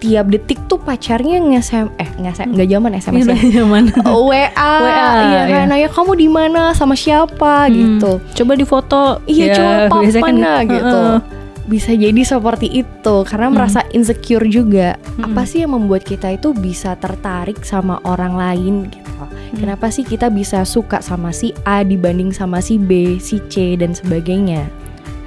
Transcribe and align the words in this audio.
tiap 0.00 0.28
detik 0.28 0.60
tuh 0.64 0.76
pacarnya 0.76 1.40
nge-SM 1.40 1.86
eh 1.96 2.08
nge-SM 2.16 2.48
nggak 2.52 2.68
zaman 2.68 2.90
SMS 2.96 3.24
ya. 3.28 3.36
Zaman. 3.64 3.82
WA, 4.04 4.48
WA, 4.48 4.48
iya 4.52 5.08
iya. 5.24 5.42
kan, 5.46 5.64
nanya 5.68 5.88
kamu 5.88 6.12
di 6.16 6.28
mana 6.28 6.72
sama 6.72 6.92
siapa 6.92 7.68
gitu. 7.68 8.20
Coba 8.36 8.52
difoto. 8.56 9.04
Iya 9.24 9.44
Ya, 9.44 9.54
coba 9.56 9.94
biasanya 10.00 10.24
kan 10.24 10.34
mana 10.36 10.52
gitu. 10.64 10.84
Heeh. 10.84 11.18
Bisa 11.64 11.92
jadi 11.94 12.20
seperti 12.20 12.66
itu 12.82 13.14
karena 13.24 13.46
Hmm. 13.46 13.54
merasa 13.54 13.80
insecure 13.90 14.42
juga. 14.44 14.98
Mm-mm. 15.14 15.30
Apa 15.30 15.46
sih 15.46 15.62
yang 15.62 15.72
membuat 15.72 16.02
kita 16.02 16.28
itu 16.28 16.50
bisa 16.50 16.96
tertarik 16.96 17.62
sama 17.62 18.02
orang 18.02 18.34
lain 18.34 18.74
gitu? 18.90 19.06
Hmm. 19.16 19.28
Kenapa 19.54 19.86
sih 19.88 20.02
kita 20.02 20.28
bisa 20.28 20.64
suka 20.64 20.98
sama 20.98 21.30
si 21.30 21.54
A 21.62 21.80
dibanding 21.80 22.34
sama 22.34 22.58
si 22.58 22.74
B, 22.74 23.16
si 23.16 23.38
C 23.46 23.76
dan 23.76 23.94
sebagainya? 23.94 24.66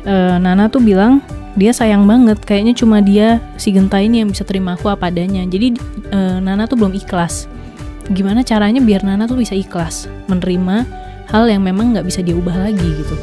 Eh, 0.03 0.35
Nana 0.39 0.67
tuh 0.67 0.83
bilang 0.83 1.23
dia 1.53 1.69
sayang 1.69 2.03
banget 2.09 2.41
kayaknya 2.43 2.73
cuma 2.73 2.99
dia 2.99 3.37
si 3.55 3.69
Genta 3.71 4.01
ini 4.01 4.25
yang 4.25 4.29
bisa 4.33 4.43
terima 4.43 4.75
aku 4.75 4.91
apa 4.91 5.07
adanya. 5.07 5.43
Jadi 5.47 5.79
eh, 6.11 6.37
Nana 6.43 6.67
tuh 6.67 6.75
belum 6.75 6.91
ikhlas. 6.95 7.47
Gimana 8.11 8.43
caranya 8.43 8.83
biar 8.83 9.07
Nana 9.07 9.25
tuh 9.25 9.39
bisa 9.39 9.55
ikhlas 9.55 10.11
menerima 10.27 10.83
hal 11.31 11.47
yang 11.47 11.63
memang 11.63 11.95
nggak 11.95 12.05
bisa 12.05 12.19
dia 12.19 12.35
ubah 12.35 12.67
lagi 12.67 12.83
gitu 12.83 13.15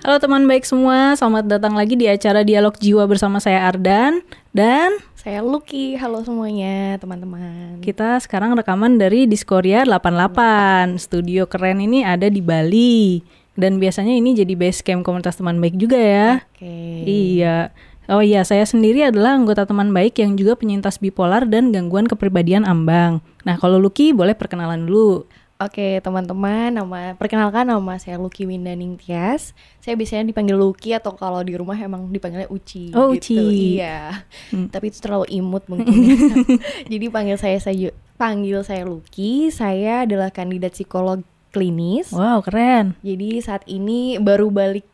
Halo 0.00 0.16
teman 0.16 0.48
baik 0.48 0.64
semua, 0.64 1.12
selamat 1.12 1.44
datang 1.44 1.76
lagi 1.76 1.92
di 1.92 2.08
acara 2.08 2.40
Dialog 2.40 2.72
Jiwa 2.80 3.04
bersama 3.04 3.36
saya 3.36 3.68
Ardan 3.68 4.24
dan 4.48 4.96
Saya 5.12 5.44
Lucky, 5.44 5.92
halo 5.92 6.24
semuanya 6.24 6.96
teman-teman. 6.96 7.84
kita 7.84 8.16
sekarang 8.24 8.56
rekaman 8.56 8.96
dari 8.96 9.28
Diskoria 9.28 9.84
88. 9.84 10.96
Studio 10.96 11.44
keren 11.44 11.84
ini 11.84 12.00
ada 12.00 12.32
di 12.32 12.40
Bali. 12.40 13.20
Dan 13.52 13.76
biasanya 13.76 14.16
ini 14.16 14.32
jadi 14.32 14.56
base 14.56 14.80
camp 14.80 15.04
komunitas 15.04 15.36
teman 15.36 15.60
baik 15.60 15.76
juga 15.76 16.00
ya. 16.00 16.48
Oke. 16.48 17.04
Iya. 17.04 17.68
Oh 18.08 18.24
iya, 18.24 18.40
saya 18.40 18.64
sendiri 18.64 19.04
adalah 19.04 19.36
anggota 19.36 19.68
teman 19.68 19.92
baik 19.92 20.16
yang 20.16 20.32
juga 20.32 20.56
penyintas 20.56 20.96
bipolar 20.96 21.44
dan 21.44 21.76
gangguan 21.76 22.08
kepribadian 22.08 22.64
ambang. 22.64 23.20
Nah, 23.44 23.60
kalau 23.60 23.76
Lucky 23.76 24.16
boleh 24.16 24.32
perkenalan 24.32 24.88
dulu. 24.88 25.28
Oke 25.60 26.00
teman-teman, 26.00 26.72
nama 26.72 27.12
perkenalkan 27.20 27.68
nama 27.68 28.00
saya 28.00 28.16
Lucky 28.16 28.48
Windaning 28.48 28.96
Tias. 28.96 29.52
Saya 29.84 29.92
biasanya 29.92 30.32
dipanggil 30.32 30.56
Lucky 30.56 30.96
atau 30.96 31.12
kalau 31.12 31.44
di 31.44 31.52
rumah 31.52 31.76
emang 31.76 32.08
dipanggilnya 32.08 32.48
Uci. 32.48 32.96
Oh, 32.96 33.12
gitu. 33.12 33.36
Uci. 33.36 33.76
Iya. 33.76 34.24
Hmm. 34.48 34.72
Tapi 34.72 34.88
itu 34.88 35.04
terlalu 35.04 35.28
imut 35.36 35.68
mungkin. 35.68 35.92
Jadi 36.92 37.06
panggil 37.12 37.36
saya 37.36 37.60
saya 37.60 37.92
panggil 38.16 38.64
saya 38.64 38.88
Lucky. 38.88 39.52
Saya 39.52 40.08
adalah 40.08 40.32
kandidat 40.32 40.72
psikolog 40.72 41.20
klinis. 41.52 42.08
Wow, 42.08 42.40
keren. 42.40 42.96
Jadi 43.04 43.44
saat 43.44 43.60
ini 43.68 44.16
baru 44.16 44.48
balik 44.48 44.88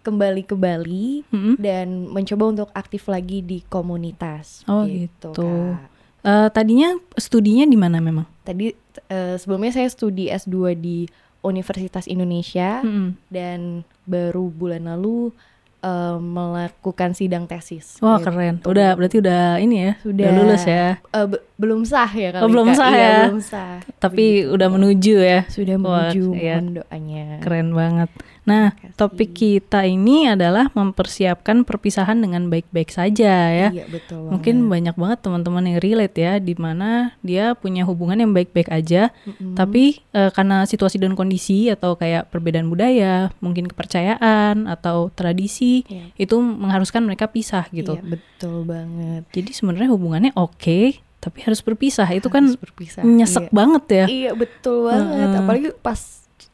kembali 0.00 0.42
ke 0.48 0.56
Bali 0.56 1.26
Mm-mm. 1.28 1.60
dan 1.60 2.08
mencoba 2.08 2.56
untuk 2.56 2.68
aktif 2.72 3.04
lagi 3.10 3.44
di 3.44 3.60
komunitas. 3.68 4.64
Oh, 4.64 4.88
gitu. 4.88 5.34
Kak. 5.36 5.95
Eh, 6.26 6.48
tadinya 6.50 6.90
studinya 7.14 7.62
di 7.62 7.78
mana 7.78 7.96
memang? 7.96 8.26
Tadi 8.42 8.74
eh, 9.06 9.34
sebelumnya 9.36 9.70
saya 9.70 9.86
studi 9.86 10.26
S2 10.26 10.54
di 10.74 11.06
Universitas 11.40 12.04
Indonesia 12.04 12.82
Mm-mm. 12.82 13.14
dan 13.28 13.80
baru 14.02 14.48
bulan 14.48 14.84
lalu 14.84 15.30
eh, 15.78 16.18
melakukan 16.18 17.14
sidang 17.14 17.46
tesis. 17.46 17.98
Wah, 18.00 18.18
Gitu. 18.18 18.26
keren. 18.26 18.54
Udah 18.60 18.88
berarti 18.92 19.16
udah 19.18 19.42
ini 19.56 19.76
ya. 19.80 19.92
Sudah. 20.00 20.26
lulus 20.32 20.64
ya. 20.64 20.98
Be- 21.24 21.44
belum 21.54 21.80
sah 21.82 22.10
ya 22.10 22.28
kali 22.30 22.42
Oh, 22.42 22.50
belum 22.50 22.68
sah 22.74 22.90
Iya, 22.90 22.98
ya. 22.98 23.18
belum 23.24 23.40
sah. 23.40 23.74
Tapi 23.96 24.24
udah 24.44 24.68
menuju 24.68 25.14
ya. 25.16 25.40
Sudah 25.46 25.78
Wah, 25.78 26.10
menuju 26.10 26.22
iya. 26.34 26.58
mohon 26.58 26.66
doanya. 26.76 27.26
Keren 27.38 27.70
banget. 27.70 28.10
Nah, 28.46 28.70
topik 28.94 29.34
kita 29.34 29.82
ini 29.82 30.26
adalah 30.26 30.70
mempersiapkan 30.70 31.62
perpisahan 31.62 32.14
dengan 32.16 32.46
baik-baik 32.46 32.88
saja 32.88 33.50
ya. 33.50 33.68
Iya 33.68 33.84
betul. 33.86 34.30
Mungkin 34.30 34.66
banyak 34.66 34.94
banget 34.94 35.18
teman-teman 35.20 35.66
yang 35.66 35.78
relate 35.78 36.14
ya, 36.14 36.32
di 36.38 36.54
mana 36.54 37.10
dia 37.20 37.52
punya 37.52 37.82
hubungan 37.82 38.16
yang 38.16 38.30
baik-baik 38.30 38.70
aja, 38.70 39.10
Mm-mm. 39.22 39.52
tapi 39.52 39.98
eh, 40.10 40.30
karena 40.30 40.62
situasi 40.62 40.96
dan 40.96 41.12
kondisi 41.12 41.66
atau 41.68 41.94
kayak 41.94 42.30
perbedaan 42.30 42.70
budaya, 42.70 43.34
mungkin 43.38 43.66
kepercayaan 43.66 44.66
atau 44.66 45.10
tradisi, 45.10 45.82
Iya. 45.84 46.14
itu 46.16 46.38
mengharuskan 46.38 47.02
mereka 47.02 47.26
pisah 47.26 47.66
gitu. 47.70 47.98
Iya, 47.98 48.06
betul 48.06 48.62
banget. 48.62 49.26
Jadi 49.32 49.50
sebenarnya 49.50 49.90
hubungannya 49.90 50.30
oke, 50.32 50.80
tapi 51.18 51.38
harus 51.42 51.58
berpisah. 51.58 52.06
Itu 52.08 52.30
kan 52.30 52.46
Harus 52.46 52.54
berpisah. 52.56 53.02
nyesek 53.02 53.50
Iya. 53.50 53.54
banget 53.54 53.84
ya. 53.90 54.06
Iya 54.06 54.30
betul 54.32 54.86
banget. 54.86 55.10
Heeh. 55.18 55.34
Apalagi 55.36 55.68
pas 55.76 56.00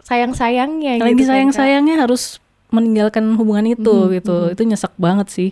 sayang-sayangnya 0.03 0.99
lagi 0.99 1.15
gitu 1.15 1.23
kan, 1.23 1.25
Kak. 1.25 1.31
sayang-sayangnya 1.31 1.97
harus 1.99 2.39
meninggalkan 2.69 3.37
hubungan 3.37 3.67
itu 3.69 3.97
Mhm, 4.09 4.11
gitu 4.17 4.37
mhm. 4.43 4.53
itu 4.53 4.63
nyesek 4.65 4.93
banget 4.97 5.29
sih 5.29 5.51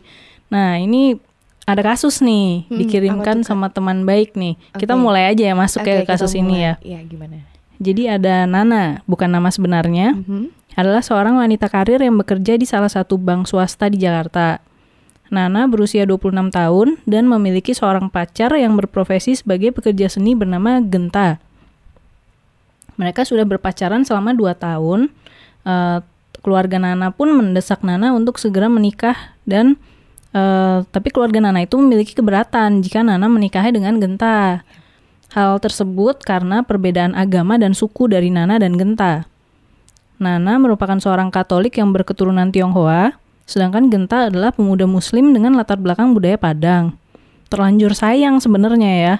nah 0.48 0.74
ini 0.74 1.20
ada 1.64 1.82
kasus 1.84 2.18
nih 2.18 2.66
Hmm, 2.66 2.78
dikirimkan 2.78 3.36
sama 3.42 3.68
teman 3.68 4.02
baik 4.02 4.34
nih 4.34 4.58
kita 4.74 4.94
Oke. 4.94 5.00
mulai 5.00 5.28
aja 5.28 5.42
ya 5.44 5.54
masuk 5.54 5.80
Oke, 5.80 5.92
ke 5.92 5.94
kita 6.02 6.10
kasus 6.10 6.32
ini 6.34 6.56
ya 6.60 6.74
Iya, 6.80 6.98
gimana? 7.04 7.46
jadi 7.78 8.18
ada 8.18 8.44
Nana 8.44 9.04
bukan 9.04 9.28
nama 9.28 9.48
sebenarnya 9.48 10.16
Mhm. 10.16 10.50
adalah 10.74 11.00
seorang 11.00 11.36
wanita 11.36 11.66
karir 11.66 11.98
yang 11.98 12.16
bekerja 12.16 12.54
di 12.54 12.64
salah 12.64 12.88
satu 12.88 13.14
bank 13.14 13.46
swasta 13.46 13.86
di 13.86 13.98
Jakarta 13.98 14.58
Nana 15.28 15.64
berusia 15.64 16.02
26 16.02 16.50
tahun 16.50 16.98
dan 17.04 17.30
memiliki 17.30 17.70
seorang 17.70 18.10
pacar 18.10 18.50
yang 18.52 18.74
berprofesi 18.74 19.38
sebagai 19.38 19.70
pekerja 19.70 20.10
seni 20.10 20.34
bernama 20.34 20.82
Genta. 20.82 21.38
Mereka 23.00 23.24
sudah 23.24 23.48
berpacaran 23.48 24.04
selama 24.04 24.36
2 24.36 24.52
tahun. 24.60 25.08
Eh, 25.64 25.98
keluarga 26.44 26.76
Nana 26.76 27.08
pun 27.12 27.32
mendesak 27.32 27.80
Nana 27.80 28.12
untuk 28.12 28.36
segera 28.36 28.68
menikah 28.68 29.16
dan 29.48 29.80
eh, 30.36 30.84
tapi 30.84 31.08
keluarga 31.08 31.40
Nana 31.40 31.64
itu 31.64 31.80
memiliki 31.80 32.12
keberatan 32.12 32.84
jika 32.84 33.00
Nana 33.00 33.24
menikahi 33.24 33.72
dengan 33.72 33.96
Genta. 33.96 34.60
Hal 35.30 35.62
tersebut 35.62 36.26
karena 36.26 36.66
perbedaan 36.66 37.14
agama 37.14 37.54
dan 37.54 37.72
suku 37.72 38.10
dari 38.10 38.28
Nana 38.28 38.60
dan 38.60 38.74
Genta. 38.76 39.30
Nana 40.20 40.60
merupakan 40.60 40.98
seorang 41.00 41.32
Katolik 41.32 41.80
yang 41.80 41.96
berketurunan 41.96 42.52
Tionghoa, 42.52 43.16
sedangkan 43.48 43.88
Genta 43.88 44.28
adalah 44.28 44.52
pemuda 44.52 44.84
Muslim 44.84 45.32
dengan 45.32 45.56
latar 45.56 45.80
belakang 45.80 46.12
budaya 46.12 46.36
Padang. 46.36 46.98
Terlanjur 47.48 47.94
sayang 47.94 48.42
sebenarnya 48.42 48.92
ya. 49.00 49.14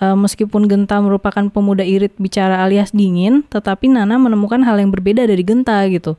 E, 0.00 0.06
meskipun 0.16 0.70
Genta 0.70 1.00
merupakan 1.02 1.48
pemuda 1.50 1.82
irit 1.82 2.14
bicara 2.16 2.62
alias 2.62 2.94
dingin, 2.94 3.44
tetapi 3.48 3.90
Nana 3.90 4.16
menemukan 4.16 4.60
hal 4.64 4.78
yang 4.80 4.94
berbeda 4.94 5.26
dari 5.26 5.42
Genta 5.42 5.82
gitu. 5.90 6.16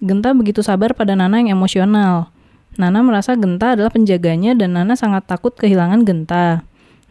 Genta 0.00 0.36
begitu 0.36 0.60
sabar 0.60 0.92
pada 0.92 1.16
Nana 1.16 1.40
yang 1.40 1.56
emosional. 1.56 2.30
Nana 2.76 3.00
merasa 3.00 3.32
Genta 3.32 3.72
adalah 3.72 3.88
penjaganya 3.88 4.52
dan 4.52 4.76
Nana 4.76 4.92
sangat 4.92 5.24
takut 5.24 5.56
kehilangan 5.56 6.04
Genta. 6.04 6.64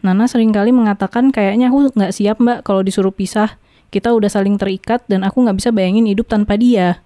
Nana 0.06 0.30
sering 0.30 0.54
kali 0.54 0.70
mengatakan 0.70 1.34
kayaknya 1.34 1.74
aku 1.74 1.90
nggak 1.90 2.14
siap 2.14 2.38
mbak 2.38 2.62
kalau 2.62 2.86
disuruh 2.86 3.10
pisah. 3.10 3.58
Kita 3.90 4.14
udah 4.14 4.30
saling 4.30 4.54
terikat 4.54 5.02
dan 5.10 5.26
aku 5.26 5.42
nggak 5.42 5.58
bisa 5.58 5.70
bayangin 5.74 6.06
hidup 6.06 6.30
tanpa 6.30 6.54
dia. 6.54 7.02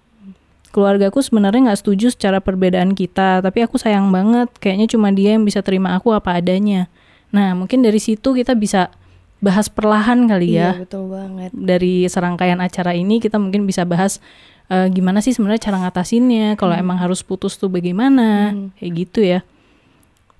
Keluargaku 0.70 1.24
sebenarnya 1.24 1.72
nggak 1.72 1.80
setuju 1.80 2.12
secara 2.12 2.38
perbedaan 2.38 2.94
kita, 2.94 3.42
tapi 3.42 3.64
aku 3.64 3.80
sayang 3.80 4.12
banget. 4.12 4.52
Kayaknya 4.60 4.86
cuma 4.92 5.08
dia 5.10 5.34
yang 5.34 5.42
bisa 5.42 5.64
terima 5.64 5.96
aku 5.96 6.12
apa 6.12 6.36
adanya. 6.36 6.92
Nah, 7.30 7.54
mungkin 7.54 7.80
dari 7.80 7.98
situ 7.98 8.32
kita 8.32 8.52
bisa 8.52 8.90
bahas 9.38 9.66
perlahan 9.66 10.26
kali 10.26 10.54
ya. 10.54 10.76
Iya, 10.76 10.84
betul 10.84 11.08
banget. 11.08 11.50
Dari 11.50 12.04
serangkaian 12.04 12.58
acara 12.58 12.92
ini 12.92 13.18
kita 13.18 13.38
mungkin 13.38 13.64
bisa 13.64 13.82
bahas 13.84 14.18
eh, 14.66 14.86
gimana 14.86 15.18
sih 15.18 15.32
sebenarnya 15.32 15.66
cara 15.66 15.76
ngatasinnya. 15.82 16.54
Kalau 16.54 16.74
emang 16.74 16.94
harus 16.94 17.20
putus 17.20 17.54
tuh 17.54 17.66
bagaimana, 17.66 18.52
Hmm. 18.52 18.70
kayak 18.76 18.92
gitu 18.96 19.20
ya. 19.22 19.40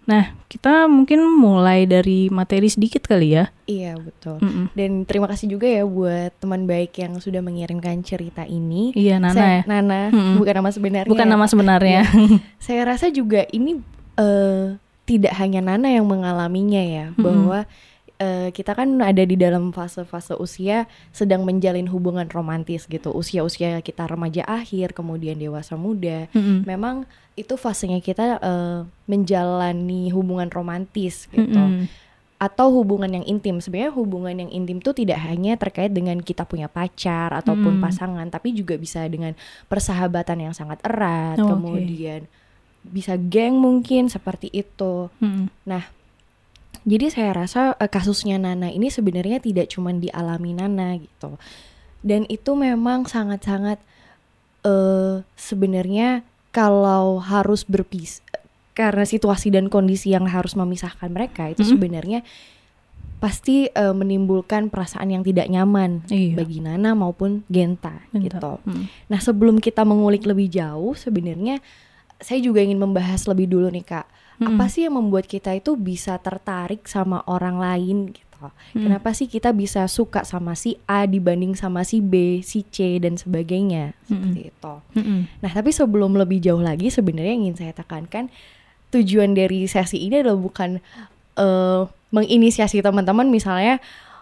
Nah, 0.01 0.35
kita 0.47 0.87
mungkin 0.87 1.23
mulai 1.23 1.83
dari 1.83 2.27
materi 2.29 2.67
sedikit 2.67 3.07
kali 3.07 3.31
ya. 3.33 3.55
Iya, 3.65 3.95
betul. 3.95 4.43
Mm-mm. 4.43 4.67
Dan 4.73 5.03
terima 5.03 5.31
kasih 5.31 5.47
juga 5.49 5.65
ya 5.65 5.83
buat 5.83 6.35
teman 6.37 6.67
baik 6.67 6.99
yang 6.99 7.15
sudah 7.17 7.39
mengirimkan 7.39 8.03
cerita 8.03 8.43
ini. 8.43 8.91
Iya, 8.93 9.19
Nana 9.19 9.31
Saya- 9.33 9.63
ya. 9.63 9.71
Nana, 9.71 10.11
Mm-mm. 10.11 10.35
bukan 10.37 10.55
nama 10.57 10.71
sebenarnya. 10.71 11.07
Bukan 11.07 11.27
nama 11.27 11.47
sebenarnya. 11.53 12.03
Saya 12.59 12.83
rasa 12.85 13.07
juga 13.09 13.47
ini 13.49 13.79
eh, 14.15 14.75
tidak 15.11 15.35
hanya 15.43 15.59
Nana 15.59 15.91
yang 15.91 16.07
mengalaminya 16.07 16.79
ya, 16.79 17.11
bahwa 17.19 17.67
eh, 18.23 18.55
kita 18.55 18.79
kan 18.79 18.87
ada 19.03 19.27
di 19.27 19.35
dalam 19.35 19.75
fase-fase 19.75 20.39
usia 20.39 20.87
sedang 21.11 21.43
menjalin 21.43 21.91
hubungan 21.91 22.31
romantis 22.31 22.87
gitu. 22.87 23.11
Usia-usia 23.11 23.83
kita 23.83 24.07
remaja 24.07 24.47
akhir, 24.47 24.95
kemudian 24.95 25.35
dewasa 25.35 25.75
muda. 25.75 26.31
Mm-mm. 26.31 26.63
Memang 26.63 27.11
itu 27.35 27.59
fasenya 27.59 27.99
kita 27.99 28.39
eh, 28.39 28.79
menjalani 29.11 30.15
hubungan 30.15 30.47
romantis 30.53 31.27
gitu 31.33 31.59
Mm-mm. 31.59 31.89
atau 32.37 32.71
hubungan 32.77 33.09
yang 33.21 33.25
intim. 33.25 33.59
Sebenarnya 33.59 33.93
hubungan 33.97 34.37
yang 34.37 34.51
intim 34.53 34.79
itu 34.79 34.93
tidak 34.93 35.19
hanya 35.25 35.57
terkait 35.57 35.91
dengan 35.91 36.21
kita 36.21 36.45
punya 36.45 36.69
pacar 36.69 37.33
ataupun 37.35 37.81
Hmm. 37.81 37.85
pasangan, 37.85 38.27
tapi 38.29 38.53
juga 38.53 38.77
bisa 38.77 39.05
dengan 39.11 39.33
persahabatan 39.67 40.49
yang 40.49 40.55
sangat 40.55 40.81
erat, 40.85 41.41
Oh, 41.41 41.57
kemudian 41.57 42.29
bisa 42.83 43.15
geng 43.17 43.57
mungkin 43.57 44.09
seperti 44.09 44.49
itu. 44.51 45.09
Mm-mm. 45.21 45.49
Jadi 46.81 47.13
saya 47.13 47.37
rasa 47.37 47.77
eh, 47.77 47.87
kasusnya 47.87 48.41
Nana 48.41 48.73
ini 48.73 48.89
sebenarnya 48.89 49.39
tidak 49.39 49.69
cuma 49.69 49.93
dialami 49.93 50.57
Nana 50.57 50.97
gitu. 50.97 51.37
Dan 52.01 52.25
itu 52.27 52.57
memang 52.57 53.05
sangat-sangat 53.05 53.77
eh 54.61 55.25
sebenarnya 55.37 56.21
kalau 56.53 57.17
harus 57.17 57.65
berpis 57.65 58.21
karena 58.73 59.05
situasi 59.05 59.49
dan 59.49 59.69
kondisi 59.69 60.13
yang 60.13 60.25
harus 60.25 60.53
memisahkan 60.53 61.09
mereka 61.09 61.49
itu 61.49 61.65
Mm-mm. 61.65 61.73
sebenarnya 61.77 62.21
pasti 63.21 63.69
eh, 63.69 63.93
menimbulkan 63.93 64.73
perasaan 64.73 65.13
yang 65.13 65.21
tidak 65.21 65.49
nyaman 65.49 66.01
Iya. 66.09 66.41
bagi 66.41 66.65
Nana 66.65 66.97
maupun 66.97 67.45
Genta, 67.53 68.01
Genta. 68.09 68.25
gitu. 68.25 68.53
Mm. 68.65 68.85
Nah 69.13 69.21
sebelum 69.21 69.61
kita 69.61 69.85
mengulik 69.85 70.25
lebih 70.25 70.49
jauh 70.49 70.97
sebenarnya 70.97 71.61
saya 72.21 72.39
juga 72.39 72.61
ingin 72.61 72.79
membahas 72.79 73.25
lebih 73.27 73.49
dulu 73.49 73.73
nih 73.73 73.85
kak 73.85 74.07
Mm-mm. 74.41 74.57
apa 74.57 74.69
sih 74.69 74.89
yang 74.89 74.97
membuat 74.97 75.29
kita 75.29 75.53
itu 75.53 75.77
bisa 75.77 76.17
tertarik 76.21 76.85
sama 76.87 77.25
orang 77.27 77.57
lain 77.59 77.99
gitu 78.13 78.29
Mm. 78.73 78.89
kenapa 78.89 79.13
sih 79.13 79.29
kita 79.29 79.53
bisa 79.53 79.85
suka 79.85 80.25
sama 80.25 80.57
si 80.57 80.81
A 80.89 81.05
dibanding 81.05 81.53
sama 81.53 81.85
si 81.85 82.01
B 82.01 82.41
si 82.41 82.65
C 82.65 82.97
dan 82.97 83.21
sebagainya 83.21 83.93
seperti 84.09 84.49
itu 84.49 84.75
Mm-mm. 84.97 85.29
nah 85.45 85.53
tapi 85.53 85.77
sebelum 85.77 86.17
lebih 86.17 86.41
jauh 86.41 86.65
lagi 86.65 86.89
sebenarnya 86.89 87.37
ingin 87.37 87.61
saya 87.61 87.77
tekankan 87.77 88.33
tujuan 88.97 89.37
dari 89.37 89.69
sesi 89.69 90.09
ini 90.09 90.25
adalah 90.25 90.41
bukan 90.41 90.81
eh, 91.37 91.83
menginisiasi 92.17 92.81
teman-teman 92.81 93.29
misalnya 93.29 93.77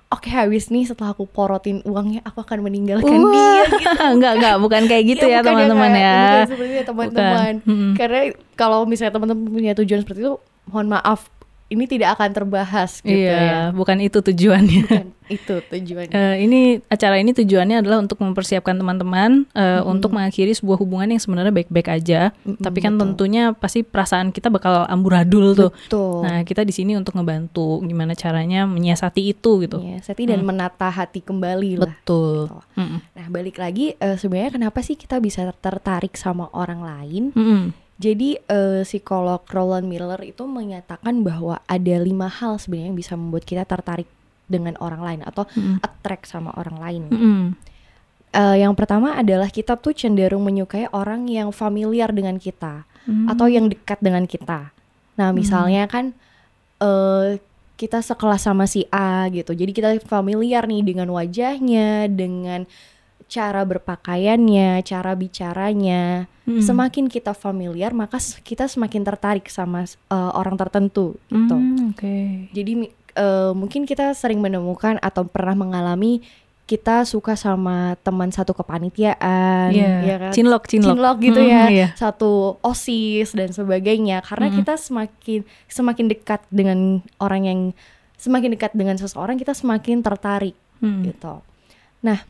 oke 0.08 0.28
habis 0.32 0.72
nih 0.72 0.88
setelah 0.88 1.12
aku 1.12 1.28
porotin 1.28 1.84
uangnya 1.84 2.24
aku 2.24 2.40
akan 2.40 2.64
meninggalkan 2.64 3.20
Wah. 3.20 3.32
dia 3.32 3.62
gitu 3.68 4.04
enggak 4.16 4.32
enggak 4.40 4.54
bukan 4.56 4.82
kayak 4.88 5.04
gitu 5.04 5.24
ya 5.28 5.40
bukan 5.44 5.52
teman-teman 5.52 5.90
ya. 5.92 6.16
Bukan 6.18 6.48
seperti 6.48 6.72
itu 6.72 6.84
teman-teman. 6.88 7.52
Karena 7.94 8.20
kalau 8.56 8.80
misalnya 8.88 9.12
teman-teman 9.14 9.44
punya 9.52 9.72
tujuan 9.76 10.00
seperti 10.02 10.20
itu, 10.24 10.34
mohon 10.68 10.88
maaf, 10.88 11.28
ini 11.68 11.84
tidak 11.84 12.16
akan 12.16 12.30
terbahas 12.32 13.04
gitu 13.04 13.12
iya, 13.12 13.36
ya. 13.36 13.60
bukan 13.76 14.00
itu 14.00 14.24
tujuannya. 14.24 14.88
Bukan 14.88 15.08
itu 15.28 15.54
tujuannya. 15.60 16.16
Eh, 16.16 16.36
ini 16.48 16.60
acara 16.88 17.20
ini 17.20 17.36
tujuannya 17.36 17.84
adalah 17.84 18.00
untuk 18.00 18.16
mempersiapkan 18.24 18.72
teman-teman 18.72 19.44
eh, 19.52 19.84
untuk 19.84 20.16
mengakhiri 20.16 20.56
sebuah 20.56 20.80
hubungan 20.80 21.12
yang 21.12 21.20
sebenarnya 21.20 21.52
baik-baik 21.52 21.88
aja. 21.92 22.32
Mm-mm, 22.48 22.64
Tapi 22.64 22.78
kan 22.80 22.96
betul. 22.96 23.04
tentunya 23.12 23.52
pasti 23.52 23.84
perasaan 23.84 24.32
kita 24.32 24.48
bakal 24.48 24.88
amburadul 24.88 25.52
tuh. 25.52 25.70
Betul. 25.76 26.24
Nah, 26.24 26.40
kita 26.48 26.64
di 26.64 26.72
sini 26.72 26.96
untuk 26.96 27.12
ngebantu 27.20 27.84
gimana 27.84 28.16
caranya 28.16 28.64
menyiasati 28.64 29.36
itu 29.36 29.68
gitu. 29.68 29.84
Seti 30.00 30.24
dan 30.24 30.40
menata 30.48 30.88
hati 30.88 31.20
kembali 31.20 31.84
lah. 31.84 31.92
Betul. 31.92 32.48
gitu. 32.48 32.80
Mm-mm. 32.80 32.98
Nah, 33.12 33.26
balik 33.28 33.60
lagi 33.60 33.92
eh, 34.00 34.16
sebenarnya 34.16 34.56
kenapa 34.56 34.80
sih 34.80 34.96
kita 34.96 35.20
bisa 35.20 35.44
tertarik 35.60 36.16
sama 36.16 36.48
orang 36.56 36.80
lain? 36.80 37.24
Mm-mm. 37.36 37.87
Jadi 37.98 38.38
eh, 38.38 38.86
psikolog 38.86 39.42
Roland 39.50 39.90
Miller 39.90 40.22
itu 40.22 40.46
menyatakan 40.46 41.26
bahwa 41.26 41.58
ada 41.66 41.96
lima 41.98 42.30
hal 42.30 42.56
sebenarnya 42.62 42.94
yang 42.94 42.98
bisa 42.98 43.12
membuat 43.18 43.42
kita 43.42 43.66
tertarik 43.66 44.06
dengan 44.46 44.78
orang 44.78 45.02
lain 45.02 45.20
atau 45.26 45.44
Mm-mm. 45.50 45.82
attract 45.82 46.30
sama 46.30 46.54
orang 46.54 46.78
lain. 46.78 47.02
Mm-mm. 47.10 47.42
Eh, 48.28 48.56
yang 48.62 48.72
pertama 48.78 49.18
adalah 49.18 49.50
kita 49.50 49.74
tuh 49.74 49.92
cenderung 49.92 50.46
menyukai 50.46 50.86
orang 50.94 51.26
yang 51.26 51.50
familiar 51.50 52.14
dengan 52.14 52.38
kita 52.38 52.86
Mm. 53.08 53.24
atau 53.24 53.48
yang 53.48 53.72
dekat 53.72 53.98
dengan 54.04 54.28
kita. 54.28 54.68
Nah, 55.16 55.32
misalnya 55.32 55.88
kan 55.88 56.12
eh 56.76 57.40
kita 57.80 58.04
sekelas 58.04 58.44
sama 58.44 58.68
si 58.68 58.84
A 58.92 59.24
gitu. 59.32 59.56
Jadi 59.56 59.72
kita 59.72 59.96
familiar 60.04 60.68
nih 60.68 60.84
dengan 60.84 61.08
wajahnya, 61.14 62.10
dengan 62.12 62.68
cara 63.28 63.60
berpakaiannya, 63.62 64.80
cara 64.82 65.12
bicaranya. 65.12 66.24
Mm. 66.48 66.64
Semakin 66.64 67.04
kita 67.06 67.36
familiar, 67.36 67.92
maka 67.92 68.16
kita 68.40 68.64
semakin 68.64 69.04
tertarik 69.04 69.46
sama 69.52 69.84
eh, 69.84 70.30
orang 70.32 70.56
tertentu 70.56 71.20
gitu. 71.28 71.54
Mm, 71.54 71.92
Oke. 71.92 72.16
Jadi 72.50 72.72
eh, 73.14 73.52
mungkin 73.52 73.84
kita 73.84 74.16
sering 74.16 74.40
menemukan 74.40 74.96
atau 74.98 75.28
pernah 75.28 75.52
mengalami 75.52 76.24
kita 76.64 77.08
suka 77.08 77.32
sama 77.32 77.96
teman 78.04 78.28
satu 78.28 78.52
kepanitiaan, 78.52 79.72
Iya. 79.72 79.92
ya 80.04 80.16
kan? 80.20 80.32
Cinlok, 80.36 80.68
cinlok. 80.68 80.92
Cinlok 80.92 81.16
gitu 81.24 81.40
Mm, 81.40 81.48
ya, 81.48 81.64
iya. 81.72 81.88
satu 81.96 82.60
osis 82.60 83.32
dan 83.32 83.48
sebagainya. 83.52 84.20
Karena 84.20 84.52
Mm. 84.52 84.54
kita 84.60 84.76
semakin 84.76 85.40
semakin 85.64 86.06
dekat 86.12 86.44
dengan 86.52 87.00
orang 87.16 87.42
yang 87.44 87.60
semakin 88.20 88.52
dekat 88.52 88.76
dengan 88.76 89.00
seseorang, 89.00 89.40
kita 89.40 89.56
semakin 89.56 90.04
tertarik 90.04 90.52
Mm. 90.84 91.08
gitu. 91.08 91.40
Nah, 92.04 92.20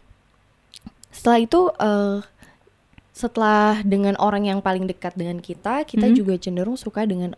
setelah 1.11 1.39
itu 1.39 1.61
eh, 1.75 2.19
setelah 3.13 3.83
dengan 3.83 4.15
orang 4.17 4.47
yang 4.47 4.61
paling 4.61 4.87
dekat 4.87 5.15
dengan 5.15 5.39
kita, 5.39 5.83
kita 5.83 6.07
Hmm. 6.07 6.15
juga 6.15 6.39
cenderung 6.39 6.79
suka 6.79 7.03
dengan 7.03 7.35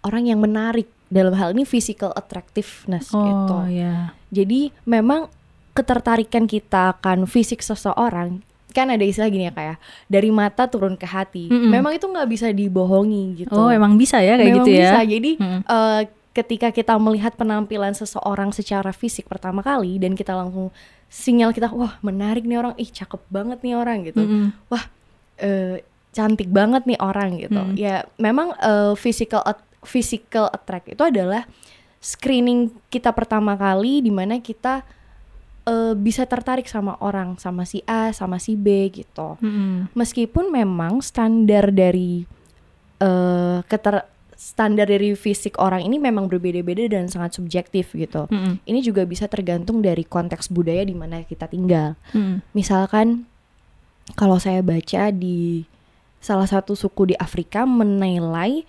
orang 0.00 0.28
yang 0.28 0.38
menarik. 0.38 0.88
Dalam 1.08 1.32
hal 1.32 1.54
ini 1.54 1.62
physical 1.62 2.10
attractiveness 2.12 3.08
gitu. 3.08 3.54
Oh 3.54 3.64
ya. 3.64 4.12
Jadi 4.28 4.74
memang 4.82 5.30
ketertarikan 5.72 6.44
kita 6.44 6.92
akan 6.92 7.24
fisik 7.24 7.60
seseorang 7.60 8.42
kan 8.74 8.90
ada 8.90 9.06
istilah 9.06 9.30
gini 9.30 9.46
ya 9.46 9.54
kayak 9.54 9.78
dari 10.08 10.34
mata 10.34 10.66
turun 10.66 10.98
ke 10.98 11.06
hati. 11.06 11.46
Mm-mm. 11.46 11.70
Memang 11.70 11.94
itu 11.94 12.04
nggak 12.04 12.26
bisa 12.26 12.50
dibohongi 12.50 13.46
gitu. 13.46 13.54
Oh 13.54 13.70
emang 13.70 13.94
bisa 13.94 14.18
ya 14.18 14.34
kayak 14.34 14.50
Memang 14.50 14.58
gitu 14.60 14.70
ya? 14.74 14.90
bisa. 14.90 15.00
Jadi 15.06 15.30
Mm-mm. 15.38 15.60
eh, 15.62 16.02
ketika 16.34 16.68
kita 16.74 16.98
melihat 16.98 17.38
penampilan 17.38 17.94
seseorang 17.94 18.50
secara 18.50 18.90
fisik 18.90 19.30
pertama 19.30 19.62
kali 19.62 20.02
dan 20.02 20.18
kita 20.18 20.34
langsung 20.34 20.74
sinyal 21.14 21.54
kita 21.54 21.70
wah 21.70 21.94
menarik 22.02 22.42
nih 22.42 22.58
orang, 22.58 22.74
ih 22.74 22.90
cakep 22.90 23.22
banget 23.30 23.62
nih 23.62 23.78
orang 23.78 24.02
gitu. 24.02 24.18
Mm-mm. 24.18 24.50
Wah 24.66 24.82
eh, 25.38 25.86
cantik 26.10 26.50
banget 26.50 26.82
nih 26.90 26.98
orang 26.98 27.38
gitu. 27.38 27.62
Mm. 27.62 27.74
Ya 27.78 28.02
memang 28.18 28.50
eh, 28.58 28.98
physical 28.98 29.46
at- 29.46 29.62
physical 29.86 30.50
attract 30.50 30.90
itu 30.90 31.02
adalah 31.06 31.46
screening 32.02 32.74
kita 32.90 33.14
pertama 33.14 33.54
kali 33.54 34.02
di 34.02 34.10
mana 34.10 34.42
kita 34.42 34.82
eh, 35.70 35.94
bisa 35.94 36.26
tertarik 36.26 36.66
sama 36.66 36.98
orang, 36.98 37.38
sama 37.38 37.62
si 37.62 37.78
A, 37.86 38.10
sama 38.10 38.42
si 38.42 38.58
B 38.58 38.90
gitu 38.90 39.38
Mm-mm. 39.38 39.94
meskipun 39.94 40.50
memang 40.50 40.98
standar 40.98 41.70
dari 41.70 42.26
eh 42.98 43.58
keter 43.66 44.13
standar 44.34 44.90
dari 44.90 45.14
fisik 45.14 45.56
orang 45.62 45.86
ini 45.86 45.96
memang 45.98 46.26
berbeda-beda 46.26 46.90
dan 46.90 47.06
sangat 47.06 47.34
subjektif 47.38 47.94
gitu. 47.94 48.26
Mm-mm. 48.28 48.60
Ini 48.66 48.78
juga 48.82 49.06
bisa 49.06 49.30
tergantung 49.30 49.80
dari 49.80 50.02
konteks 50.02 50.50
budaya 50.50 50.82
di 50.84 50.94
mana 50.94 51.22
kita 51.22 51.46
tinggal. 51.46 51.94
Mm-mm. 52.12 52.42
Misalkan 52.52 53.26
kalau 54.18 54.36
saya 54.36 54.60
baca 54.60 55.08
di 55.14 55.64
salah 56.20 56.48
satu 56.48 56.76
suku 56.76 57.12
di 57.12 57.16
Afrika 57.16 57.64
menilai 57.64 58.64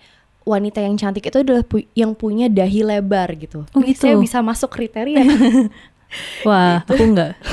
wanita 0.46 0.78
yang 0.78 0.94
cantik 0.94 1.26
itu 1.26 1.42
adalah 1.42 1.66
pu- 1.66 1.90
yang 1.98 2.14
punya 2.14 2.46
dahi 2.46 2.86
lebar 2.86 3.34
gitu. 3.34 3.66
Oh, 3.74 3.82
gitu. 3.82 4.06
Saya 4.06 4.14
bisa 4.16 4.38
masuk 4.40 4.70
kriteria. 4.70 5.20
Wah, 6.46 6.86
aku 6.86 7.02
enggak. 7.02 7.34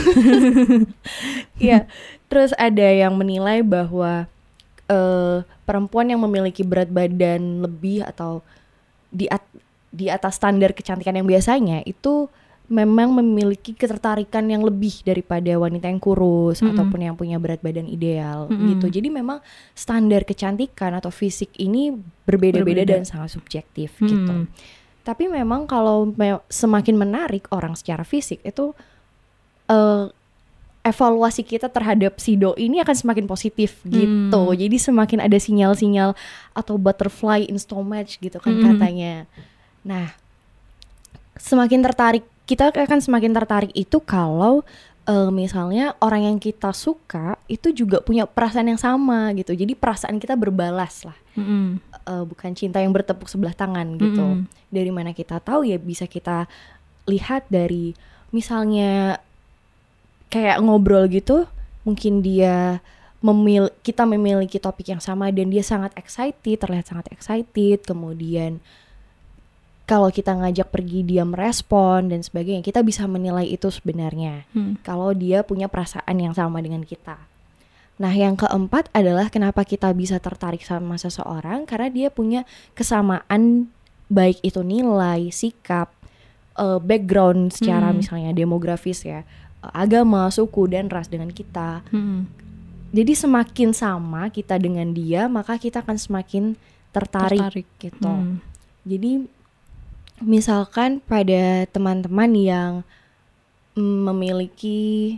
Iya. 1.57 1.89
Terus 2.29 2.53
ada 2.57 2.85
yang 2.85 3.13
menilai 3.17 3.61
bahwa 3.61 4.25
eh, 4.93 5.37
perempuan 5.65 6.05
yang 6.05 6.21
memiliki 6.21 6.61
berat 6.61 6.87
badan 6.87 7.65
lebih 7.65 8.05
atau 8.05 8.45
di 9.09 9.25
at- 9.25 9.49
di 9.89 10.09
atas 10.09 10.37
standar 10.37 10.73
kecantikan 10.73 11.13
yang 11.13 11.25
biasanya 11.25 11.81
itu 11.83 12.29
memang 12.63 13.11
memiliki 13.13 13.75
ketertarikan 13.75 14.47
yang 14.47 14.63
lebih 14.63 15.03
daripada 15.03 15.51
wanita 15.59 15.85
yang 15.85 15.99
kurus 15.99 16.63
Mm-mm. 16.63 16.73
ataupun 16.73 16.99
yang 17.05 17.13
punya 17.13 17.37
berat 17.37 17.59
badan 17.59 17.85
ideal 17.85 18.47
Mm-mm. 18.49 18.73
gitu. 18.73 18.87
Jadi 18.89 19.11
memang 19.11 19.43
standar 19.75 20.23
kecantikan 20.23 20.95
atau 20.95 21.11
fisik 21.11 21.51
ini 21.59 21.93
berbeda-beda 22.23 22.81
Berbeda. 22.81 22.93
dan 22.97 23.03
sangat 23.03 23.35
subjektif 23.35 23.93
gitu. 23.99 24.47
Mm. 24.47 24.47
Tapi 25.03 25.27
memang 25.27 25.67
kalau 25.67 26.07
me- 26.09 26.41
semakin 26.47 26.95
menarik 26.95 27.45
orang 27.51 27.75
secara 27.75 28.07
fisik 28.07 28.39
itu 28.41 28.71
eh, 29.67 30.05
evaluasi 30.83 31.47
kita 31.47 31.71
terhadap 31.71 32.19
si 32.19 32.35
do 32.35 32.51
ini 32.59 32.83
akan 32.83 32.91
semakin 32.91 33.25
positif 33.25 33.79
gitu. 33.87 34.41
Hmm. 34.51 34.55
Jadi 34.55 34.75
semakin 34.75 35.19
ada 35.23 35.39
sinyal-sinyal 35.39 36.11
atau 36.51 36.75
butterfly 36.75 37.47
in 37.47 37.55
stomach 37.55 38.19
gitu 38.19 38.35
kan 38.43 38.51
Mm-mm. 38.51 38.67
katanya. 38.75 39.23
Nah, 39.87 40.11
semakin 41.39 41.79
tertarik 41.79 42.27
kita 42.43 42.75
akan 42.75 42.99
semakin 42.99 43.31
tertarik 43.31 43.71
itu 43.71 44.03
kalau 44.03 44.67
eh, 45.07 45.31
misalnya 45.31 45.95
orang 46.03 46.27
yang 46.27 46.37
kita 46.37 46.75
suka 46.75 47.39
itu 47.47 47.71
juga 47.71 48.03
punya 48.03 48.27
perasaan 48.27 48.75
yang 48.75 48.81
sama 48.81 49.31
gitu. 49.39 49.55
Jadi 49.55 49.79
perasaan 49.79 50.19
kita 50.19 50.35
berbalas 50.35 51.07
lah. 51.07 51.15
Mm-mm. 51.39 51.79
Eh, 52.03 52.23
bukan 52.27 52.51
cinta 52.51 52.83
yang 52.83 52.91
bertepuk 52.91 53.31
sebelah 53.31 53.55
tangan 53.55 53.95
gitu 53.95 54.43
Mm-mm. 54.43 54.51
dari 54.67 54.91
mana 54.91 55.15
kita 55.15 55.39
tahu 55.39 55.63
ya 55.63 55.79
bisa 55.79 56.03
kita 56.03 56.51
lihat 57.07 57.47
dari 57.47 57.95
misalnya 58.35 59.23
kayak 60.33 60.57
ngobrol 60.65 61.05
gitu 61.05 61.45
mungkin 61.85 62.25
dia 62.25 62.81
memil 63.21 63.69
kita 63.85 64.03
memiliki 64.03 64.57
topik 64.57 64.89
yang 64.89 64.99
sama 64.99 65.29
dan 65.29 65.47
dia 65.47 65.61
sangat 65.61 65.93
excited 65.93 66.57
terlihat 66.57 66.89
sangat 66.89 67.07
excited 67.13 67.85
kemudian 67.85 68.57
kalau 69.83 70.07
kita 70.09 70.31
ngajak 70.31 70.71
pergi 70.71 71.03
dia 71.03 71.27
merespon 71.27 72.07
dan 72.07 72.23
sebagainya 72.23 72.63
kita 72.63 72.79
bisa 72.81 73.03
menilai 73.03 73.45
itu 73.45 73.67
sebenarnya 73.67 74.47
Mm. 74.55 74.79
kalau 74.81 75.11
dia 75.11 75.43
punya 75.43 75.67
perasaan 75.67 76.15
yang 76.17 76.31
sama 76.31 76.63
dengan 76.63 76.87
kita. 76.87 77.19
Nah, 77.93 78.09
yang 78.09 78.33
keempat 78.33 78.89
adalah 78.89 79.29
kenapa 79.29 79.61
kita 79.61 79.93
bisa 79.93 80.17
tertarik 80.17 80.65
sama 80.65 80.97
seseorang 80.97 81.69
karena 81.69 81.93
dia 81.93 82.07
punya 82.09 82.41
kesamaan 82.73 83.69
baik 84.09 84.41
itu 84.41 84.65
nilai, 84.65 85.29
sikap, 85.29 85.93
eh, 86.57 86.79
background 86.81 87.53
secara 87.53 87.93
Hmm. 87.93 88.01
misalnya 88.01 88.31
demografis 88.33 89.05
ya, 89.05 89.21
agama, 89.71 90.27
suku 90.27 90.67
dan 90.67 90.91
ras 90.91 91.07
dengan 91.07 91.31
kita. 91.31 91.79
Mm. 91.95 92.27
jadi 92.93 93.13
semakin 93.15 93.69
sama 93.73 94.27
kita 94.29 94.59
dengan 94.59 94.91
dia 94.93 95.25
maka 95.25 95.57
kita 95.57 95.81
akan 95.81 95.97
semakin 95.97 96.53
tertarik, 96.93 97.41
Tertarik. 97.41 97.67
gitu 97.81 98.05
Hmm. 98.05 98.37
jadi 98.85 99.25
misalkan 100.21 101.01
pada 101.01 101.65
teman-teman 101.73 102.31
yang 102.37 102.71
mm, 103.73 103.99
memiliki 104.13 105.17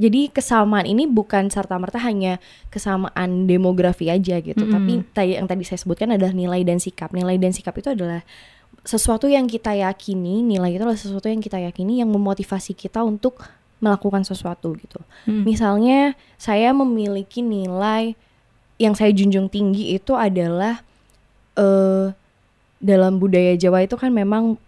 jadi 0.00 0.32
kesamaan 0.32 0.88
ini 0.88 1.04
bukan 1.04 1.52
serta 1.52 1.76
merta 1.76 2.00
hanya 2.00 2.40
kesamaan 2.72 3.44
demografi 3.44 4.08
aja 4.08 4.40
gitu, 4.40 4.64
Mm-mm. 4.64 4.72
tapi 4.72 4.92
tadi 5.12 5.36
yang 5.36 5.44
tadi 5.44 5.60
saya 5.60 5.76
sebutkan 5.76 6.08
adalah 6.08 6.32
nilai 6.32 6.64
dan 6.64 6.80
sikap. 6.80 7.12
Nilai 7.12 7.36
dan 7.36 7.52
sikap 7.52 7.76
itu 7.76 7.92
adalah 7.92 8.24
sesuatu 8.82 9.30
yang 9.30 9.46
kita 9.46 9.74
yakini, 9.78 10.42
nilai 10.42 10.74
itu 10.74 10.82
adalah 10.82 10.98
sesuatu 10.98 11.30
yang 11.30 11.38
kita 11.38 11.58
yakini 11.62 12.02
yang 12.02 12.10
memotivasi 12.10 12.74
kita 12.74 13.02
untuk 13.06 13.42
melakukan 13.82 14.22
sesuatu 14.22 14.74
gitu. 14.78 14.98
Hmm. 15.26 15.42
Misalnya 15.42 16.14
saya 16.38 16.70
memiliki 16.74 17.42
nilai 17.42 18.14
yang 18.78 18.94
saya 18.98 19.14
junjung 19.14 19.46
tinggi 19.46 19.94
itu 19.94 20.14
adalah 20.18 20.82
eh 21.54 22.14
dalam 22.82 23.22
budaya 23.22 23.54
Jawa 23.54 23.86
itu 23.86 23.94
kan 23.94 24.10
memang 24.10 24.58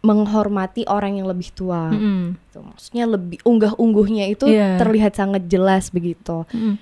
menghormati 0.00 0.82
orang 0.88 1.20
yang 1.20 1.28
lebih 1.28 1.52
tua. 1.54 1.92
Mm-mm. 1.92 2.34
gitu. 2.34 2.58
Maksudnya 2.64 3.04
lebih 3.06 3.38
unggah-ungguhnya 3.44 4.32
itu 4.32 4.48
Iya. 4.48 4.80
terlihat 4.80 5.12
sangat 5.14 5.46
jelas 5.46 5.92
begitu. 5.92 6.42
Mm-mm. 6.50 6.80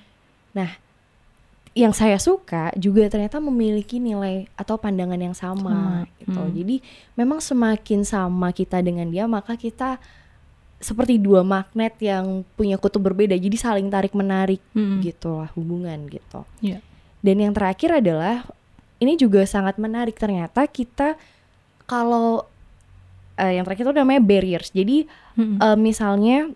Yang 1.79 1.95
saya 1.95 2.19
suka 2.19 2.75
juga 2.75 3.07
ternyata 3.07 3.39
memiliki 3.39 4.03
nilai 4.03 4.51
atau 4.59 4.75
pandangan 4.75 5.15
yang 5.15 5.37
sama, 5.37 6.03
Sama, 6.03 6.19
gitu. 6.19 6.43
hmm. 6.43 6.55
Jadi 6.59 6.77
memang 7.15 7.39
semakin 7.39 8.03
sama 8.03 8.51
kita 8.51 8.83
dengan 8.83 9.07
dia 9.07 9.31
maka 9.31 9.55
kita 9.55 10.03
seperti 10.79 11.19
dua 11.19 11.43
magnet 11.43 11.99
yang 11.99 12.47
punya 12.55 12.79
kutub 12.79 13.03
berbeda. 13.03 13.35
Jadi 13.35 13.57
saling 13.59 13.91
tarik 13.91 14.15
menarik 14.15 14.63
Mm-mm. 14.75 15.03
gitu 15.03 15.43
lah 15.43 15.51
hubungan 15.59 16.07
gitu. 16.07 16.47
Iya. 16.63 16.79
Dan 17.19 17.43
yang 17.43 17.53
terakhir 17.55 17.99
adalah 17.99 18.47
ini 19.03 19.19
juga 19.19 19.43
sangat 19.43 19.75
menarik 19.79 20.15
ternyata 20.15 20.67
kita 20.71 21.19
kalau 21.87 22.47
eh, 23.35 23.59
yang 23.59 23.67
terakhir 23.67 23.91
itu 23.91 23.95
namanya 23.95 24.23
barriers. 24.23 24.71
Jadi 24.71 25.11
Mm-mm. 25.35 25.59
eh, 25.59 25.79
misalnya 25.79 26.51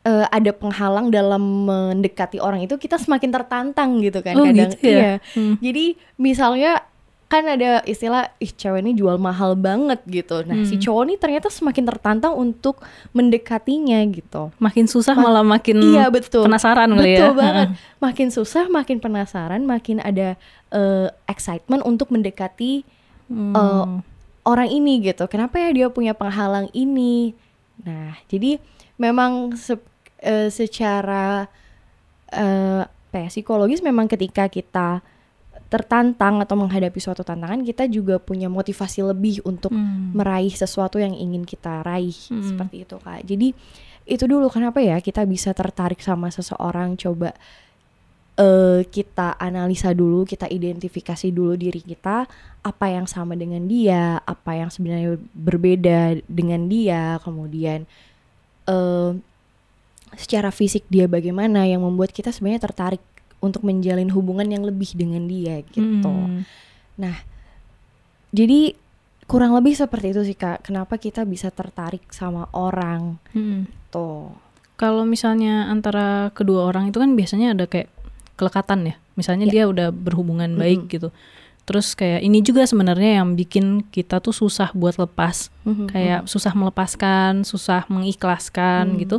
eh, 0.00 0.26
ada 0.26 0.50
penghalang 0.50 1.08
dalam 1.08 1.40
mendekati 1.64 2.38
orang 2.38 2.60
itu 2.60 2.74
kita 2.74 2.96
semakin 2.96 3.30
tertantang 3.30 3.98
gitu 3.98 4.20
kan 4.20 4.34
Oh, 4.34 4.44
kadang 4.44 4.70
gitu 4.70 4.84
ya? 4.84 4.92
iya. 4.92 5.12
Hmm. 5.32 5.54
Jadi 5.58 5.84
misalnya 6.16 6.82
kan 7.26 7.44
ada 7.44 7.84
istilah 7.84 8.32
ih 8.36 8.48
cewek 8.48 8.80
ini 8.80 8.96
jual 8.96 9.16
mahal 9.16 9.52
banget 9.52 10.00
gitu. 10.06 10.40
Nah, 10.42 10.64
si 10.64 10.74
Hmm. 10.74 10.82
cowok 10.82 11.02
ini 11.04 11.14
ternyata 11.14 11.48
semakin 11.48 11.84
tertantang 11.84 12.32
untuk 12.32 12.80
mendekatinya 13.12 14.00
gitu. 14.08 14.48
Makin 14.56 14.88
susah 14.88 15.12
Ma- 15.12 15.28
malah 15.28 15.44
makin 15.44 15.76
Iya, 15.76 16.08
betul. 16.08 16.42
penasaran 16.42 16.88
ya. 16.94 17.04
Betul 17.20 17.32
banget. 17.44 17.68
Makin 17.98 18.28
susah, 18.30 18.64
makin 18.66 18.96
penasaran, 18.96 19.60
makin 19.62 20.00
ada 20.00 20.40
eh, 20.68 21.08
excitement 21.26 21.80
untuk 21.82 22.08
mendekati 22.08 22.84
Hmm. 23.28 23.52
Eh, 23.52 23.86
orang 24.42 24.72
ini 24.72 25.04
gitu. 25.04 25.28
Kenapa 25.28 25.60
ya 25.60 25.68
dia 25.68 25.86
punya 25.88 26.12
penghalang 26.12 26.72
ini? 26.72 27.36
Nah, 27.78 28.16
jadi 28.24 28.56
memang 28.98 29.56
se- 29.56 29.80
eh, 30.20 30.50
secara 30.50 31.46
apa 32.28 33.16
ya, 33.16 33.28
psikologis 33.32 33.80
memang 33.80 34.04
ketika 34.04 34.52
kita 34.52 35.00
tertantang 35.68 36.40
atau 36.40 36.56
menghadapi 36.56 36.96
suatu 37.00 37.24
tantangan, 37.24 37.60
kita 37.60 37.88
juga 37.88 38.16
punya 38.16 38.48
motivasi 38.48 39.04
lebih 39.04 39.40
untuk 39.44 39.72
Hmm. 39.72 40.12
meraih 40.12 40.52
sesuatu 40.52 41.00
yang 41.00 41.12
ingin 41.12 41.44
kita 41.44 41.80
raih 41.84 42.12
Hmm. 42.28 42.44
seperti 42.44 42.84
itu 42.84 42.96
kak. 43.00 43.24
Jadi 43.24 43.52
itu 44.08 44.24
dulu 44.24 44.48
kenapa 44.48 44.80
ya 44.80 44.96
kita 45.00 45.24
bisa 45.28 45.52
tertarik 45.52 46.00
sama 46.00 46.28
seseorang 46.28 46.96
coba 46.96 47.32
eh 48.38 48.86
kita 48.86 49.34
analisa 49.36 49.90
dulu, 49.90 50.22
kita 50.22 50.46
identifikasi 50.46 51.28
dulu 51.34 51.58
diri 51.58 51.82
kita 51.82 52.24
apa 52.62 52.86
yang 52.88 53.04
sama 53.10 53.34
dengan 53.34 53.66
dia, 53.66 54.22
apa 54.22 54.54
yang 54.54 54.70
sebenarnya 54.70 55.18
berbeda 55.34 56.22
dengan 56.30 56.70
dia, 56.70 57.18
kemudian 57.20 57.82
eh 58.68 59.10
secara 60.16 60.48
fisik 60.48 60.84
dia 60.88 61.04
bagaimana 61.04 61.64
yang 61.64 61.84
membuat 61.84 62.12
kita 62.12 62.32
sebenarnya 62.32 62.64
tertarik 62.64 63.02
untuk 63.40 63.62
menjalin 63.62 64.08
hubungan 64.10 64.48
yang 64.48 64.64
lebih 64.64 64.92
dengan 64.92 65.24
dia 65.24 65.60
gitu. 65.68 66.08
Hmm. 66.08 66.42
Jadi 68.28 68.76
kurang 69.24 69.52
lebih 69.56 69.76
seperti 69.76 70.12
itu 70.12 70.22
sih 70.24 70.36
kak. 70.36 70.64
Kenapa 70.64 70.96
kita 70.96 71.24
bisa 71.24 71.48
tertarik 71.48 72.04
sama 72.12 72.48
orang 72.52 73.16
Hmm. 73.32 73.68
tuh? 73.88 74.32
Kalau 74.78 75.02
misalnya 75.02 75.68
antara 75.68 76.30
kedua 76.32 76.68
orang 76.68 76.88
itu 76.88 77.02
kan 77.02 77.12
biasanya 77.12 77.52
ada 77.56 77.66
kayak 77.66 77.90
kelekatan 78.38 78.94
ya. 78.94 78.94
Misalnya 79.18 79.50
Ya. 79.50 79.52
dia 79.52 79.64
udah 79.66 79.88
berhubungan 79.90 80.54
baik 80.54 80.86
gitu. 80.88 81.10
Terus 81.68 81.92
kayak 81.92 82.24
ini 82.24 82.40
juga 82.40 82.64
sebenarnya 82.64 83.20
yang 83.20 83.36
bikin 83.36 83.84
kita 83.84 84.24
tuh 84.24 84.32
susah 84.32 84.72
buat 84.72 84.96
lepas. 84.96 85.52
Mhm, 85.68 85.84
Kayak 85.84 86.20
susah 86.24 86.56
melepaskan, 86.56 87.44
susah 87.44 87.84
mengikhlaskan 87.92 88.96
Hmm. 88.96 88.98
gitu. 88.98 89.16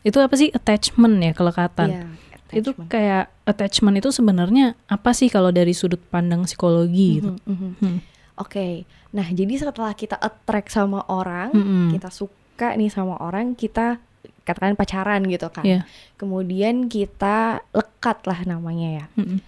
Itu 0.00 0.16
apa 0.16 0.32
sih 0.32 0.48
attachment 0.48 1.20
ya, 1.20 1.36
kelekatan. 1.36 2.08
Itu 2.50 2.72
attachment. 2.72 2.88
kayak 2.88 3.24
attachment 3.44 3.96
itu 4.00 4.08
sebenarnya 4.08 4.72
apa 4.88 5.12
sih 5.12 5.28
kalau 5.28 5.52
dari 5.52 5.76
sudut 5.76 6.00
pandang 6.08 6.48
psikologi 6.48 7.20
gitu. 7.20 7.36
Mhm, 7.44 7.52
mhm. 7.52 7.72
Hmm. 7.78 7.98
Oke, 8.40 8.88
nah 9.12 9.28
jadi 9.28 9.60
setelah 9.60 9.92
kita 9.92 10.16
attract 10.16 10.72
sama 10.72 11.04
orang, 11.04 11.52
Mm-mm. 11.52 11.92
kita 11.92 12.08
suka 12.08 12.72
nih 12.72 12.88
sama 12.88 13.20
orang, 13.20 13.52
kita 13.52 14.00
katakan 14.42 14.72
pacaran 14.72 15.20
gitu 15.28 15.52
kan. 15.52 15.60
Iya. 15.60 15.84
Kemudian 16.16 16.88
kita 16.88 17.60
lekat 17.70 18.24
lah 18.24 18.40
namanya 18.48 19.04
ya. 19.04 19.06
Mm-mm. 19.20 19.44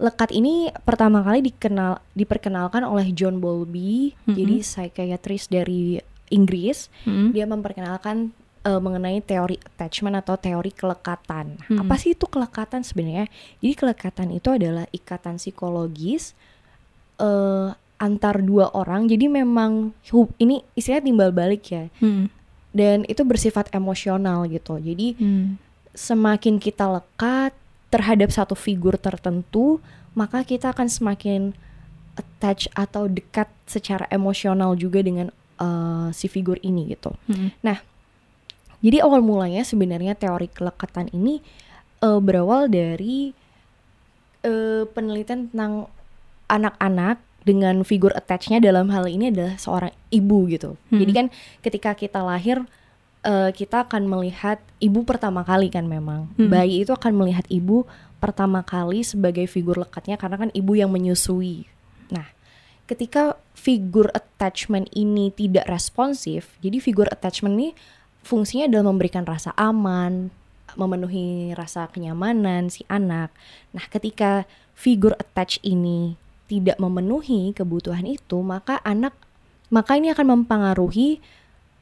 Lekat 0.00 0.32
ini 0.32 0.72
pertama 0.88 1.20
kali 1.20 1.44
dikenal 1.44 2.00
diperkenalkan 2.16 2.80
oleh 2.88 3.12
John 3.12 3.36
Bowlby, 3.36 4.16
Mm-mm. 4.24 4.32
jadi 4.32 4.56
psikiatris 4.64 5.52
dari 5.52 6.00
Inggris. 6.32 6.88
Mm-mm. 7.04 7.36
Dia 7.36 7.44
memperkenalkan 7.44 8.32
eh, 8.64 8.80
mengenai 8.80 9.20
teori 9.20 9.60
attachment 9.60 10.16
atau 10.16 10.40
teori 10.40 10.72
kelekatan. 10.72 11.60
Nah, 11.60 11.66
Mm-mm. 11.68 11.84
Apa 11.84 12.00
sih 12.00 12.16
itu 12.16 12.24
kelekatan 12.24 12.80
sebenarnya? 12.80 13.28
Jadi 13.60 13.74
kelekatan 13.76 14.28
itu 14.32 14.48
adalah 14.48 14.88
ikatan 14.88 15.36
psikologis 15.36 16.32
eh 17.20 17.68
antar 18.00 18.40
dua 18.40 18.72
orang. 18.72 19.04
Jadi 19.04 19.28
memang 19.28 19.92
ini 20.40 20.64
istilahnya 20.72 21.04
timbal 21.04 21.30
balik 21.36 21.68
ya. 21.68 21.92
Mm-mm. 22.00 22.32
Dan 22.72 23.04
itu 23.04 23.20
bersifat 23.28 23.68
emosional 23.76 24.48
gitu. 24.48 24.80
Jadi 24.80 25.12
Mm. 25.20 25.60
semakin 25.92 26.56
kita 26.56 26.88
lekat 26.88 27.52
terhadap 27.90 28.30
satu 28.30 28.54
figur 28.54 28.96
tertentu, 28.96 29.82
maka 30.14 30.46
kita 30.46 30.70
akan 30.70 30.86
semakin 30.86 31.52
attach 32.18 32.70
atau 32.74 33.06
dekat 33.06 33.50
secara 33.66 34.06
emosional 34.10 34.74
juga 34.78 35.02
dengan 35.02 35.30
eh, 35.58 36.08
si 36.14 36.26
figur 36.26 36.58
ini 36.62 36.94
gitu. 36.94 37.14
Mm-mm. 37.30 37.54
Jadi 38.80 38.96
awal 39.04 39.20
mulanya 39.20 39.60
sebenarnya 39.60 40.16
teori 40.16 40.48
kelekatan 40.48 41.12
ini 41.12 41.44
eh, 42.00 42.20
berawal 42.20 42.70
dari 42.72 43.36
eh, 44.46 44.84
penelitian 44.88 45.52
tentang 45.52 45.90
anak-anak 46.50 47.22
dengan 47.40 47.80
figur 47.88 48.12
attachnya 48.12 48.60
dalam 48.60 48.92
hal 48.92 49.08
ini 49.08 49.32
adalah 49.32 49.56
seorang 49.56 49.92
ibu 50.12 50.44
gitu. 50.52 50.76
Hmm. 50.92 51.00
Jadi 51.00 51.12
kan 51.12 51.26
ketika 51.64 51.90
kita 51.96 52.20
lahir 52.20 52.68
eh, 53.24 53.50
kita 53.52 53.88
akan 53.88 54.08
melihat 54.08 54.60
ibu 54.80 55.04
pertama 55.04 55.44
kali 55.44 55.68
kan 55.68 55.84
memang 55.84 56.32
Hmm. 56.36 56.48
bayi 56.48 56.84
itu 56.84 56.92
akan 56.92 57.12
melihat 57.16 57.44
ibu 57.52 57.84
pertama 58.20 58.60
kali 58.60 59.00
sebagai 59.00 59.48
figur 59.48 59.80
lekatnya 59.80 60.20
karena 60.20 60.36
kan 60.36 60.50
ibu 60.52 60.76
yang 60.76 60.92
menyusui. 60.92 61.64
Nah, 62.12 62.28
ketika 62.84 63.40
figur 63.56 64.12
attachment 64.12 64.92
ini 64.92 65.32
tidak 65.32 65.64
responsif, 65.68 66.52
jadi 66.60 66.80
figur 66.84 67.08
attachment 67.08 67.56
ini 67.56 67.68
fungsinya 68.20 68.68
adalah 68.68 68.92
memberikan 68.92 69.24
rasa 69.24 69.56
aman, 69.56 70.28
memenuhi 70.76 71.56
rasa 71.56 71.88
kenyamanan 71.88 72.68
si 72.68 72.84
anak. 72.92 73.32
Nah, 73.72 73.84
ketika 73.88 74.44
figur 74.76 75.16
attach 75.16 75.56
ini 75.64 76.20
tidak 76.46 76.76
memenuhi 76.76 77.56
kebutuhan 77.56 78.04
itu, 78.04 78.44
maka 78.44 78.78
anak 78.84 79.16
maka 79.70 79.94
ini 79.96 80.10
akan 80.10 80.44
mempengaruhi 80.44 81.22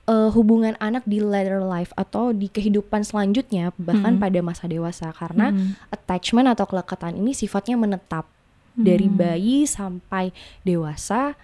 eh, 0.09 0.31
hubungan 0.33 0.73
anak 0.79 1.05
di 1.05 1.21
later 1.21 1.61
life 1.61 1.93
atau 1.95 2.33
di 2.33 2.49
kehidupan 2.49 3.05
selanjutnya 3.05 3.77
bahkan 3.77 4.17
Hmm. 4.17 4.23
pada 4.23 4.41
masa 4.41 4.65
dewasa 4.65 5.12
karena 5.12 5.53
Mm. 5.53 5.77
attachment 5.91 6.49
atau 6.49 6.65
kelekatan 6.65 7.12
ini 7.15 7.31
sifatnya 7.31 7.77
menetap 7.77 8.25
dari 8.73 9.05
Hmm. 9.05 9.17
bayi 9.17 9.65
sampai 9.65 10.33
dewasa 10.62 11.37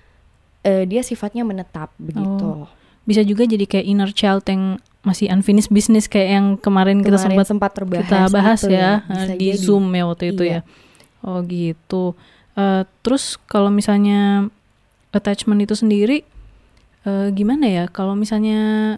eh, 0.62 0.82
dia 0.82 1.04
sifatnya 1.04 1.44
menetap 1.44 1.92
begitu. 2.00 2.64
Oh, 2.64 2.72
Bisa 3.04 3.20
juga 3.20 3.44
jadi 3.44 3.68
kayak 3.68 3.84
inner 3.84 4.08
child 4.08 4.48
yang 4.48 4.80
masih 5.04 5.28
unfinished 5.28 5.68
business 5.68 6.08
kayak 6.08 6.30
yang 6.32 6.46
kemarin, 6.56 7.04
kita 7.04 7.20
Kemarin 7.20 7.36
sempat 7.36 7.46
sempat 7.46 7.70
terbahas 7.76 8.00
kita 8.00 8.20
bahas 8.32 8.60
itu 8.64 8.72
ya, 8.72 9.04
bisa 9.04 9.28
eh, 9.28 9.36
di 9.36 9.46
jadi. 9.52 9.60
Zoom 9.60 9.92
ya 9.92 10.04
waktu 10.08 10.24
itu 10.32 10.42
Iya. 10.42 10.52
ya. 10.56 10.60
Oh 11.20 11.44
gitu. 11.44 12.16
Eh, 12.56 12.82
terus 13.04 13.36
kalau 13.44 13.68
misalnya 13.68 14.48
attachment 15.12 15.60
itu 15.60 15.76
sendiri 15.76 16.24
eh, 17.04 17.28
gimana 17.30 17.66
ya? 17.66 17.84
Kalau 17.88 18.12
misalnya 18.12 18.96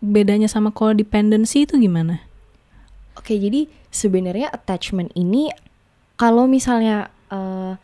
bedanya 0.00 0.48
sama 0.48 0.68
codependency 0.68 1.64
itu 1.64 1.76
gimana? 1.76 2.20
Oke, 3.16 3.38
jadi 3.38 3.64
sebenarnya 3.88 4.50
attachment 4.50 5.14
ini 5.14 5.48
kalau 6.16 6.44
misalnya 6.44 7.08
eh, 7.32 7.74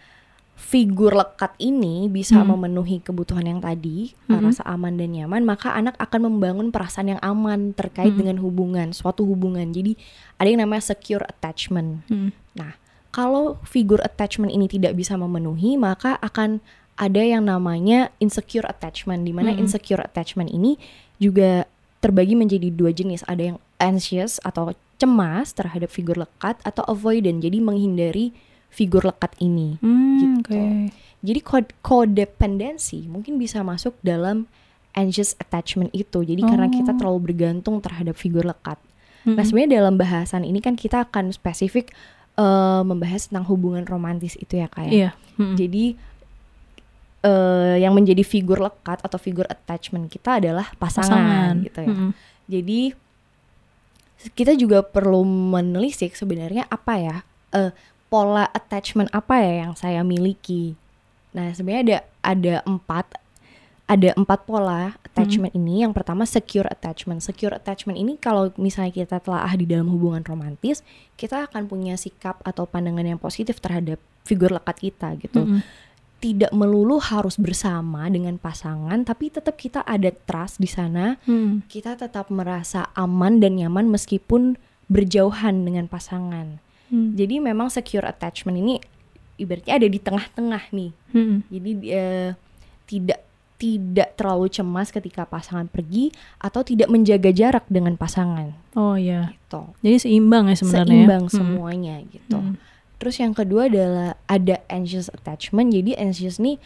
figur 0.61 1.17
lekat 1.17 1.57
ini 1.59 2.07
bisa 2.07 2.39
Hmm. 2.39 2.53
memenuhi 2.55 3.01
kebutuhan 3.01 3.43
yang 3.43 3.59
tadi, 3.59 4.13
Hmm. 4.29 4.45
rasa 4.45 4.63
aman 4.69 4.95
dan 4.95 5.17
nyaman, 5.17 5.43
maka 5.43 5.73
anak 5.73 5.97
akan 5.97 6.31
membangun 6.31 6.69
perasaan 6.69 7.17
yang 7.17 7.23
aman 7.25 7.73
terkait 7.73 8.13
Hmm. 8.13 8.21
dengan 8.21 8.37
hubungan, 8.45 8.93
suatu 8.93 9.25
hubungan. 9.25 9.73
Jadi 9.73 9.97
ada 10.37 10.47
yang 10.47 10.61
namanya 10.63 10.85
secure 10.85 11.25
attachment. 11.27 12.05
Hmm. 12.07 12.31
Nah, 12.55 12.77
kalau 13.11 13.59
figur 13.67 13.99
attachment 14.05 14.53
ini 14.53 14.69
tidak 14.71 14.95
bisa 14.95 15.17
memenuhi, 15.19 15.75
maka 15.75 16.21
akan 16.21 16.61
ada 17.01 17.23
yang 17.25 17.49
namanya 17.49 18.13
insecure 18.21 18.69
attachment, 18.69 19.25
di 19.25 19.33
mana 19.33 19.57
Mm-mm. 19.57 19.65
insecure 19.65 20.05
attachment 20.05 20.53
ini 20.53 20.77
juga 21.17 21.65
terbagi 21.99 22.37
menjadi 22.37 22.69
dua 22.69 22.93
jenis. 22.93 23.25
Ada 23.25 23.57
yang 23.57 23.59
anxious 23.81 24.37
atau 24.45 24.77
cemas 25.01 25.57
terhadap 25.57 25.89
figur 25.89 26.21
lekat 26.21 26.61
atau 26.61 26.85
avoidant, 26.85 27.41
jadi 27.41 27.57
menghindari 27.59 28.37
figur 28.69 29.01
lekat 29.03 29.33
ini. 29.41 29.81
Hmm, 29.81 30.21
Gitu. 30.21 30.53
oke. 30.53 30.63
Jadi 31.21 31.41
codependency 31.81 33.09
mungkin 33.09 33.37
bisa 33.37 33.61
masuk 33.61 33.97
dalam 34.01 34.45
anxious 34.93 35.33
attachment 35.37 35.89
itu. 35.93 36.21
Jadi 36.21 36.43
karena 36.45 36.69
kita 36.69 36.93
Oh. 36.93 36.99
terlalu 36.99 37.33
bergantung 37.33 37.81
terhadap 37.81 38.17
figur 38.17 38.45
lekat. 38.45 38.77
Nah, 39.25 39.37
Mm-mm. 39.37 39.45
sebenarnya 39.45 39.81
dalam 39.81 39.95
bahasan 39.97 40.45
ini 40.45 40.61
kan 40.61 40.77
kita 40.77 41.09
akan 41.09 41.33
spesifik 41.33 41.93
eh, 42.41 42.83
membahas 42.87 43.29
tentang 43.29 43.45
hubungan 43.53 43.85
romantis 43.85 44.33
itu 44.37 44.61
ya 44.61 44.69
kayak. 44.73 44.93
Iya. 44.93 45.11
Mm-mm. 45.37 45.57
Jadi 45.61 45.85
eh, 47.25 47.77
yang 47.81 47.93
menjadi 47.93 48.25
figur 48.25 48.61
lekat 48.61 49.01
atau 49.05 49.19
figur 49.21 49.45
attachment 49.49 50.09
kita 50.09 50.41
adalah 50.41 50.73
pasangan, 50.77 51.61
gitu 51.65 51.81
ya. 51.85 51.91
Mm-mm. 51.91 52.11
Jadi 52.51 52.81
kita 54.37 54.53
juga 54.53 54.85
perlu 54.85 55.25
menelisik 55.25 56.13
sebenarnya 56.13 56.69
apa 56.69 56.95
ya 57.01 57.17
eh, 57.57 57.73
pola 58.13 58.45
attachment 58.53 59.09
apa 59.15 59.41
ya 59.41 59.65
yang 59.65 59.73
saya 59.79 60.05
miliki. 60.05 60.77
Nah 61.33 61.55
sebenarnya 61.55 61.83
ada 61.87 61.99
ada 62.21 62.55
empat 62.67 63.07
ada 63.91 64.15
empat 64.15 64.47
pola 64.47 64.95
attachment 65.03 65.51
ini. 65.55 65.83
Yang 65.83 65.99
pertama 65.99 66.23
secure 66.23 66.67
attachment. 66.71 67.27
Secure 67.27 67.55
attachment 67.55 67.99
ini 67.99 68.15
kalau 68.21 68.55
misalnya 68.55 68.95
kita 68.95 69.19
telah 69.19 69.51
di 69.59 69.67
dalam 69.67 69.91
hubungan 69.91 70.23
romantis, 70.23 70.87
kita 71.19 71.51
akan 71.51 71.67
punya 71.67 71.99
sikap 71.99 72.39
atau 72.47 72.71
pandangan 72.71 73.03
yang 73.03 73.19
positif 73.19 73.59
terhadap 73.59 73.99
figur 74.23 74.53
lekat 74.55 74.77
kita 74.79 75.17
gitu 75.19 75.43
Mm-mm. 75.43 75.61
Tidak 76.21 76.53
melulu 76.53 77.01
harus 77.01 77.41
bersama 77.41 78.05
dengan 78.13 78.37
pasangan, 78.37 79.01
tapi 79.09 79.33
tetap 79.33 79.57
kita 79.57 79.81
ada 79.89 80.13
trust 80.13 80.61
di 80.61 80.69
sana. 80.69 81.17
Mm. 81.25 81.65
Kita 81.65 81.97
tetap 81.97 82.29
merasa 82.29 82.93
aman 82.93 83.41
dan 83.41 83.57
nyaman 83.57 83.89
meskipun 83.89 84.61
berjauhan 84.93 85.65
dengan 85.65 85.89
pasangan. 85.89 86.61
Mm. 86.93 87.17
Jadi 87.17 87.35
memang 87.41 87.73
secure 87.73 88.05
attachment 88.05 88.61
ini 88.61 88.77
ibaratnya 89.41 89.81
ada 89.81 89.89
di 89.89 89.97
tengah-tengah 89.97 90.65
nih. 90.77 90.93
Mm-mm. 91.17 91.39
Jadi 91.49 91.71
eh, 91.89 92.31
tidak 92.85 93.21
tidak 93.61 94.17
terlalu 94.17 94.49
cemas 94.49 94.89
ketika 94.89 95.29
pasangan 95.29 95.69
pergi 95.69 96.09
atau 96.41 96.65
tidak 96.65 96.89
menjaga 96.89 97.29
jarak 97.29 97.69
dengan 97.69 97.93
pasangan 97.93 98.57
Oh 98.73 98.97
ya. 98.97 99.37
gitu. 99.37 99.77
Jadi 99.85 99.97
seimbang 100.01 100.49
ya 100.49 100.57
sebenarnya. 100.57 100.89
Seimbang 100.89 101.25
Mm-mm. 101.29 101.37
semuanya 101.37 101.97
gitu. 102.09 102.41
Mm. 102.41 102.57
Terus 103.01 103.17
yang 103.17 103.33
kedua 103.33 103.67
adalah 103.67 104.21
ada 104.29 104.61
anxious 104.69 105.09
attachment. 105.09 105.73
Jadi 105.73 105.97
anxious 105.97 106.37
nih 106.37 106.61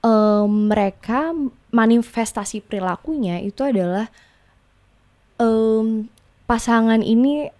em, 0.00 0.72
mereka 0.72 1.36
manifestasi 1.70 2.64
perilakunya 2.64 3.38
itu 3.38 3.60
adalah 3.60 4.08
em, 5.36 6.08
pasangan 6.44 7.00
ini 7.00 7.52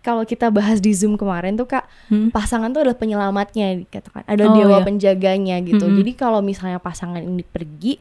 kalau 0.00 0.20
kita 0.22 0.52
bahas 0.52 0.84
di 0.84 0.92
Zoom 0.92 1.16
kemarin 1.16 1.56
tuh 1.56 1.64
Kak, 1.64 1.88
Mm. 2.12 2.28
pasangan 2.28 2.68
tuh 2.68 2.84
adalah 2.84 3.00
penyelamatnya 3.00 3.80
dikatakan. 3.80 4.28
Ada 4.28 4.44
Oh, 4.44 4.54
dewa 4.54 4.78
iya. 4.80 4.84
penjaganya 4.84 5.56
gitu. 5.64 5.80
Mm-mm. 5.80 5.96
Jadi 6.04 6.12
kalau 6.12 6.44
misalnya 6.44 6.76
pasangan 6.76 7.24
ini 7.24 7.40
pergi 7.40 7.96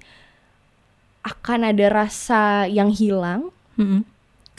akan 1.24 1.72
ada 1.72 1.86
rasa 1.88 2.68
yang 2.68 2.92
hilang 2.92 3.56
Mm-mm. 3.80 4.04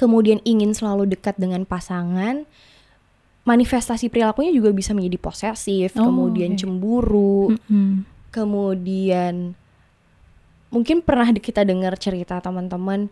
kemudian 0.00 0.40
ingin 0.42 0.72
selalu 0.72 1.04
dekat 1.06 1.36
dengan 1.36 1.68
pasangan, 1.68 2.48
manifestasi 3.44 4.08
perilakunya 4.08 4.50
juga 4.50 4.72
bisa 4.72 4.92
menjadi 4.92 5.18
posesif, 5.18 5.92
Oh, 5.94 6.08
kemudian 6.08 6.52
oke. 6.52 6.58
cemburu, 6.58 7.52
Mm-mm. 7.52 8.04
kemudian 8.28 9.52
mungkin 10.68 11.00
pernah 11.00 11.28
di- 11.28 11.38
kita 11.38 11.62
dengar 11.62 11.94
cerita 11.94 12.40
teman-teman 12.40 13.06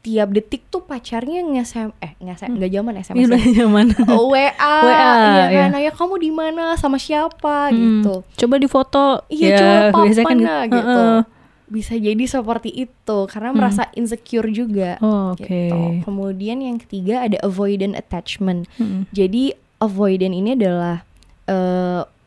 tiap 0.00 0.30
detik 0.30 0.70
tuh 0.70 0.80
pacarnya 0.80 1.42
nge-SM 1.42 1.90
eh 1.98 2.12
nge 2.16 2.34
Hmm. 2.40 2.54
nggak 2.54 2.70
zaman 2.70 2.94
SMS 2.96 3.26
udah 3.26 3.40
ya. 3.40 3.52
zaman. 3.58 3.86
Oh, 4.12 4.28
WA, 4.28 4.52
WA, 4.86 4.86
iya 4.86 5.44
iya. 5.44 5.60
kan, 5.66 5.70
ayah 5.74 5.92
kamu 5.92 6.14
di 6.16 6.30
mana 6.30 6.64
sama 6.76 6.96
siapa 6.96 7.68
Mm. 7.68 7.76
gitu. 7.76 8.14
Coba 8.38 8.54
difoto. 8.56 9.06
Iya, 9.26 9.46
Ya, 9.46 9.56
coba 9.58 9.74
papan 10.06 10.38
kan 10.40 10.66
gitu. 10.68 11.02
Heeh. 11.02 11.18
Bisa 11.70 11.94
jadi 11.94 12.18
seperti 12.20 12.68
itu 12.74 13.18
karena 13.30 13.54
Hmm. 13.54 13.58
merasa 13.62 13.86
insecure 13.94 14.50
juga. 14.50 14.98
Oh, 14.98 15.32
oke. 15.32 15.46
gitu. 15.46 16.02
Kemudian 16.02 16.58
yang 16.58 16.76
ketiga 16.76 17.22
ada 17.22 17.38
avoidant 17.40 17.94
attachment. 17.94 18.66
Mm-mm. 18.74 19.06
Jadi 19.10 19.54
avoidant 19.78 20.34
ini 20.34 20.52
adalah 20.52 21.06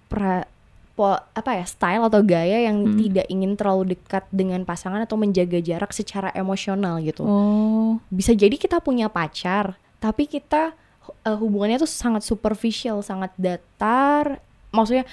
pra- 0.07 0.47
po- 0.93 1.17
apa 1.33 1.51
ya 1.53 1.65
style 1.65 2.05
atau 2.05 2.21
gaya 2.21 2.63
yang 2.63 2.85
Hmm. 2.85 2.95
tidak 2.95 3.25
ingin 3.25 3.57
terlalu 3.57 3.97
dekat 3.97 4.29
dengan 4.29 4.61
pasangan 4.61 5.01
atau 5.01 5.17
menjaga 5.17 5.57
jarak 5.57 5.89
secara 5.89 6.29
emosional 6.31 7.01
gitu. 7.01 7.23
Oh. 7.23 7.97
Bisa 8.07 8.31
jadi 8.31 8.53
kita 8.53 8.77
punya 8.77 9.09
pacar, 9.09 9.75
tapi 9.97 10.25
kita 10.25 10.77
eh, 11.03 11.35
hubungannya 11.35 11.75
tuh 11.77 11.89
sangat 11.89 12.23
superficial, 12.23 13.01
sangat 13.01 13.35
datar. 13.35 14.39
Maksudnya 14.69 15.03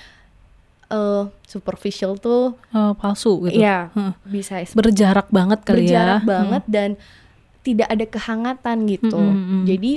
eh 0.91 1.23
superficial 1.45 2.15
tuh 2.17 2.59
Oh, 2.71 2.93
palsu 2.93 3.47
gitu. 3.47 3.57
ya 3.57 3.89
Heeh. 3.91 4.13
bisa 4.25 4.59
Berjarak 4.73 5.31
banget 5.31 5.63
kali 5.63 5.87
berjarak 5.87 6.21
ya. 6.21 6.27
banget 6.27 6.63
dan 6.67 6.91
tidak 7.61 7.89
ada 7.89 8.05
kehangatan 8.05 8.77
gitu. 8.87 9.15
Mm, 9.15 9.31
mm, 9.31 9.47
mm. 9.47 9.65
Jadi 9.65 9.93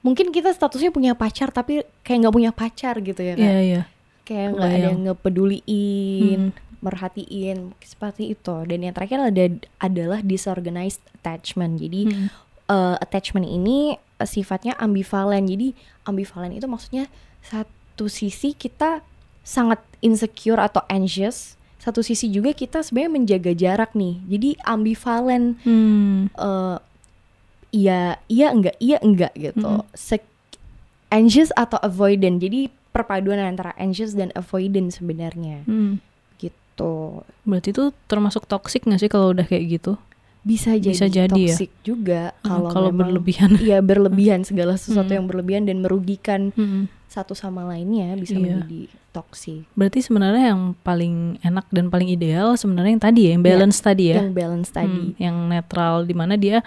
mungkin 0.00 0.26
kita 0.28 0.50
statusnya 0.50 0.90
punya 0.90 1.12
pacar 1.12 1.48
tapi 1.48 1.80
kayak 2.00 2.18
nggak 2.20 2.34
punya 2.34 2.50
pacar 2.50 2.98
gitu 2.98 3.20
ya 3.20 3.34
Hmm. 3.34 3.40
Iya, 3.40 3.50
kan? 3.50 3.62
iya. 3.62 3.82
Kayak 4.22 4.48
nggak 4.52 4.70
ada 4.70 4.86
yang 4.86 5.00
ngepeduliin, 5.02 6.40
Mm. 6.46 6.52
merhatiin 6.80 7.58
seperti 7.78 8.30
itu. 8.30 8.56
Dan 8.64 8.78
yang 8.80 8.92
terakhir 8.92 9.18
ada 9.22 9.44
adalah 9.78 10.20
disorganized 10.20 11.00
attachment. 11.14 11.78
Jadi 11.78 12.08
Mm. 12.08 12.28
eh, 12.66 12.96
attachment 12.98 13.44
ini 13.44 13.94
sifatnya 14.20 14.76
ambivalen. 14.76 15.44
Jadi 15.44 15.74
ambivalen 16.04 16.52
itu 16.52 16.64
maksudnya 16.64 17.08
satu 17.40 18.06
sisi 18.06 18.52
kita 18.52 19.00
sangat 19.50 19.82
insecure 19.98 20.56
atau 20.56 20.86
anxious, 20.86 21.58
satu 21.76 22.00
sisi 22.00 22.28
juga 22.28 22.52
kita 22.52 22.80
sebenarnya 22.80 23.12
menjaga 23.12 23.52
jarak 23.52 23.90
nih. 23.92 24.22
Jadi 24.28 24.48
ambivalen 24.62 25.58
Hmm. 25.60 26.30
eh 26.30 26.78
iya 27.72 28.00
iya 28.26 28.46
enggak 28.50 28.78
iya 28.78 28.98
enggak 28.98 29.34
gitu. 29.34 29.82
Sek- 29.92 30.30
anxious 31.08 31.50
atau 31.52 31.78
avoidant. 31.80 32.36
Jadi 32.36 32.70
perpaduan 32.90 33.38
antara 33.40 33.74
anxious 33.76 34.12
dan 34.12 34.30
avoidant 34.32 34.90
sebenarnya 34.90 35.62
Hmm. 35.62 35.98
gitu. 36.36 37.22
Berarti 37.42 37.70
itu 37.70 37.90
termasuk 38.06 38.46
toxic 38.46 38.82
gak 38.82 38.98
sih 38.98 39.06
kalau 39.06 39.30
udah 39.30 39.44
kayak 39.44 39.66
gitu? 39.72 39.94
Bisa 40.40 40.72
jadi, 40.72 40.94
Bisa 40.94 41.06
jadi 41.06 41.28
ya? 41.36 41.52
toxic 41.52 41.70
juga 41.82 42.32
Hmm, 42.36 42.48
kalau 42.48 42.68
kalau 42.70 42.88
memang- 42.88 43.12
berlebihan. 43.12 43.50
Iya 43.58 43.78
berlebihan 43.80 44.40
segala 44.48 44.74
sesuatu 44.74 45.10
Mm. 45.10 45.16
yang 45.16 45.26
berlebihan 45.26 45.64
dan 45.64 45.76
merugikan 45.80 46.40
Hmm. 46.52 46.88
Satu 47.10 47.34
sama 47.34 47.66
lainnya 47.66 48.14
bisa 48.14 48.32
Iya. 48.32 48.62
menjadi 48.62 48.80
toxic. 49.10 49.66
Berarti 49.74 49.98
sebenarnya 49.98 50.54
yang 50.54 50.78
paling 50.78 51.42
enak 51.42 51.66
dan 51.68 51.90
paling 51.90 52.06
ideal 52.06 52.54
sebenarnya 52.54 52.94
yang 52.94 53.02
tadi 53.02 53.20
ya, 53.20 53.30
yang 53.34 53.42
balance 53.42 53.78
tadi 53.78 54.04
ya. 54.08 54.22
Yang 54.22 54.30
balance 54.32 54.70
tadi. 54.70 55.00
Hmm, 55.10 55.18
yang 55.18 55.36
netral 55.44 56.06
di 56.06 56.14
mana 56.14 56.38
dia 56.38 56.62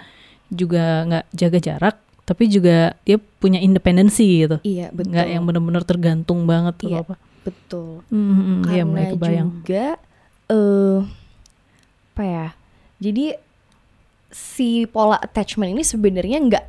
juga 0.46 0.84
nggak 1.02 1.24
jaga 1.32 1.58
jarak 1.58 1.96
tapi 2.24 2.44
juga 2.46 2.96
dia 3.02 3.16
punya 3.16 3.56
independensi 3.58 4.44
gitu. 4.44 4.56
Iya 4.60 4.88
betul. 4.90 5.12
Nggak 5.12 5.26
yang 5.26 5.42
benar-benar 5.44 5.82
tergantung 5.82 6.44
banget 6.44 6.76
atau 6.76 6.88
Iya. 6.88 7.00
apa. 7.02 7.14
betul. 7.40 8.00
Hmm, 8.08 8.16
hmm, 8.16 8.32
hmm, 8.36 8.58
iya 8.62 8.64
Karena 8.64 8.84
mulai 8.86 9.06
kebayang. 9.10 9.48
juga 9.50 9.86
eh 10.46 10.98
apa 12.12 12.22
ya? 12.22 12.46
Jadi 12.96 13.24
si 14.28 14.84
pola 14.84 15.16
attachment 15.16 15.72
ini 15.72 15.82
sebenarnya 15.82 16.38
nggak 16.42 16.64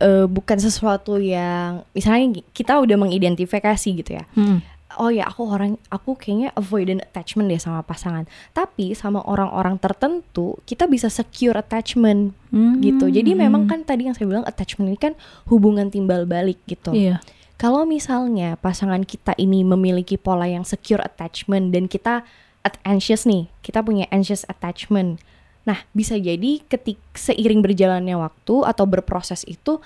eh, 0.00 0.26
bukan 0.26 0.58
sesuatu 0.58 1.20
yang 1.20 1.84
misalnya 1.92 2.40
kita 2.50 2.78
udah 2.80 2.96
mengidentifikasi 2.96 3.88
gitu 4.02 4.16
ya. 4.16 4.24
Hmm. 4.34 4.60
Oh 4.96 5.12
ya 5.12 5.28
aku 5.28 5.44
orang 5.44 5.76
aku 5.92 6.16
kayaknya 6.16 6.56
avoidant 6.56 7.04
attachment 7.04 7.52
deh 7.52 7.60
sama 7.60 7.84
pasangan. 7.84 8.24
Tapi 8.56 8.96
sama 8.96 9.20
orang-orang 9.28 9.76
tertentu 9.76 10.56
kita 10.64 10.88
bisa 10.88 11.12
secure 11.12 11.56
attachment 11.58 12.32
Hmm, 12.56 12.80
gitu. 12.80 13.12
Jadi 13.12 13.36
memang 13.36 13.68
kan 13.68 13.84
tadi 13.84 14.08
yang 14.08 14.16
saya 14.16 14.24
bilang 14.32 14.48
attachment 14.48 14.88
ini 14.88 14.96
kan 14.96 15.12
hubungan 15.52 15.92
timbal 15.92 16.24
balik 16.24 16.56
gitu. 16.64 16.96
Iya. 16.96 17.20
Kalau 17.60 17.84
misalnya 17.84 18.56
pasangan 18.56 19.04
kita 19.04 19.36
ini 19.36 19.60
memiliki 19.60 20.16
pola 20.16 20.48
yang 20.48 20.64
secure 20.64 21.00
attachment 21.04 21.72
dan 21.72 21.88
kita 21.88 22.24
at 22.64 22.76
anxious 22.84 23.28
nih, 23.28 23.48
kita 23.60 23.84
punya 23.84 24.08
anxious 24.08 24.48
attachment. 24.48 25.20
Nah, 25.66 25.82
bisa 25.90 26.14
jadi 26.14 26.62
ketik 26.70 26.96
seiring 27.12 27.58
berjalannya 27.58 28.14
waktu 28.14 28.62
atau 28.62 28.86
berproses 28.86 29.42
itu 29.44 29.82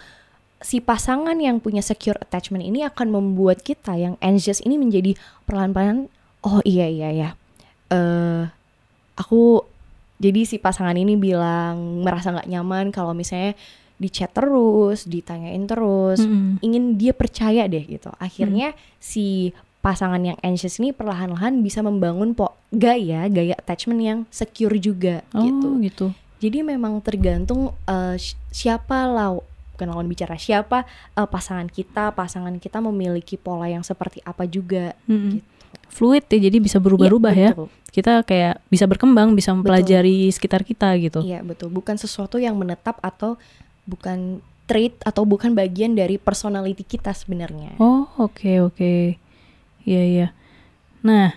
si 0.61 0.77
pasangan 0.85 1.41
yang 1.41 1.57
punya 1.57 1.81
secure 1.81 2.21
attachment 2.21 2.61
ini 2.61 2.85
akan 2.85 3.09
membuat 3.09 3.65
kita 3.65 3.97
yang 3.97 4.21
anxious 4.21 4.61
ini 4.61 4.77
menjadi 4.77 5.17
perlahan-lahan 5.49 6.13
oh 6.45 6.61
iya 6.69 6.85
iya 6.85 7.09
ya 7.09 7.29
eh 7.89 8.45
aku 9.17 9.65
jadi 10.21 10.45
si 10.45 10.61
pasangan 10.61 10.93
ini 11.01 11.17
bilang 11.17 12.05
merasa 12.05 12.37
nggak 12.37 12.49
nyaman 12.53 12.93
kalau 12.93 13.17
misalnya 13.17 13.57
di 13.97 14.09
chat 14.13 14.37
terus 14.37 15.09
ditanyain 15.09 15.65
terus 15.65 16.21
Mm-mm. 16.21 16.61
ingin 16.61 17.01
dia 17.01 17.17
percaya 17.17 17.65
deh 17.65 17.85
gitu 17.85 18.13
Hmm. 18.13 18.21
akhirnya 18.21 18.77
si 19.01 19.57
pasangan 19.81 20.21
yang 20.21 20.37
anxious 20.41 20.77
ini 20.77 20.93
perlahan-lahan 20.93 21.61
bisa 21.61 21.81
membangun 21.81 22.33
po 22.33 22.53
gaya 22.69 23.25
gaya 23.27 23.55
attachment 23.55 23.99
yang 23.99 24.19
secure 24.29 24.77
juga 24.77 25.25
Oh 25.33 25.41
gitu 25.41 25.69
gitu. 25.81 26.07
jadi 26.39 26.61
memang 26.63 27.01
tergantung 27.01 27.73
si- 28.15 28.37
siapa 28.51 29.05
law 29.05 29.41
bukan 29.73 29.89
lawan 29.89 30.07
bicara 30.07 30.37
siapa 30.37 30.85
eh, 31.11 31.25
pasangan 31.25 31.65
kita 31.67 32.13
pasangan 32.13 32.53
kita 32.57 32.79
memiliki 32.79 33.35
pola 33.35 33.67
yang 33.67 33.81
seperti 33.81 34.21
apa 34.23 34.45
juga 34.45 34.93
Mm-mm. 35.05 35.41
gitu. 35.41 35.49
Fluid 35.91 36.23
ya, 36.25 36.39
jadi 36.41 36.59
bisa 36.59 36.79
berubah-ubah 36.79 37.33
Iya, 37.33 37.43
ya. 37.43 37.51
betul. 37.51 37.67
Kita 37.91 38.13
kayak 38.23 38.63
bisa 38.67 38.87
berkembang, 38.87 39.35
bisa 39.35 39.51
mempelajari 39.51 40.31
sekitar 40.31 40.63
kita 40.63 40.87
gitu. 40.97 41.19
Iya 41.21 41.43
betul, 41.43 41.67
bukan 41.69 41.99
sesuatu 41.99 42.39
yang 42.39 42.55
menetap 42.55 42.99
atau 43.01 43.35
bukan 43.83 44.39
trait 44.71 44.95
atau 45.03 45.27
bukan 45.27 45.51
bagian 45.51 45.99
dari 45.99 46.15
personality 46.15 46.87
kita 46.87 47.11
sebenarnya. 47.11 47.75
Oh 47.79 48.07
oke 48.19 48.71
oke, 48.71 49.19
iya 49.91 50.03
iya. 50.03 50.27
Nah 51.03 51.35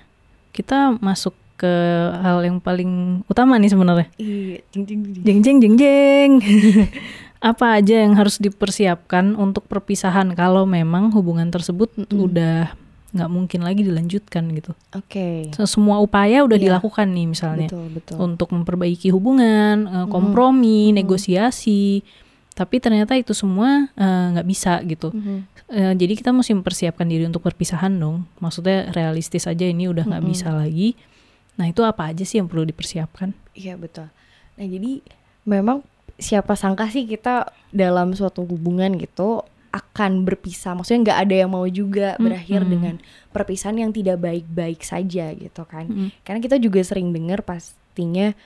kita 0.53 0.93
masuk 1.01 1.33
ke 1.55 1.73
hal 2.19 2.43
yang 2.43 2.59
paling 2.59 3.23
utama 3.25 3.57
nih 3.57 3.71
sebenarnya. 3.71 4.07
Iya. 4.15 4.61
Jeng 5.23 5.41
jeng 5.41 5.57
jeng 5.57 5.75
jeng. 5.75 6.31
Apa 7.43 7.75
aja 7.75 8.05
yang 8.05 8.15
harus 8.15 8.39
dipersiapkan 8.39 9.35
untuk 9.35 9.67
perpisahan 9.67 10.31
kalau 10.31 10.63
memang 10.63 11.11
hubungan 11.11 11.49
tersebut 11.49 11.91
Mm-mm. 11.97 12.15
udah 12.23 12.71
nggak 13.13 13.29
mungkin 13.29 13.61
lagi 13.61 13.83
dilanjutkan 13.83 14.47
gitu. 14.55 14.71
Oke, 14.95 15.51
So, 15.53 15.67
Semua 15.67 16.01
upaya 16.01 16.41
udah 16.41 16.55
Iya. 16.55 16.65
dilakukan 16.71 17.13
nih 17.13 17.27
misalnya 17.29 17.67
betul 17.69 17.85
betul. 17.93 18.15
untuk 18.17 18.47
memperbaiki 18.49 19.11
hubungan, 19.11 19.85
eh, 19.85 20.07
kompromi, 20.07 20.89
Mm-mm. 20.89 20.97
negosiasi. 21.03 22.01
Tapi 22.53 22.77
ternyata 22.77 23.17
itu 23.17 23.33
semua 23.33 23.89
eh, 23.97 24.25
nggak 24.37 24.47
bisa 24.47 24.77
gitu. 24.85 25.09
Mhm. 25.09 25.37
Eh, 25.73 25.93
jadi 25.97 26.13
kita 26.13 26.29
mesti 26.29 26.53
mempersiapkan 26.53 27.09
diri 27.09 27.25
untuk 27.25 27.41
perpisahan 27.41 27.97
dong. 27.97 28.29
Maksudnya 28.37 28.93
realistis 28.93 29.49
aja 29.49 29.65
ini 29.65 29.89
udah 29.89 30.05
nggak 30.05 30.21
Mm-mm. 30.21 30.33
bisa 30.37 30.53
lagi. 30.53 30.93
Nah 31.57 31.65
itu 31.69 31.81
apa 31.81 32.13
aja 32.13 32.21
sih 32.21 32.37
yang 32.37 32.49
perlu 32.49 32.65
dipersiapkan? 32.65 33.33
Iya 33.57 33.77
betul. 33.77 34.09
Nah 34.57 34.65
jadi 34.69 35.01
memang 35.49 35.81
siapa 36.21 36.53
sangka 36.53 36.85
sih 36.93 37.09
kita 37.09 37.49
dalam 37.73 38.13
suatu 38.13 38.45
hubungan 38.45 38.93
gitu 39.01 39.41
akan 39.73 40.21
berpisah. 40.21 40.77
Maksudnya 40.77 41.09
nggak 41.09 41.19
ada 41.25 41.35
yang 41.45 41.49
mau 41.49 41.65
juga 41.65 42.13
berakhir 42.21 42.61
Mm-mm. 42.61 42.73
dengan 42.73 42.95
perpisahan 43.33 43.81
yang 43.81 43.89
tidak 43.89 44.21
baik-baik 44.21 44.85
saja 44.85 45.33
gitu 45.33 45.65
kan. 45.65 45.89
Mm-mm. 45.89 46.13
Karena 46.21 46.37
kita 46.37 46.61
juga 46.61 46.85
sering 46.85 47.09
dengar 47.09 47.41
pastinya 47.41 48.37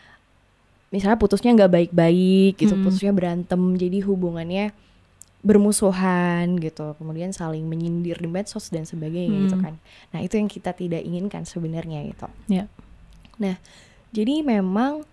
misalnya 0.88 1.16
putusnya 1.16 1.52
nggak 1.52 1.74
baik-baik 1.74 2.54
gitu, 2.58 2.74
Mm. 2.74 2.84
putusnya 2.84 3.12
berantem, 3.12 3.62
jadi 3.76 4.00
hubungannya 4.04 4.72
bermusuhan 5.42 6.58
gitu, 6.58 6.98
kemudian 6.98 7.32
saling 7.32 7.64
menyindir 7.64 8.18
di 8.18 8.28
medsos 8.28 8.68
dan 8.68 8.84
sebagainya 8.84 9.48
gitu 9.48 9.58
Mm. 9.58 9.64
kan. 9.64 9.74
Nah 10.12 10.20
itu 10.20 10.36
yang 10.36 10.50
kita 10.50 10.72
tidak 10.72 11.02
inginkan 11.02 11.44
sebenarnya 11.44 12.04
gitu. 12.08 12.28
Ya. 12.50 12.66
Nah 13.38 13.56
jadi 14.12 14.42
memang 14.42 15.04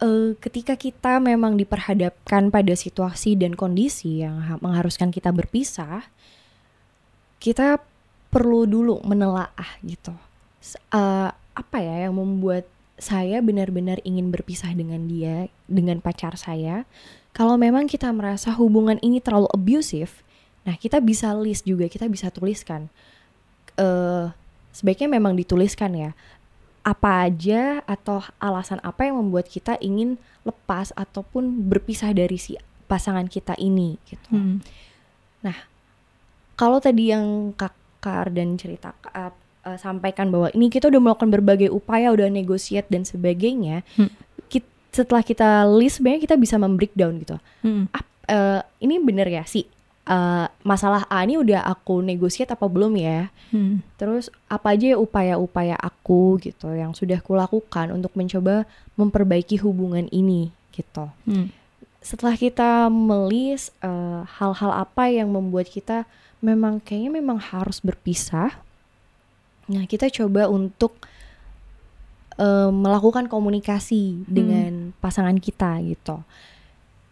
eh, 0.00 0.32
ketika 0.40 0.80
kita 0.80 1.20
memang 1.20 1.60
diperhadapkan 1.60 2.48
pada 2.48 2.72
situasi 2.72 3.36
dan 3.36 3.52
kondisi 3.52 4.24
yang 4.24 4.40
ha- 4.40 4.56
mengharuskan 4.56 5.12
kita 5.12 5.28
berpisah, 5.28 6.08
kita 7.36 7.80
perlu 8.28 8.64
dulu 8.64 9.04
menelaah 9.04 9.76
gitu. 9.84 10.16
Eh, 10.88 11.28
apa 11.30 11.76
ya 11.78 12.08
yang 12.08 12.16
membuat 12.16 12.64
saya 13.00 13.40
benar-benar 13.40 13.98
ingin 14.04 14.28
berpisah 14.28 14.70
dengan 14.76 15.08
dia, 15.08 15.48
dengan 15.66 15.98
pacar 16.04 16.36
saya. 16.36 16.84
Kalau 17.32 17.56
memang 17.56 17.88
kita 17.88 18.12
merasa 18.12 18.52
hubungan 18.54 19.00
ini 19.00 19.18
terlalu 19.18 19.48
abusive, 19.56 20.20
nah 20.68 20.76
kita 20.76 21.00
bisa 21.00 21.32
list 21.32 21.64
juga, 21.64 21.88
kita 21.88 22.06
bisa 22.06 22.28
tuliskan. 22.28 22.92
eh 23.80 24.28
sebaiknya 24.70 25.10
memang 25.18 25.34
dituliskan 25.34 25.90
ya 25.98 26.10
apa 26.86 27.26
aja 27.28 27.82
atau 27.84 28.22
alasan 28.40 28.80
apa 28.86 29.04
yang 29.08 29.18
membuat 29.20 29.50
kita 29.50 29.76
ingin 29.82 30.16
lepas 30.46 30.94
ataupun 30.96 31.68
berpisah 31.68 32.14
dari 32.14 32.38
si 32.40 32.56
pasangan 32.88 33.26
kita 33.28 33.58
ini 33.58 33.98
gitu. 34.08 34.30
Mm. 34.30 34.62
Kalau 36.56 36.76
tadi 36.76 37.08
yang 37.08 37.56
Kakak 37.56 38.36
dan 38.36 38.56
cerita 38.60 38.92
uh, 39.64 39.70
uh, 39.70 39.78
sampaikan 39.78 40.32
bahwa 40.32 40.48
ini 40.56 40.72
kita 40.72 40.88
udah 40.88 41.00
melakukan 41.00 41.30
berbagai 41.30 41.68
upaya, 41.68 42.10
udah 42.10 42.26
negosiat 42.32 42.88
dan 42.88 43.04
sebagainya. 43.04 43.84
Hmm. 43.94 44.10
Kit- 44.48 44.68
setelah 44.90 45.22
kita 45.22 45.68
list 45.68 46.00
sebenarnya 46.00 46.26
kita 46.26 46.36
bisa 46.40 46.58
membreakdown 46.58 47.22
gitu. 47.22 47.36
Mm. 47.62 47.86
Ap- 47.94 48.14
uh, 48.26 48.60
ini 48.82 48.98
bener 48.98 49.30
ya 49.30 49.46
sih 49.46 49.62
uh, 50.10 50.50
masalah 50.66 51.06
A 51.06 51.22
ini 51.22 51.38
udah 51.38 51.62
aku 51.62 52.02
negosiat 52.02 52.50
apa 52.50 52.66
belum 52.66 52.98
ya? 52.98 53.30
Mm. 53.54 53.86
Terus 53.94 54.34
apa 54.50 54.74
aja 54.74 54.90
ya 54.90 54.98
upaya-upaya 54.98 55.78
aku 55.78 56.42
gitu 56.42 56.74
yang 56.74 56.90
sudah 56.90 57.22
kulakukan 57.22 57.94
untuk 57.94 58.10
mencoba 58.18 58.66
memperbaiki 58.98 59.62
hubungan 59.62 60.10
ini 60.10 60.50
gitu. 60.74 61.06
Mm. 61.22 61.54
Setelah 62.02 62.34
kita 62.34 62.88
melis 62.90 63.70
hal-hal 64.40 64.72
apa 64.72 65.06
yang 65.06 65.30
membuat 65.30 65.68
kita 65.68 66.08
memang 66.42 66.82
kayaknya 66.82 67.14
memang 67.20 67.38
harus 67.38 67.78
berpisah. 67.78 68.56
Nah, 69.70 69.86
kita 69.86 70.10
coba 70.10 70.50
untuk 70.50 70.98
eh, 72.36 72.70
melakukan 72.72 73.30
komunikasi 73.30 74.26
dengan 74.26 74.96
pasangan 74.98 75.36
kita 75.38 75.78
gitu. 75.86 76.24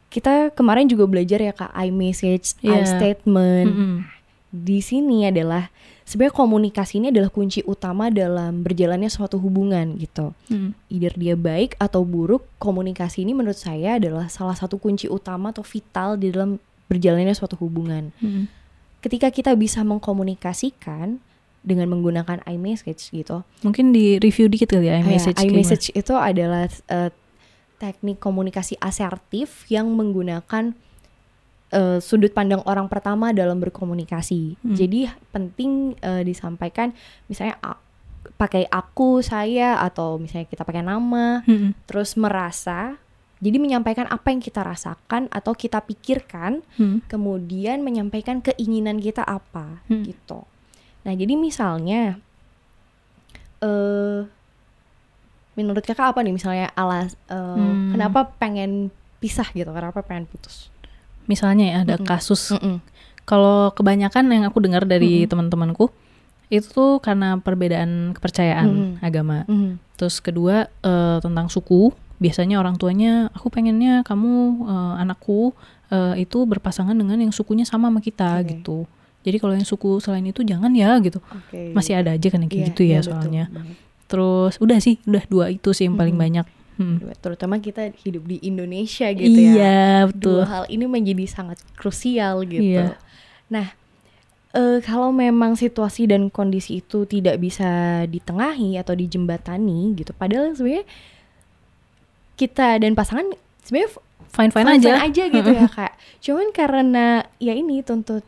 Kita 0.08 0.50
kemarin 0.56 0.88
juga 0.88 1.04
belajar 1.04 1.36
ya 1.38 1.52
Kak 1.52 1.76
iMessage, 1.84 2.56
Iya. 2.64 2.80
iStatement 2.80 3.68
Mm-mm. 3.68 3.94
di 4.48 4.80
sini 4.80 5.28
adalah 5.28 5.68
sebenarnya 6.08 6.32
komunikasi 6.32 6.96
ini 6.96 7.12
adalah 7.12 7.28
kunci 7.28 7.60
utama 7.68 8.08
dalam 8.08 8.64
berjalannya 8.64 9.12
suatu 9.12 9.36
hubungan 9.36 10.00
gitu. 10.00 10.32
Mm. 10.48 10.72
Either 10.88 11.14
dia 11.20 11.36
baik 11.36 11.76
atau 11.76 12.08
buruk, 12.08 12.48
komunikasi 12.56 13.28
ini 13.28 13.36
menurut 13.36 13.60
saya 13.60 14.00
adalah 14.00 14.32
salah 14.32 14.56
satu 14.56 14.80
kunci 14.80 15.04
utama 15.12 15.52
atau 15.52 15.60
vital 15.60 16.16
di 16.16 16.32
dalam 16.32 16.56
berjalannya 16.88 17.36
suatu 17.36 17.60
hubungan. 17.60 18.08
Mm. 18.24 18.48
Ketika 19.04 19.28
kita 19.28 19.52
bisa 19.52 19.84
mengkomunikasikan 19.84 21.20
dengan 21.62 21.90
menggunakan 21.90 22.40
iMessage 22.46 23.12
gitu. 23.12 23.42
Mungkin 23.62 23.92
di 23.92 24.16
review 24.16 24.48
dikit 24.48 24.72
kali 24.72 24.88
ya 24.88 25.00
iMessage, 25.00 25.36
kayak 25.36 25.50
iMessage 25.52 25.86
itu 25.92 26.14
adalah 26.14 26.64
eh, 26.66 27.10
teknik 27.78 28.18
komunikasi 28.18 28.78
asertif 28.78 29.66
yang 29.68 29.90
menggunakan 29.92 30.72
eh, 31.70 31.98
sudut 32.00 32.32
pandang 32.32 32.62
orang 32.64 32.88
pertama 32.88 33.30
dalam 33.36 33.60
berkomunikasi. 33.60 34.56
Hmm. 34.58 34.74
Jadi 34.74 35.10
penting 35.30 35.94
eh, 36.00 36.22
disampaikan 36.24 36.94
misalnya 37.26 37.58
pakai 38.38 38.66
aku, 38.68 39.18
saya 39.20 39.82
atau 39.82 40.18
misalnya 40.18 40.46
kita 40.46 40.62
pakai 40.62 40.84
nama. 40.84 41.42
Mm-mm. 41.42 41.74
terus 41.86 42.14
merasa. 42.14 42.94
Jadi 43.38 43.62
menyampaikan 43.62 44.10
apa 44.10 44.34
yang 44.34 44.42
kita 44.42 44.66
rasakan 44.66 45.30
atau 45.30 45.54
kita 45.54 45.78
pikirkan, 45.78 46.58
Mm. 46.74 47.06
kemudian 47.06 47.86
menyampaikan 47.86 48.42
keinginan 48.42 48.98
kita 48.98 49.22
apa 49.22 49.78
Hmm. 49.86 50.02
gitu. 50.02 50.42
Nah, 51.06 51.12
jadi 51.14 51.34
misalnya 51.34 52.18
eh 53.58 54.20
menurut 55.58 55.82
Kakak 55.82 56.14
apa 56.14 56.22
nih 56.22 56.30
misalnya 56.30 56.70
alas 56.78 57.18
eh, 57.26 57.34
Hmm. 57.34 57.90
kenapa 57.90 58.30
pengen 58.38 58.94
pisah 59.18 59.50
gitu? 59.50 59.66
Kenapa 59.74 59.98
pengen 60.06 60.30
putus? 60.30 60.70
Misalnya 61.26 61.64
ya 61.66 61.76
ada 61.84 61.96
Mm-mm. 61.98 62.06
kasus 62.06 62.54
Mm-mm. 62.54 62.78
Kalau 63.28 63.74
kebanyakan 63.74 64.30
yang 64.32 64.44
aku 64.48 64.62
dengar 64.62 64.86
dari 64.88 65.26
Mm-mm. 65.26 65.30
teman-temanku 65.30 65.90
itu 66.48 66.64
tuh 66.64 66.96
karena 67.04 67.36
perbedaan 67.36 68.16
kepercayaan 68.16 68.68
Mm-mm. 68.70 69.04
agama. 69.04 69.44
Mhm. 69.44 69.76
Terus 69.98 70.22
kedua 70.22 70.70
eh, 70.80 71.18
tentang 71.20 71.50
suku. 71.50 71.92
Biasanya 72.18 72.58
orang 72.58 72.74
tuanya, 72.74 73.30
aku 73.30 73.46
pengennya 73.46 74.02
kamu 74.02 74.34
eh, 74.66 75.02
anakku 75.02 75.52
eh, 75.90 76.22
itu 76.24 76.38
berpasangan 76.46 76.94
dengan 76.94 77.18
yang 77.18 77.34
sukunya 77.34 77.66
sama 77.66 77.90
sama 77.90 78.00
kita 78.00 78.42
Oke. 78.42 78.62
gitu. 78.62 78.86
Jadi 79.20 79.36
kalau 79.36 79.52
yang 79.52 79.62
suku 79.62 79.98
selain 79.98 80.22
itu 80.22 80.40
jangan 80.40 80.70
ya 80.72 80.94
gitu. 80.98 81.18
Oke. 81.22 81.72
Masih 81.72 81.96
ada 81.96 82.12
aja 82.12 82.26
kan 82.26 82.38
yang 82.38 82.48
kayak 82.48 82.60
Iya, 82.60 82.68
gitu 82.68 82.82
ya 82.82 82.88
iya, 82.88 82.98
betul 82.98 83.12
soalnya. 83.12 83.44
banget. 83.48 83.76
Terus 84.06 84.54
udah 84.56 84.78
sih, 84.78 84.94
udah 85.04 85.24
dua 85.26 85.44
itu 85.48 85.70
sih 85.70 85.84
yang 85.84 85.94
paling 85.94 86.12
Mm-mm. 86.12 86.24
banyak. 86.24 86.46
Hmm. 86.74 86.96
Dua- 86.98 87.18
Terutama 87.18 87.54
kita 87.58 87.90
hidup 87.98 88.24
di 88.24 88.38
Indonesia 88.40 89.10
gitu 89.10 89.34
ya. 89.34 89.52
Iya 89.52 89.82
Dua 90.06 90.08
betul. 90.08 90.40
hal 90.44 90.64
ini 90.68 90.84
menjadi 90.86 91.24
sangat 91.26 91.58
krusial 91.74 92.40
gitu. 92.42 92.62
Iya. 92.78 92.96
Nah, 93.48 93.74
eh, 94.50 94.78
kalau 94.80 95.10
memang 95.10 95.54
situasi 95.54 96.06
dan 96.06 96.28
kondisi 96.28 96.78
itu 96.78 97.04
tidak 97.04 97.36
bisa 97.36 97.68
ditengahi 98.04 98.76
atau 98.76 98.94
dijembatani 98.94 99.92
gitu, 99.94 100.12
padahal 100.12 100.54
sebenarnya 100.54 100.86
kita 102.34 102.78
dan 102.78 102.94
pasangan 102.94 103.26
sebenarnya 103.60 103.90
f- 103.90 104.04
fine 104.30 104.48
fine 104.48 104.66
fine-fine 104.70 104.94
aja. 104.94 105.04
aja 105.04 105.22
gitu 105.28 105.50
ya 105.50 105.66
kak. 105.68 105.92
Cuman 106.20 106.48
karena 106.50 107.06
ya 107.36 107.52
ini 107.52 107.82
tuntut 107.82 108.22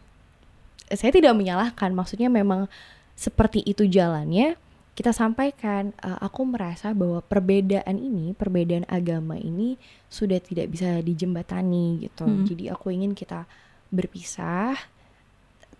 saya 0.92 1.12
tidak 1.14 1.34
menyalahkan, 1.34 1.94
maksudnya 1.94 2.26
memang 2.26 2.66
seperti 3.14 3.62
itu 3.62 3.86
jalannya. 3.86 4.56
Kita 4.90 5.14
sampaikan, 5.14 5.94
"Eh, 6.02 6.18
aku 6.20 6.44
merasa 6.44 6.92
bahwa 6.92 7.22
perbedaan 7.24 7.96
ini, 7.96 8.34
perbedaan 8.34 8.84
agama 8.90 9.38
ini 9.38 9.80
sudah 10.10 10.42
tidak 10.42 10.68
bisa 10.68 11.00
dijembatani 11.00 12.04
gitu. 12.04 12.26
Hmm. 12.26 12.44
Jadi 12.44 12.68
aku 12.68 12.90
ingin 12.92 13.14
kita 13.14 13.46
berpisah, 13.88 14.76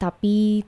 tapi 0.01 0.64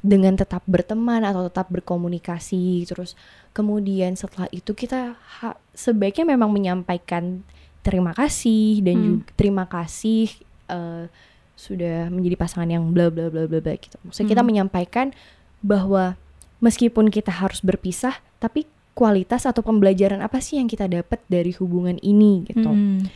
dengan 0.00 0.32
tetap 0.38 0.62
berteman 0.64 1.20
atau 1.22 1.48
tetap 1.50 1.68
berkomunikasi. 1.68 2.86
Terus 2.88 3.12
kemudian 3.52 4.16
setelah 4.16 4.48
itu 4.54 4.72
kita 4.72 5.16
ha- 5.18 5.58
sebaiknya 5.74 6.32
memang 6.32 6.48
menyampaikan 6.48 7.44
terima 7.82 8.14
kasih 8.14 8.80
dan 8.80 8.94
Hmm. 8.96 9.04
juga 9.04 9.30
terima 9.34 9.64
kasih 9.66 10.30
eh, 10.70 11.04
sudah 11.62 12.10
menjadi 12.10 12.34
pasangan 12.34 12.66
yang 12.66 12.90
bla 12.90 13.06
bla 13.06 13.30
bla 13.30 13.46
bla 13.46 13.62
bla 13.62 13.74
gitu. 13.78 13.94
Maksudnya 14.02 14.34
kita 14.34 14.42
Hmm. 14.42 14.50
menyampaikan 14.50 15.06
bahwa 15.62 16.18
meskipun 16.58 17.06
kita 17.06 17.30
harus 17.30 17.62
berpisah, 17.62 18.18
tapi 18.42 18.66
kualitas 18.98 19.46
atau 19.46 19.62
pembelajaran 19.62 20.18
apa 20.18 20.42
sih 20.42 20.58
yang 20.58 20.66
kita 20.66 20.90
dapat 20.90 21.22
dari 21.30 21.54
hubungan 21.56 21.96
ini 22.02 22.44
gitu. 22.44 22.66
Mm. 22.68 23.08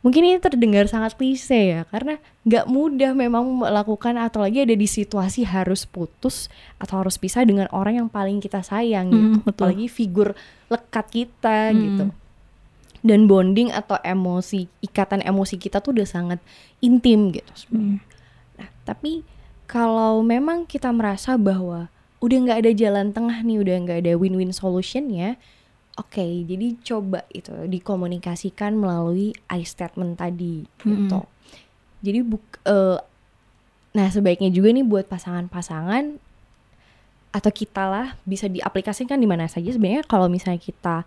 Mungkin 0.00 0.22
ini 0.24 0.40
terdengar 0.40 0.88
sangat 0.88 1.12
klise 1.12 1.76
ya, 1.76 1.80
karena 1.84 2.16
nggak 2.48 2.64
mudah 2.72 3.12
memang 3.12 3.44
melakukan 3.44 4.16
atau 4.16 4.40
lagi 4.40 4.64
ada 4.64 4.72
di 4.72 4.88
situasi 4.88 5.44
harus 5.44 5.84
putus 5.84 6.48
atau 6.80 7.04
harus 7.04 7.20
pisah 7.20 7.44
dengan 7.44 7.68
orang 7.68 8.00
yang 8.00 8.08
paling 8.08 8.40
kita 8.40 8.64
sayang 8.64 9.12
gitu. 9.12 9.28
Mm, 9.36 9.44
betul. 9.44 9.52
Apalagi 9.60 9.86
figur 9.92 10.28
lekat 10.72 11.06
kita 11.12 11.58
Mm. 11.68 11.76
gitu. 11.84 12.04
Dan 13.00 13.24
bonding 13.24 13.72
atau 13.72 13.96
emosi, 14.04 14.68
ikatan 14.84 15.24
emosi 15.24 15.56
kita 15.56 15.80
tuh 15.80 15.96
udah 15.96 16.08
sangat 16.08 16.40
intim 16.84 17.32
gitu 17.32 17.48
sebenarnya. 17.56 18.00
Mm. 18.00 18.08
Nah, 18.60 18.68
tapi 18.84 19.24
kalau 19.64 20.20
memang 20.20 20.68
kita 20.68 20.92
merasa 20.92 21.40
bahwa 21.40 21.88
udah 22.20 22.36
nggak 22.44 22.60
ada 22.60 22.72
jalan 22.76 23.16
tengah 23.16 23.40
nih, 23.40 23.56
udah 23.56 23.76
nggak 23.86 23.98
ada 24.04 24.12
win-win 24.20 24.52
solutionnya, 24.52 25.40
oke, 25.96 26.20
jadi 26.44 26.76
coba 26.84 27.24
itu 27.32 27.56
dikomunikasikan 27.68 28.76
melalui 28.76 29.32
I 29.48 29.64
statement 29.64 30.20
tadi, 30.20 30.68
gitu. 30.84 31.24
Jadi 32.04 32.18
buk, 32.20 32.44
eh, 32.68 33.00
nah 33.96 34.08
sebaiknya 34.12 34.52
juga 34.52 34.72
nih 34.76 34.84
buat 34.84 35.08
pasangan-pasangan 35.08 36.20
atau 37.30 37.50
kita 37.54 37.86
lah 37.86 38.18
bisa 38.26 38.50
diaplikasikan 38.50 39.16
di 39.16 39.28
mana 39.30 39.46
saja 39.46 39.70
sebenarnya 39.70 40.02
kalau 40.02 40.26
misalnya 40.26 40.58
kita 40.58 41.06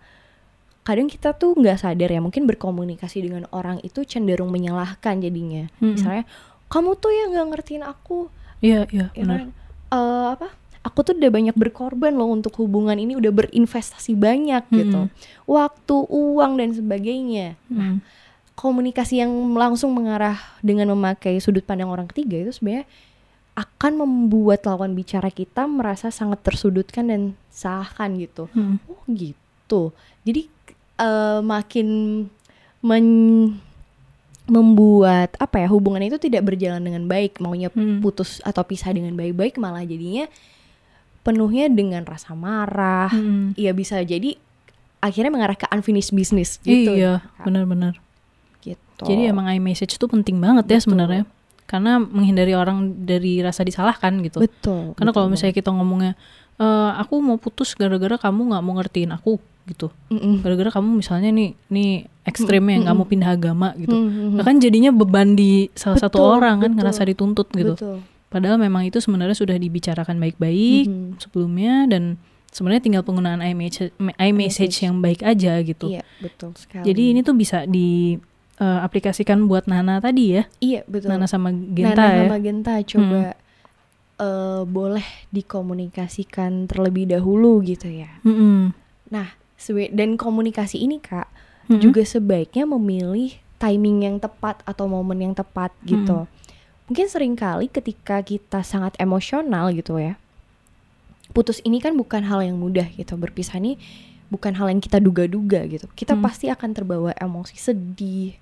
kadang 0.84 1.08
kita 1.08 1.32
tuh 1.32 1.56
nggak 1.56 1.80
sadar 1.80 2.06
ya 2.06 2.20
mungkin 2.20 2.44
berkomunikasi 2.44 3.24
dengan 3.24 3.48
orang 3.50 3.80
itu 3.80 4.04
cenderung 4.04 4.48
menyalahkan 4.48 5.18
jadinya 5.18 5.66
Mm-mm. 5.80 5.96
misalnya 5.96 6.24
kamu 6.68 6.90
tuh 6.94 7.10
yang 7.10 7.28
nggak 7.32 7.48
ngertiin 7.50 7.82
aku 7.82 8.28
Iya, 8.60 8.88
iya, 8.88 9.12
ya 9.12 9.24
benar. 9.24 9.38
kan? 9.38 9.48
Eh, 9.90 10.26
apa 10.32 10.48
aku 10.80 10.98
tuh 11.00 11.12
udah 11.14 11.30
banyak 11.30 11.52
berkorban 11.54 12.12
loh 12.12 12.28
untuk 12.28 12.56
hubungan 12.58 12.94
ini 12.94 13.12
udah 13.12 13.28
berinvestasi 13.30 14.12
banyak 14.14 14.64
gitu 14.70 15.08
waktu 15.44 15.96
uang 16.04 16.52
dan 16.56 16.70
sebagainya 16.70 17.56
Mm. 17.66 18.04
komunikasi 18.54 19.18
yang 19.18 19.32
langsung 19.54 19.90
mengarah 19.90 20.36
dengan 20.60 20.92
memakai 20.92 21.36
sudut 21.38 21.64
pandang 21.64 21.88
orang 21.88 22.06
ketiga 22.06 22.38
itu 22.38 22.52
sebenarnya 22.54 22.84
akan 23.54 23.92
membuat 24.00 24.64
lawan 24.64 24.92
bicara 24.92 25.30
kita 25.30 25.64
merasa 25.64 26.10
sangat 26.10 26.42
tersudutkan 26.42 27.06
dan 27.06 27.22
salahkan 27.48 28.12
gitu 28.16 28.52
Mm. 28.52 28.76
oh 28.84 29.02
gitu 29.08 29.82
jadi 30.22 30.52
eh, 30.96 31.40
makin 31.40 31.88
men- 32.80 33.58
membuat 34.44 35.32
apa 35.40 35.56
ya 35.56 35.68
hubungan 35.68 36.04
itu 36.04 36.20
tidak 36.20 36.44
berjalan 36.44 36.84
dengan 36.84 37.08
baik 37.08 37.40
maunya 37.40 37.72
Mm. 37.72 38.04
putus 38.04 38.44
atau 38.44 38.60
pisah 38.60 38.92
dengan 38.92 39.16
baik-baik 39.16 39.56
malah 39.56 39.80
jadinya 39.80 40.28
penuhnya 41.24 41.72
dengan 41.72 42.04
rasa 42.04 42.36
marah 42.36 43.08
Mm. 43.08 43.56
ya 43.56 43.72
bisa 43.72 43.96
jadi 43.98 44.36
akhirnya 45.00 45.32
mengarah 45.32 45.56
ke 45.56 45.64
unfinished 45.70 46.12
business 46.12 46.60
gitu 46.60 46.92
Iya, 46.92 47.24
benar-benar. 47.40 47.96
gitu 48.60 49.00
Jadi 49.00 49.22
emang 49.26 49.48
iMessage 49.48 49.96
itu 49.96 50.04
penting 50.04 50.36
banget 50.36 50.64
ya 50.64 50.76
Betul. 50.76 50.84
sebenarnya. 50.86 51.24
Karena 51.64 51.96
menghindari 51.96 52.52
orang 52.52 52.92
dari 53.00 53.40
rasa 53.40 53.64
disalahkan 53.64 54.20
gitu. 54.20 54.40
betul 54.40 54.92
Karena 54.92 55.10
kalau 55.10 55.28
misalnya 55.28 55.52
kita 55.52 55.68
ngomongnya, 55.68 56.12
"Eh, 56.54 56.90
aku 56.94 57.16
mau 57.18 57.36
putus 57.36 57.72
gara-gara 57.72 58.16
kamu 58.18 58.52
nggak 58.52 58.62
mau 58.62 58.76
ngertiin 58.76 59.08
aku 59.10 59.40
gitu. 59.64 59.88
Mm-mm. 60.08 60.40
Gara-gara 60.40 60.70
kamu 60.72 61.00
misalnya 61.00 61.30
nih, 61.30 61.56
nih 61.66 61.90
ekstrimnya 62.22 62.84
nggak 62.84 62.94
mau 62.94 63.04
pindah 63.04 63.30
agama 63.30 63.72
gitu. 63.74 63.92
Mm-mm. 63.92 64.36
Nah, 64.36 64.42
kan 64.42 64.56
jadinya 64.56 64.90
beban 64.90 65.32
di 65.32 65.68
salah 65.72 65.96
satu 65.96 66.20
Betul, 66.20 66.34
orang 66.34 66.56
kan 66.58 66.70
betul. 66.70 66.78
ngerasa 66.78 67.02
dituntut 67.04 67.48
gitu. 67.50 67.74
betul 67.74 67.98
Padahal 68.26 68.58
memang 68.58 68.82
itu 68.82 68.98
sebenarnya 68.98 69.32
sudah 69.32 69.54
dibicarakan 69.54 70.18
baik-baik 70.18 70.84
Mhm. 70.84 71.08
sebelumnya 71.18 71.86
dan 71.86 72.18
sebenarnya 72.50 72.82
tinggal 72.82 73.02
penggunaan 73.02 73.38
iMessage, 73.40 73.94
iMessage 74.16 74.74
yang 74.80 74.98
baik 74.98 75.22
aja 75.22 75.58
gitu. 75.60 75.86
iya 75.88 76.02
betul 76.18 76.50
sekali 76.54 76.82
Jadi 76.84 77.02
ini 77.10 77.20
tuh 77.20 77.32
bisa 77.32 77.62
di 77.62 78.18
eh, 78.54 78.80
aplikasikan 78.80 79.46
buat 79.46 79.64
Nana 79.64 79.98
tadi 79.98 80.34
ya, 80.34 80.46
iya 80.58 80.82
betul 80.84 81.10
Nana 81.10 81.26
sama 81.26 81.50
Genta 81.50 81.94
Nana 81.96 82.10
ya. 82.12 82.22
sama 82.22 82.36
Genta 82.38 82.74
coba 82.84 83.20
eh, 84.16 84.62
boleh 84.64 85.06
dikomunikasikan 85.74 86.66
terlebih 86.66 87.06
dahulu 87.08 87.62
gitu 87.62 87.86
ya. 87.86 88.10
Mm-mm. 88.22 88.70
Nah, 89.10 89.26
sebe- 89.26 89.43
dan 89.90 90.16
komunikasi 90.16 90.78
ini 90.78 90.98
kak 90.98 91.26
Mm-mm. 91.66 91.80
juga 91.80 92.04
sebaiknya 92.04 92.68
memilih 92.68 93.38
timing 93.56 94.04
yang 94.04 94.16
tepat 94.20 94.60
atau 94.62 94.84
momen 94.84 95.16
yang 95.20 95.32
tepat 95.32 95.72
gitu. 95.82 96.28
Mungkin 96.84 97.06
sering 97.08 97.32
kali 97.32 97.72
ketika 97.72 98.20
kita 98.20 98.60
sangat 98.60 98.92
emosional 99.00 99.72
gitu 99.72 99.96
ya, 99.96 100.20
putus 101.32 101.64
ini 101.64 101.80
kan 101.80 101.96
bukan 101.96 102.20
hal 102.28 102.44
yang 102.44 102.60
mudah 102.60 102.84
gitu. 102.92 103.16
Berpisah 103.16 103.56
ini 103.56 103.80
bukan 104.28 104.52
hal 104.52 104.68
yang 104.68 104.84
kita 104.84 105.00
duga-duga 105.00 105.64
gitu. 105.64 105.88
Kita 105.96 106.12
Hmm. 106.12 106.20
pasti 106.20 106.52
akan 106.52 106.70
terbawa 106.76 107.16
emosi 107.16 107.56
sedih, 107.56 108.36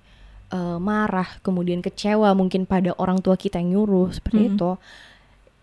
eh, 0.51 0.77
marah, 0.83 1.39
kemudian 1.39 1.79
kecewa 1.79 2.35
mungkin 2.35 2.67
pada 2.67 2.91
orang 2.99 3.23
tua 3.23 3.39
kita 3.39 3.63
yang 3.63 3.79
nyuruh 3.79 4.11
seperti 4.11 4.41
Hmm. 4.43 4.49
itu. 4.59 4.69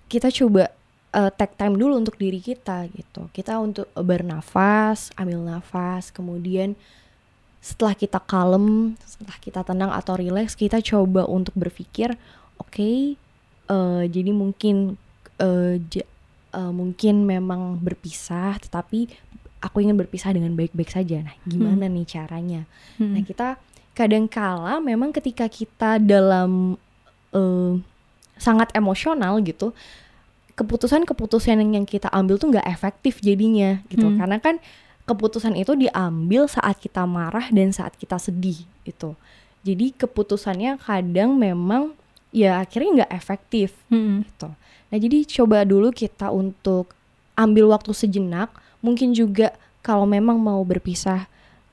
Kita 0.09 0.33
coba 0.33 0.73
eh, 1.11 1.31
take 1.35 1.55
time 1.59 1.75
dulu 1.75 1.99
untuk 1.99 2.17
diri 2.17 2.39
kita 2.39 2.87
gitu. 2.95 3.27
Kita 3.35 3.59
untuk 3.59 3.91
bernafas, 3.95 5.11
ambil 5.19 5.43
nafas, 5.43 6.15
kemudian 6.15 6.79
setelah 7.61 7.93
kita 7.93 8.17
kalem, 8.25 8.97
setelah 9.05 9.37
kita 9.37 9.61
tenang 9.61 9.93
atau 9.93 10.17
rileks, 10.17 10.57
kita 10.57 10.81
coba 10.81 11.29
untuk 11.29 11.53
berpikir, 11.53 12.17
oke, 12.57 13.17
eh, 13.69 14.03
jadi 14.09 14.31
mungkin 14.33 14.97
eh, 15.41 15.81
ja- 15.89 16.11
eh, 16.53 16.73
mungkin 16.73 17.25
memang 17.25 17.81
berpisah, 17.81 18.61
tetapi 18.61 19.09
aku 19.61 19.85
ingin 19.85 19.97
berpisah 19.97 20.33
dengan 20.33 20.53
baik-baik 20.57 20.89
saja. 20.89 21.21
Nah, 21.21 21.37
gimana 21.45 21.85
nih 21.89 22.07
caranya? 22.09 22.65
Mm. 22.97 23.13
Nah, 23.13 23.23
kita 23.25 23.49
kadang-kala 23.93 24.81
memang 24.81 25.13
ketika 25.13 25.49
kita 25.49 26.01
dalam 26.01 26.77
eh, 27.33 27.73
sangat 28.41 28.73
emosional 28.73 29.37
gitu, 29.45 29.77
keputusan-keputusan 30.61 31.57
yang 31.57 31.81
yang 31.81 31.87
kita 31.89 32.13
ambil 32.13 32.37
tuh 32.37 32.53
nggak 32.53 32.69
efektif 32.69 33.25
jadinya 33.25 33.81
gitu. 33.89 34.05
Hmm. 34.05 34.21
Karena 34.21 34.37
kan 34.37 34.61
keputusan 35.09 35.57
itu 35.57 35.73
diambil 35.73 36.45
saat 36.45 36.77
kita 36.77 37.09
marah 37.09 37.49
dan 37.49 37.73
saat 37.73 37.97
kita 37.97 38.21
sedih 38.21 38.69
gitu. 38.85 39.17
Jadi 39.65 39.97
keputusannya 39.97 40.77
kadang 40.77 41.41
memang 41.41 41.97
ya 42.29 42.61
akhirnya 42.61 43.05
nggak 43.05 43.13
efektif 43.17 43.73
Mm-mm. 43.89 44.23
gitu. 44.29 44.53
Nah 44.93 44.99
jadi 45.01 45.19
coba 45.41 45.65
dulu 45.65 45.89
kita 45.91 46.29
untuk 46.29 46.93
ambil 47.35 47.73
waktu 47.73 47.97
sejenak. 47.97 48.53
Mungkin 48.85 49.17
juga 49.17 49.57
kalau 49.81 50.05
memang 50.05 50.37
mau 50.37 50.61
berpisah, 50.65 51.29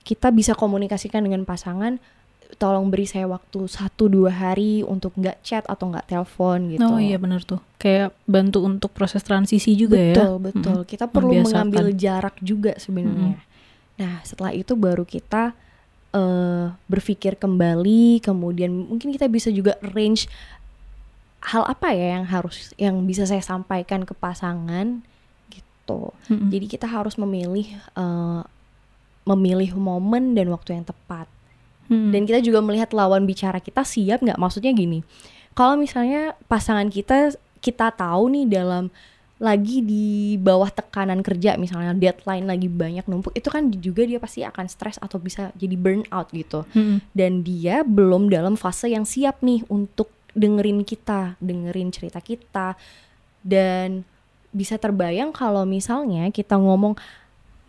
kita 0.07 0.31
bisa 0.31 0.55
komunikasikan 0.55 1.23
dengan 1.23 1.43
pasangan. 1.43 1.99
Tolong 2.55 2.87
beri 2.87 3.03
saya 3.03 3.27
waktu 3.27 3.67
satu 3.67 4.07
dua 4.07 4.31
hari 4.31 4.79
untuk 4.79 5.11
nggak 5.19 5.43
chat 5.43 5.67
atau 5.67 5.91
nggak 5.91 6.07
telepon 6.07 6.71
gitu. 6.71 6.87
Oh 6.87 6.95
iya 6.95 7.19
benar 7.19 7.43
tuh. 7.43 7.59
Kayak 7.75 8.15
bantu 8.23 8.63
untuk 8.63 8.95
proses 8.95 9.19
transisi 9.19 9.75
juga 9.75 9.99
ya. 9.99 10.15
betul 10.15 10.33
betul. 10.39 10.79
Kita 10.87 11.11
perlu 11.11 11.43
mengambil 11.43 11.91
jarak 11.91 12.39
juga 12.39 12.79
sebenarnya. 12.79 13.35
Nah 13.99 14.23
setelah 14.23 14.55
itu 14.55 14.73
baru 14.79 15.03
kita 15.03 15.51
eh, 16.15 16.65
berpikir 16.87 17.35
kembali. 17.35 18.23
Kemudian 18.23 18.71
mungkin 18.71 19.11
kita 19.11 19.27
bisa 19.27 19.51
juga 19.51 19.75
arrange 19.83 20.31
hal 21.43 21.63
apa 21.67 21.93
ya 21.93 22.17
yang 22.17 22.25
harus 22.25 22.73
yang 22.75 22.95
bisa 23.05 23.27
saya 23.29 23.43
sampaikan 23.43 24.07
ke 24.07 24.15
pasangan 24.17 25.03
gitu. 25.51 26.11
Mm-mm. 26.31 26.49
Jadi 26.49 26.65
kita 26.65 26.87
harus 26.87 27.19
memilih 27.19 27.67
eh, 27.75 28.41
memilih 29.27 29.75
momen 29.75 30.31
dan 30.31 30.47
waktu 30.47 30.79
yang 30.79 30.87
tepat. 30.87 31.27
Mm-mm. 31.87 32.11
Dan 32.11 32.27
kita 32.27 32.39
juga 32.43 32.59
melihat 32.63 32.91
lawan 32.91 33.23
bicara 33.23 33.59
kita 33.59 33.83
siap 33.83 34.23
nggak? 34.23 34.39
Maksudnya 34.39 34.71
gini, 34.75 35.03
kalau 35.57 35.79
misalnya 35.79 36.37
pasangan 36.45 36.87
kita 36.91 37.33
kita 37.59 37.89
tahu 37.91 38.29
nih 38.31 38.45
dalam 38.47 38.93
lagi 39.37 39.85
di 39.85 40.33
bawah 40.41 40.73
tekanan 40.73 41.21
kerja 41.21 41.61
misalnya 41.61 41.93
deadline 41.93 42.49
lagi 42.49 42.65
banyak 42.65 43.05
numpuk 43.05 43.37
itu 43.37 43.53
kan 43.53 43.69
juga 43.69 44.01
dia 44.01 44.17
pasti 44.17 44.41
akan 44.41 44.65
stres 44.65 44.97
atau 44.97 45.21
bisa 45.21 45.53
jadi 45.53 45.77
burnout 45.77 46.33
gitu 46.33 46.65
Mm-mm. 46.73 47.05
dan 47.13 47.45
dia 47.45 47.85
belum 47.85 48.33
dalam 48.33 48.57
fase 48.57 48.89
yang 48.89 49.05
siap 49.05 49.45
nih 49.45 49.61
untuk 49.69 50.09
dengerin 50.33 50.81
kita 50.81 51.37
dengerin 51.37 51.93
cerita 51.93 52.17
kita 52.17 52.73
dan 53.45 54.01
bisa 54.49 54.81
terbayang 54.81 55.29
kalau 55.29 55.69
misalnya 55.69 56.33
kita 56.33 56.57
ngomong 56.57 56.97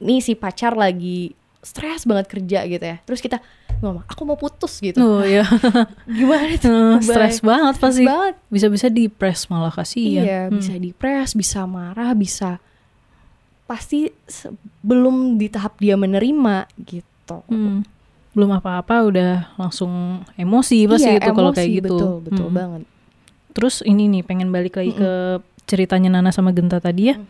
nih 0.00 0.24
si 0.24 0.33
pacar 0.33 0.72
lagi 0.72 1.37
stres 1.61 2.03
banget 2.03 2.27
kerja 2.27 2.62
gitu 2.64 2.81
ya 2.81 2.97
terus 3.03 3.18
kita 3.18 3.42
ngomong 3.79 4.03
aku 4.05 4.23
mau 4.25 4.35
putus 4.35 4.79
gitu 4.79 4.99
Oh 4.99 5.23
ya, 5.23 5.47
gimana 6.09 6.55
tuh 6.57 6.99
stres 6.99 7.38
Bayang- 7.38 7.47
banget 7.71 7.75
pasti. 7.79 8.03
banget 8.03 8.35
Bisa-bisa 8.49 8.87
depres 8.88 9.47
malah 9.47 9.71
kasihan. 9.71 10.25
Iya, 10.25 10.40
Hmm. 10.44 10.59
bisa 10.59 10.73
depres, 10.75 11.31
bisa 11.33 11.61
marah, 11.62 12.11
bisa 12.12 12.59
pasti 13.64 14.11
belum 14.81 15.37
di 15.37 15.47
tahap 15.47 15.77
dia 15.77 15.94
menerima 15.94 16.66
gitu. 16.81 17.38
Hmm. 17.47 17.85
Belum 18.33 18.51
apa-apa 18.51 19.05
udah 19.05 19.33
langsung 19.55 20.25
emosi 20.35 20.88
pasti 20.88 21.07
Iya, 21.09 21.21
itu 21.21 21.31
kalau 21.31 21.53
kayak 21.53 21.71
gitu. 21.77 21.94
Betul, 21.94 22.14
betul 22.25 22.49
Hmm. 22.49 22.57
banget. 22.57 22.83
Terus 23.53 23.83
ini 23.83 24.07
nih 24.09 24.23
pengen 24.23 24.49
balik 24.49 24.75
lagi 24.75 24.90
ke 24.90 25.38
ceritanya 25.66 26.09
Nana 26.11 26.31
sama 26.31 26.51
Genta 26.51 26.79
tadi 26.79 27.11
ya. 27.11 27.14
Mm. 27.14 27.27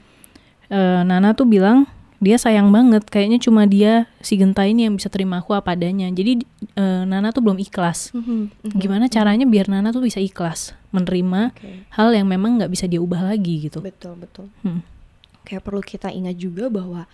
Eh, 0.70 1.00
Nana 1.02 1.32
tuh 1.32 1.44
bilang 1.44 1.84
dia 2.18 2.34
sayang 2.34 2.74
banget, 2.74 3.06
kayaknya 3.06 3.38
cuma 3.38 3.62
dia 3.64 4.10
si 4.18 4.34
Genta 4.34 4.66
ini 4.66 4.90
yang 4.90 4.98
bisa 4.98 5.06
terima 5.06 5.38
aku 5.38 5.54
apa 5.54 5.78
adanya. 5.78 6.10
Jadi 6.10 6.42
eh, 6.74 7.02
Nana 7.06 7.30
tuh 7.30 7.46
belum 7.46 7.62
ikhlas. 7.62 8.10
Mhm, 8.10 8.50
mhm. 8.74 8.78
Gimana 8.78 9.06
caranya 9.06 9.46
biar 9.46 9.70
Nana 9.70 9.94
tuh 9.94 10.02
bisa 10.02 10.18
ikhlas 10.18 10.74
menerima 10.90 11.54
Oke, 11.54 11.86
hal 11.94 12.08
yang 12.16 12.26
memang 12.26 12.58
nggak 12.58 12.72
bisa 12.74 12.90
dia 12.90 12.98
ubah 12.98 13.22
lagi 13.22 13.70
gitu. 13.70 13.78
betul 13.78 14.18
betul. 14.18 14.50
Hmm. 14.66 14.82
Kayak 15.46 15.62
perlu 15.64 15.82
kita 15.84 16.10
ingat 16.10 16.36
juga 16.36 16.66
bahwa 16.68 17.06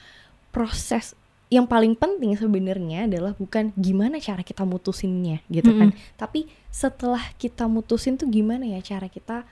proses 0.54 1.12
yang 1.52 1.68
paling 1.68 1.94
penting 1.94 2.34
sebenarnya 2.34 3.06
adalah 3.06 3.36
bukan 3.36 3.70
gimana 3.76 4.18
cara 4.18 4.40
kita 4.42 4.64
mutusinnya 4.64 5.44
gitu 5.52 5.70
kan, 5.76 5.92
tapi 6.18 6.50
setelah 6.72 7.20
kita 7.38 7.68
mutusin 7.70 8.18
tuh 8.18 8.26
gimana 8.26 8.66
ya 8.66 8.80
cara 8.82 9.06
kita 9.06 9.46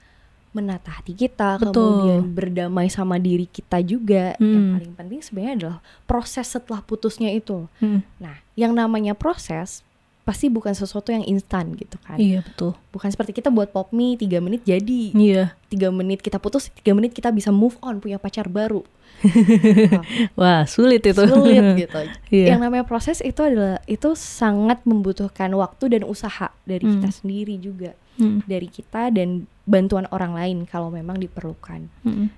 menata 0.53 0.93
hati 0.93 1.11
kita, 1.11 1.57
Betul. 1.57 1.73
kemudian 1.73 2.21
berdamai 2.29 2.87
sama 2.87 3.17
diri 3.17 3.45
kita 3.45 3.81
juga. 3.81 4.37
Yang 4.37 4.61
Hmm. 4.61 4.73
paling 4.77 4.93
penting 4.95 5.19
sebenarnya 5.19 5.53
adalah 5.57 5.77
proses 6.05 6.45
setelah 6.47 6.79
putusnya 6.79 7.33
itu. 7.33 7.65
Hmm. 7.81 8.05
Nah, 8.21 8.37
yang 8.53 8.71
namanya 8.71 9.17
proses 9.17 9.81
pasti 10.23 10.47
bukan 10.47 10.71
sesuatu 10.71 11.11
yang 11.11 11.27
instan 11.27 11.75
gitu 11.75 11.99
kan. 11.99 12.15
Iya 12.15 12.39
betul. 12.47 12.71
Bukan 12.95 13.11
seperti 13.11 13.35
kita 13.35 13.51
buat 13.51 13.75
pop 13.75 13.91
mie 13.91 14.15
3 14.15 14.39
menit 14.39 14.63
jadi. 14.63 15.11
Iya. 15.11 15.45
tiga 15.67 15.89
menit 15.89 16.21
kita 16.21 16.37
putus, 16.37 16.69
tiga 16.69 16.93
menit 16.93 17.11
kita 17.11 17.33
bisa 17.33 17.49
move 17.49 17.75
on 17.81 17.97
punya 17.97 18.21
pacar 18.21 18.45
baru. 18.45 18.85
Wah 20.39 20.63
sulit 20.69 21.01
itu. 21.03 21.17
Sulit 21.17 21.65
gitu. 21.83 21.99
Iya. 22.29 22.55
Yang 22.55 22.59
namanya 22.61 22.85
proses 22.85 23.19
itu 23.19 23.41
adalah 23.41 23.81
itu 23.83 24.13
sangat 24.15 24.85
membutuhkan 24.85 25.49
waktu 25.53 25.97
dan 25.99 26.01
usaha 26.05 26.53
dari 26.63 26.85
kita 26.85 27.09
Hmm. 27.09 27.17
sendiri 27.19 27.55
juga, 27.57 27.91
Hmm. 28.21 28.45
dari 28.45 28.69
kita 28.69 29.09
dan 29.11 29.49
bantuan 29.65 30.05
orang 30.13 30.37
lain 30.37 30.57
kalau 30.69 30.87
memang 30.87 31.17
diperlukan. 31.19 31.89
Hmm. 32.05 32.29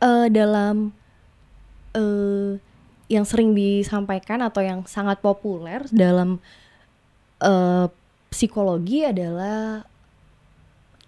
eh 0.00 0.26
dalam 0.28 0.92
eh 1.94 2.60
yang 3.06 3.24
sering 3.24 3.52
disampaikan 3.52 4.40
atau 4.40 4.64
yang 4.64 4.80
sangat 4.88 5.20
populer 5.20 5.84
dalam 5.92 6.40
eh 7.40 7.86
psikologi 8.28 9.06
adalah 9.06 9.86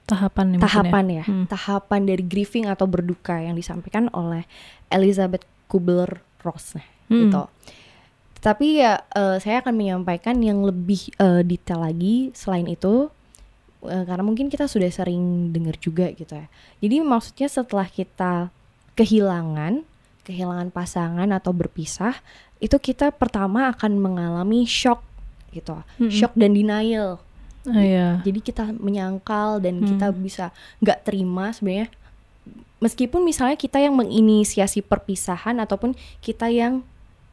Tahapan 0.07 0.55
ya. 0.55 0.59
tahapan 0.63 1.07
ya, 1.11 1.25
Hmm. 1.27 1.47
tahapan 1.51 2.01
dari 2.07 2.23
grieving 2.23 2.71
atau 2.71 2.87
berduka 2.87 3.43
yang 3.43 3.59
disampaikan 3.59 4.07
oleh 4.15 4.47
Elizabeth 4.87 5.43
Kubler-Ross 5.67 6.79
nah, 6.79 6.87
Hmm. 7.11 7.27
gitu. 7.27 7.43
Tapi 8.39 8.79
ya 8.79 9.03
eh, 9.11 9.43
saya 9.43 9.59
akan 9.59 9.75
menyampaikan 9.75 10.39
yang 10.39 10.63
lebih 10.63 11.11
eh, 11.19 11.43
detail 11.43 11.83
lagi 11.83 12.31
selain 12.39 12.71
itu 12.71 13.11
eh, 13.83 14.05
karena 14.07 14.23
mungkin 14.23 14.47
kita 14.47 14.71
sudah 14.71 14.87
sering 14.95 15.51
dengar 15.51 15.75
juga 15.83 16.07
gitu 16.15 16.39
ya. 16.39 16.47
Jadi 16.79 17.03
maksudnya 17.03 17.51
setelah 17.51 17.91
kita 17.91 18.55
kehilangan, 18.95 19.83
kehilangan 20.27 20.75
pasangan 20.75 21.31
atau 21.31 21.55
berpisah, 21.55 22.19
itu 22.59 22.75
kita 22.83 23.15
pertama 23.15 23.71
akan 23.71 23.95
mengalami 24.03 24.67
shock 24.67 25.07
gitu. 25.55 25.79
Mm-mm. 26.03 26.11
Shock 26.11 26.35
dan 26.35 26.53
denial. 26.53 27.23
Ah, 27.67 27.83
iya. 27.83 28.09
Jadi 28.27 28.43
kita 28.43 28.75
menyangkal 28.75 29.63
dan 29.63 29.83
Hmm. 29.83 29.89
kita 29.95 30.07
bisa 30.15 30.45
nggak 30.83 31.03
terima 31.07 31.51
sebenarnya 31.55 31.91
meskipun 32.79 33.25
misalnya 33.25 33.57
kita 33.57 33.81
yang 33.81 33.97
menginisiasi 33.97 34.85
perpisahan 34.85 35.57
ataupun 35.59 35.97
kita 36.21 36.47
yang 36.53 36.85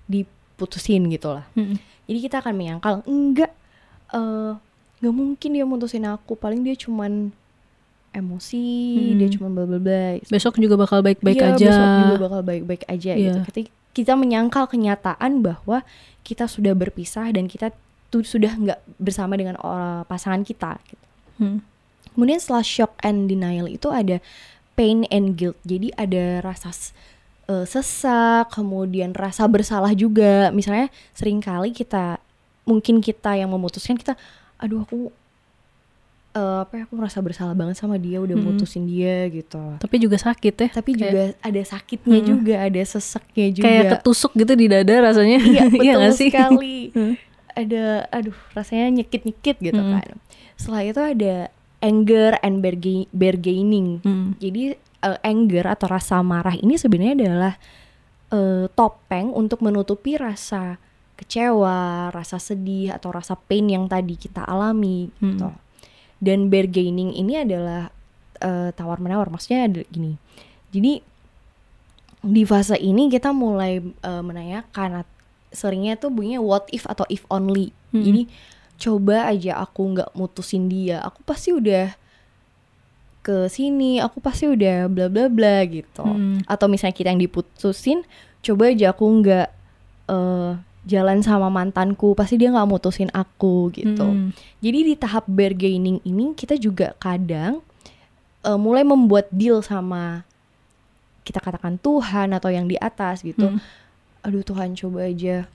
diputusin 0.08 1.06
gitu 1.12 1.36
lah. 1.38 1.46
Hmm. 1.54 1.78
Jadi 2.08 2.20
kita 2.20 2.42
akan 2.44 2.54
menyangkal 2.56 2.94
enggak 3.06 3.52
eh 4.14 4.52
nggak 5.04 5.14
mungkin 5.14 5.50
dia 5.52 5.66
mutusin 5.68 6.08
aku 6.08 6.40
paling 6.40 6.64
dia 6.64 6.80
cuman 6.80 7.34
emosi 8.13 8.65
Hmm. 8.95 9.17
dia 9.17 9.28
cuman 9.34 9.49
bla 9.52 9.65
bla 9.65 9.80
bla 9.82 10.06
Besok 10.23 10.58
juga 10.58 10.78
bakal 10.78 11.02
baik-baik 11.02 11.38
Iya, 11.38 11.49
aja. 11.54 11.65
besok 11.67 11.89
juga 12.08 12.17
bakal 12.21 12.41
baik-baik 12.41 12.84
aja 12.88 13.12
gitu. 13.13 13.39
Iya. 13.41 13.45
Ketika 13.45 13.69
kita 13.93 14.13
menyangkal 14.17 14.65
kenyataan 14.65 15.41
bahwa 15.41 15.86
kita 16.21 16.49
sudah 16.49 16.73
berpisah 16.73 17.30
dan 17.30 17.45
kita 17.45 17.69
tuh 18.10 18.21
sudah 18.21 18.54
nggak 18.54 18.80
bersama 18.97 19.34
dengan 19.34 19.58
orang 19.60 20.06
pasangan 20.06 20.41
kita. 20.41 20.78
Gitu. 20.86 21.06
Hmm. 21.38 21.60
Kemudian 22.13 22.38
setelah 22.38 22.62
shock 22.62 22.93
and 23.02 23.26
denial 23.26 23.65
itu 23.65 23.89
ada 23.89 24.21
pain 24.73 25.06
and 25.10 25.34
guilt. 25.34 25.58
Jadi 25.65 25.89
ada 25.93 26.41
rasa 26.41 26.69
eh, 27.49 27.65
sesak, 27.65 28.54
kemudian 28.54 29.13
rasa 29.13 29.45
bersalah 29.45 29.93
juga. 29.93 30.49
Misalnya 30.49 30.89
sering 31.13 31.41
kali 31.41 31.73
kita 31.73 32.17
mungkin 32.63 33.02
kita 33.04 33.36
yang 33.36 33.52
memutuskan 33.52 33.99
kita, 33.99 34.15
aduh 34.58 34.86
aku 34.86 35.12
eh, 36.34 36.58
apa 36.62 36.74
ya 36.74 36.84
aku 36.84 36.93
merasa 36.93 37.19
bersalah 37.19 37.54
banget 37.54 37.76
sama 37.76 37.96
dia 37.96 38.17
udah 38.17 38.34
Mm-mm. 38.34 38.58
mutusin 38.58 38.84
dia 38.84 39.30
gitu. 39.30 39.78
Tapi 39.78 39.96
juga 39.98 40.17
sakit 40.17 40.54
ya. 40.56 40.67
Tapi 40.72 40.91
Kayak- 40.91 41.02
juga 41.06 41.24
ada 41.39 41.62
sakitnya 41.63 42.19
Mm. 42.19 42.26
juga, 42.26 42.56
ada 42.60 42.82
seseknya 42.84 43.48
juga. 43.52 43.65
Kayak 43.65 43.84
ketusuk 43.98 44.32
gitu 44.34 44.54
di 44.54 44.65
dada 44.65 44.93
rasanya. 45.04 45.38
Iya, 45.39 45.63
betul 45.72 45.93
nggak 45.96 46.13
sih? 46.13 46.30
sekali. 46.30 46.78
Hmm. 46.93 47.13
ada 47.54 48.10
aduh 48.10 48.34
rasanya 48.52 48.89
nyekit-nyekit 48.91 49.62
gitu 49.62 49.78
Mm. 49.78 49.91
kan. 49.93 50.10
Setelah 50.54 50.82
itu 50.84 51.00
ada 51.00 51.36
anger 51.80 52.32
and 52.41 52.60
barga- 52.60 53.10
bargaining. 53.10 54.02
Hmm. 54.02 54.34
Jadi 54.38 54.74
eh, 54.76 55.19
anger 55.22 55.65
atau 55.69 55.86
rasa 55.86 56.17
marah 56.19 56.56
ini 56.56 56.76
sebenarnya 56.76 57.13
adalah 57.15 57.54
eh, 58.30 58.65
topeng 58.69 59.30
untuk 59.30 59.62
menutupi 59.62 60.17
rasa 60.17 60.82
kecewa, 61.13 62.10
rasa 62.10 62.36
sedih 62.36 62.89
atau 62.91 63.10
rasa 63.10 63.38
pain 63.38 63.63
yang 63.63 63.86
tadi 63.86 64.15
kita 64.15 64.41
alami 64.41 65.13
gitu. 65.15 65.54
Dan 66.24 66.48
bargaining 66.48 67.12
ini 67.12 67.44
adalah 67.44 67.92
eh, 68.40 68.72
tawar 68.72 69.04
menawar. 69.04 69.28
Maksudnya 69.28 69.68
ada 69.68 69.82
gini. 69.92 70.16
Jadi 70.72 71.04
di 72.24 72.44
fase 72.48 72.80
ini 72.80 73.12
kita 73.12 73.36
mulai 73.36 73.84
eh, 73.84 74.24
menanyakan 74.24 75.04
seringnya 75.54 76.00
tuh 76.00 76.10
bunyinya 76.10 76.40
what 76.40 76.66
if 76.72 76.88
atau 76.88 77.04
if 77.12 77.28
only. 77.28 77.76
Hmm. 77.92 78.02
Jadi 78.02 78.32
coba 78.80 79.30
aja 79.30 79.62
aku 79.62 79.96
nggak 79.96 80.12
mutusin 80.18 80.68
dia, 80.68 81.00
aku 81.06 81.22
pasti 81.24 81.54
udah 81.54 81.94
ke 83.24 83.48
sini, 83.48 84.04
aku 84.04 84.20
pasti 84.20 84.50
udah 84.50 84.92
bla 84.92 85.08
bla 85.08 85.30
bla 85.30 85.64
gitu. 85.70 86.04
Hmm. 86.04 86.44
Atau 86.50 86.68
misalnya 86.68 86.98
kita 86.98 87.14
yang 87.14 87.22
diputusin, 87.22 88.04
coba 88.44 88.74
aja 88.74 88.92
aku 88.92 89.06
nggak 89.06 89.48
eh, 90.10 90.52
jalan 90.84 91.24
sama 91.24 91.48
mantanku, 91.48 92.12
pasti 92.12 92.36
dia 92.36 92.52
nggak 92.52 92.67
mutusin 92.67 93.08
aku 93.10 93.72
gitu. 93.72 94.04
Hmm. 94.04 94.30
Jadi 94.60 94.80
di 94.84 94.93
tahap 94.93 95.24
bargaining 95.26 96.04
ini 96.04 96.34
kita 96.34 96.56
juga 96.56 96.91
kadang 96.98 97.63
eh, 98.41 98.60
mulai 98.60 98.84
membuat 98.84 99.32
deal 99.32 99.63
sama 99.63 100.28
kita 101.24 101.39
katakan 101.39 101.80
Tuhan 101.80 102.36
atau 102.36 102.52
yang 102.52 102.67
di 102.67 102.76
atas 102.76 103.24
gitu. 103.24 103.48
Hmm. 103.48 103.63
Aduh 104.22 104.43
Tuhan 104.43 104.76
coba 104.76 105.08
aja, 105.08 105.48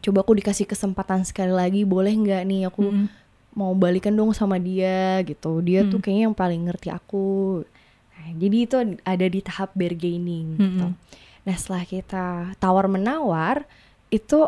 coba 0.00 0.18
aku 0.22 0.34
dikasih 0.34 0.66
kesempatan 0.66 1.22
sekali 1.22 1.54
lagi, 1.54 1.86
boleh 1.86 2.10
nggak 2.10 2.42
nih 2.42 2.66
aku 2.66 2.82
Hmm. 2.82 3.06
mau 3.54 3.74
balikan 3.74 4.10
dong 4.10 4.34
sama 4.34 4.58
dia 4.58 5.22
gitu. 5.22 5.62
Dia 5.62 5.86
tuh 5.86 5.98
Hmm. 5.98 6.02
kayaknya 6.02 6.24
yang 6.26 6.36
paling 6.36 6.62
ngerti 6.66 6.90
aku. 6.90 7.62
Nah, 8.10 8.28
jadi 8.34 8.56
itu 8.66 8.74
ada 9.02 9.26
di 9.26 9.40
tahap 9.40 9.70
bargaining. 9.72 10.46
Gitu. 10.58 10.86
Hmm. 10.90 10.98
Nah 11.40 11.54
setelah 11.54 11.84
kita 11.84 12.26
tawar 12.58 12.84
menawar 12.84 13.64
itu 14.10 14.46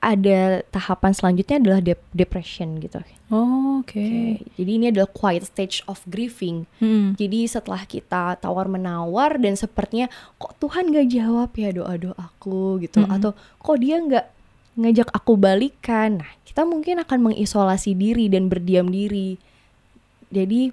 ada 0.00 0.64
tahapan 0.72 1.12
selanjutnya 1.12 1.60
adalah 1.60 1.80
dep- 1.84 2.08
depression 2.16 2.80
gitu. 2.80 3.04
Oh, 3.28 3.84
Oke. 3.84 4.00
Oke, 4.00 4.44
Jadi 4.60 4.70
ini 4.76 4.86
adalah 4.88 5.08
quiet 5.08 5.44
stage 5.44 5.84
of 5.88 6.00
grieving. 6.08 6.64
Hmm. 6.80 7.12
Jadi 7.20 7.44
setelah 7.48 7.84
kita 7.84 8.36
tawar 8.40 8.68
menawar 8.68 9.36
dan 9.36 9.56
sepertinya 9.56 10.08
kok 10.36 10.56
Tuhan 10.60 10.92
gak 10.92 11.08
jawab 11.12 11.50
ya 11.56 11.72
doa 11.72 11.94
doa 11.96 12.16
aku 12.16 12.80
gitu, 12.84 13.00
Mm-mm. 13.04 13.12
atau 13.12 13.32
kok 13.60 13.76
dia 13.80 13.96
nggak 14.00 14.26
ngajak 14.80 15.08
aku 15.12 15.32
balikan. 15.36 16.20
Nah 16.20 16.30
kita 16.44 16.64
mungkin 16.64 17.00
akan 17.04 17.32
mengisolasi 17.32 17.96
diri 17.96 18.28
dan 18.28 18.48
berdiam 18.48 18.88
diri. 18.88 19.36
Jadi 20.32 20.70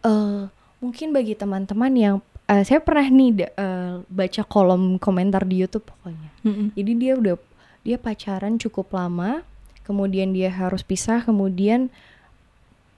eh 0.00 0.42
mungkin 0.82 1.14
bagi 1.14 1.34
teman-teman 1.38 1.92
yang 1.94 2.16
eh, 2.50 2.62
saya 2.66 2.82
pernah 2.82 3.06
nih 3.06 3.46
eh, 3.46 3.94
baca 4.06 4.42
kolom 4.46 4.98
komentar 4.98 5.46
di 5.46 5.62
YouTube 5.62 5.86
pokoknya. 5.86 6.30
Mm-mm. 6.46 6.74
Jadi 6.74 6.92
dia 6.98 7.14
udah 7.14 7.34
dia 7.80 7.96
pacaran 7.96 8.56
cukup 8.56 8.92
lama, 8.92 9.40
kemudian 9.82 10.30
dia 10.30 10.48
harus 10.48 10.80
pisah, 10.80 11.22
kemudian 11.22 11.88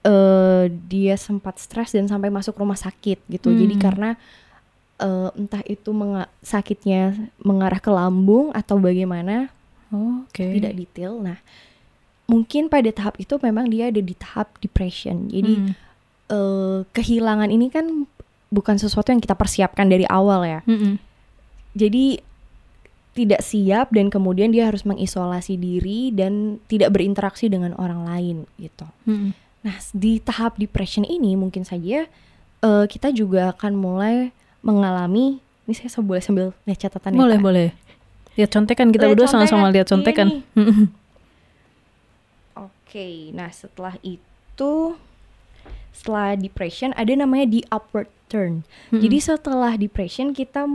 eh 0.03 0.63
dia 0.85 1.15
sempat 1.15 1.55
stres 1.57 1.95
dan 1.95 2.11
sampai 2.11 2.27
masuk 2.27 2.59
rumah 2.59 2.75
sakit 2.75 3.23
gitu. 3.25 3.49
Jadi 3.49 3.75
Hmm. 3.79 3.83
karena 3.83 4.09
eh, 4.99 5.29
entah 5.35 5.63
itu 5.65 5.89
menga- 5.91 6.29
sakitnya 6.39 7.15
mengarah 7.39 7.79
ke 7.79 7.89
lambung 7.89 8.53
atau 8.53 8.77
bagaimana 8.77 9.49
Oh, 9.91 10.23
Oke. 10.25 10.57
tidak 10.57 10.73
detail. 10.73 11.17
Nah, 11.19 11.37
mungkin 12.25 12.65
pada 12.65 12.87
tahap 12.89 13.13
itu 13.17 13.35
memang 13.37 13.67
dia 13.67 13.93
ada 13.93 13.99
di 13.99 14.13
tahap 14.13 14.53
depression. 14.57 15.27
Jadi 15.27 15.53
Mm. 15.59 15.71
eh, 16.29 16.79
kehilangan 16.89 17.49
ini 17.49 17.67
kan 17.67 18.05
bukan 18.49 18.75
sesuatu 18.75 19.09
yang 19.09 19.19
kita 19.19 19.33
persiapkan 19.33 19.85
dari 19.85 20.05
awal 20.07 20.41
ya. 20.43 20.59
Mm-mm. 20.65 20.97
Jadi 21.73 22.21
tidak 23.13 23.45
siap 23.45 23.93
dan 23.93 24.09
kemudian 24.09 24.49
dia 24.49 24.67
harus 24.67 24.83
mengisolasi 24.83 25.57
diri 25.57 26.09
dan 26.09 26.57
tidak 26.65 26.93
berinteraksi 26.97 27.45
dengan 27.45 27.77
orang 27.77 28.05
lain 28.09 28.37
gitu. 28.57 28.89
Mm-mm. 29.05 29.37
Nah, 29.63 29.77
di 29.93 30.19
tahap 30.19 30.57
depression 30.57 31.05
ini 31.05 31.37
mungkin 31.37 31.63
saja 31.63 32.09
eh, 32.63 32.85
kita 32.89 33.13
juga 33.13 33.53
akan 33.53 33.73
mulai 33.77 34.33
mengalami 34.65 35.39
ini 35.63 35.73
saya 35.77 36.03
boleh 36.03 36.19
sambil 36.19 36.45
lihat 36.67 36.79
catatan 36.89 37.15
ya, 37.15 37.19
Boleh, 37.23 37.39
Kak? 37.39 37.45
boleh. 37.45 37.67
Lihat 38.35 38.49
contekan 38.51 38.87
kita 38.91 39.05
Lihat 39.07 39.11
berdua 39.15 39.27
sama-sama 39.29 39.71
lihat 39.71 39.87
contekan. 39.87 40.43
Mm-mm. 40.57 40.91
Oke, 42.67 43.31
nah 43.31 43.49
setelah 43.49 43.95
itu 44.03 44.97
setelah 45.93 46.33
depression 46.33 46.91
ada 46.97 47.13
namanya 47.13 47.47
di 47.47 47.61
upward 47.69 48.09
turn. 48.27 48.65
Mm-mm. 48.89 48.99
Jadi 49.05 49.17
setelah 49.21 49.77
depression 49.79 50.33
kita 50.35 50.67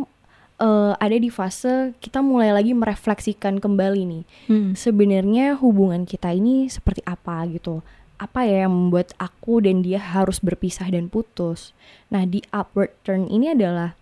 eh, 0.59 0.93
ada 0.99 1.17
di 1.17 1.31
fase 1.31 1.95
kita 2.03 2.19
mulai 2.21 2.51
lagi 2.51 2.75
merefleksikan 2.75 3.63
kembali 3.63 4.03
nih. 4.05 4.25
Mm. 4.51 4.71
Sebenarnya 4.75 5.47
hubungan 5.59 6.05
kita 6.05 6.35
ini 6.35 6.67
seperti 6.67 7.03
apa 7.07 7.47
gitu. 7.49 7.81
Apa 8.19 8.43
ya 8.43 8.67
yang 8.67 8.75
membuat 8.75 9.15
aku 9.19 9.63
dan 9.63 9.87
dia 9.87 10.03
harus 10.03 10.43
berpisah 10.43 10.91
dan 10.91 11.07
putus. 11.07 11.71
Nah, 12.11 12.27
di 12.27 12.43
upward 12.51 12.91
turn 13.07 13.31
ini 13.31 13.55
adalah 13.55 13.95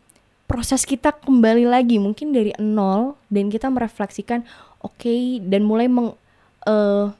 proses 0.49 0.89
kita 0.89 1.13
kembali 1.13 1.69
lagi 1.69 2.01
mungkin 2.01 2.33
dari 2.33 2.55
nol 2.57 3.19
dan 3.29 3.53
kita 3.53 3.69
merefleksikan 3.69 4.47
oke 4.81 5.17
dan 5.45 5.67
mulai 5.67 5.91
meng, 5.91 6.15
eh, 6.65 7.13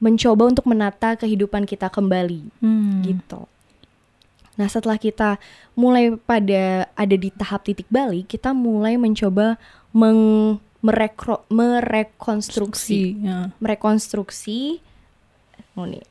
mencoba 0.00 0.48
untuk 0.48 0.64
menata 0.64 1.12
kehidupan 1.14 1.68
kita 1.68 1.92
kembali 1.92 2.48
Mm. 2.64 3.04
gitu. 3.04 3.44
Nah 4.60 4.68
setelah 4.68 5.00
kita 5.00 5.40
mulai 5.72 6.12
pada 6.20 6.84
ada 6.92 7.16
di 7.16 7.32
tahap 7.32 7.64
titik 7.64 7.88
balik, 7.88 8.28
kita 8.28 8.52
mulai 8.52 9.00
mencoba 9.00 9.56
meng, 9.90 10.60
merekro, 10.84 11.48
merekonstruksi, 11.48 13.24
Ya. 13.24 13.48
merekonstruksi 13.56 14.84
oh 15.74 15.88
nih, 15.88 16.04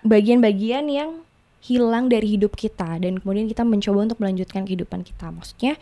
bagian-bagian 0.00 0.86
yang 0.86 1.10
hilang 1.58 2.06
dari 2.06 2.38
hidup 2.38 2.54
kita 2.54 2.98
dan 2.98 3.18
kemudian 3.18 3.46
kita 3.46 3.62
mencoba 3.62 4.10
untuk 4.10 4.18
melanjutkan 4.18 4.62
kehidupan 4.62 5.02
kita. 5.02 5.30
Maksudnya 5.30 5.74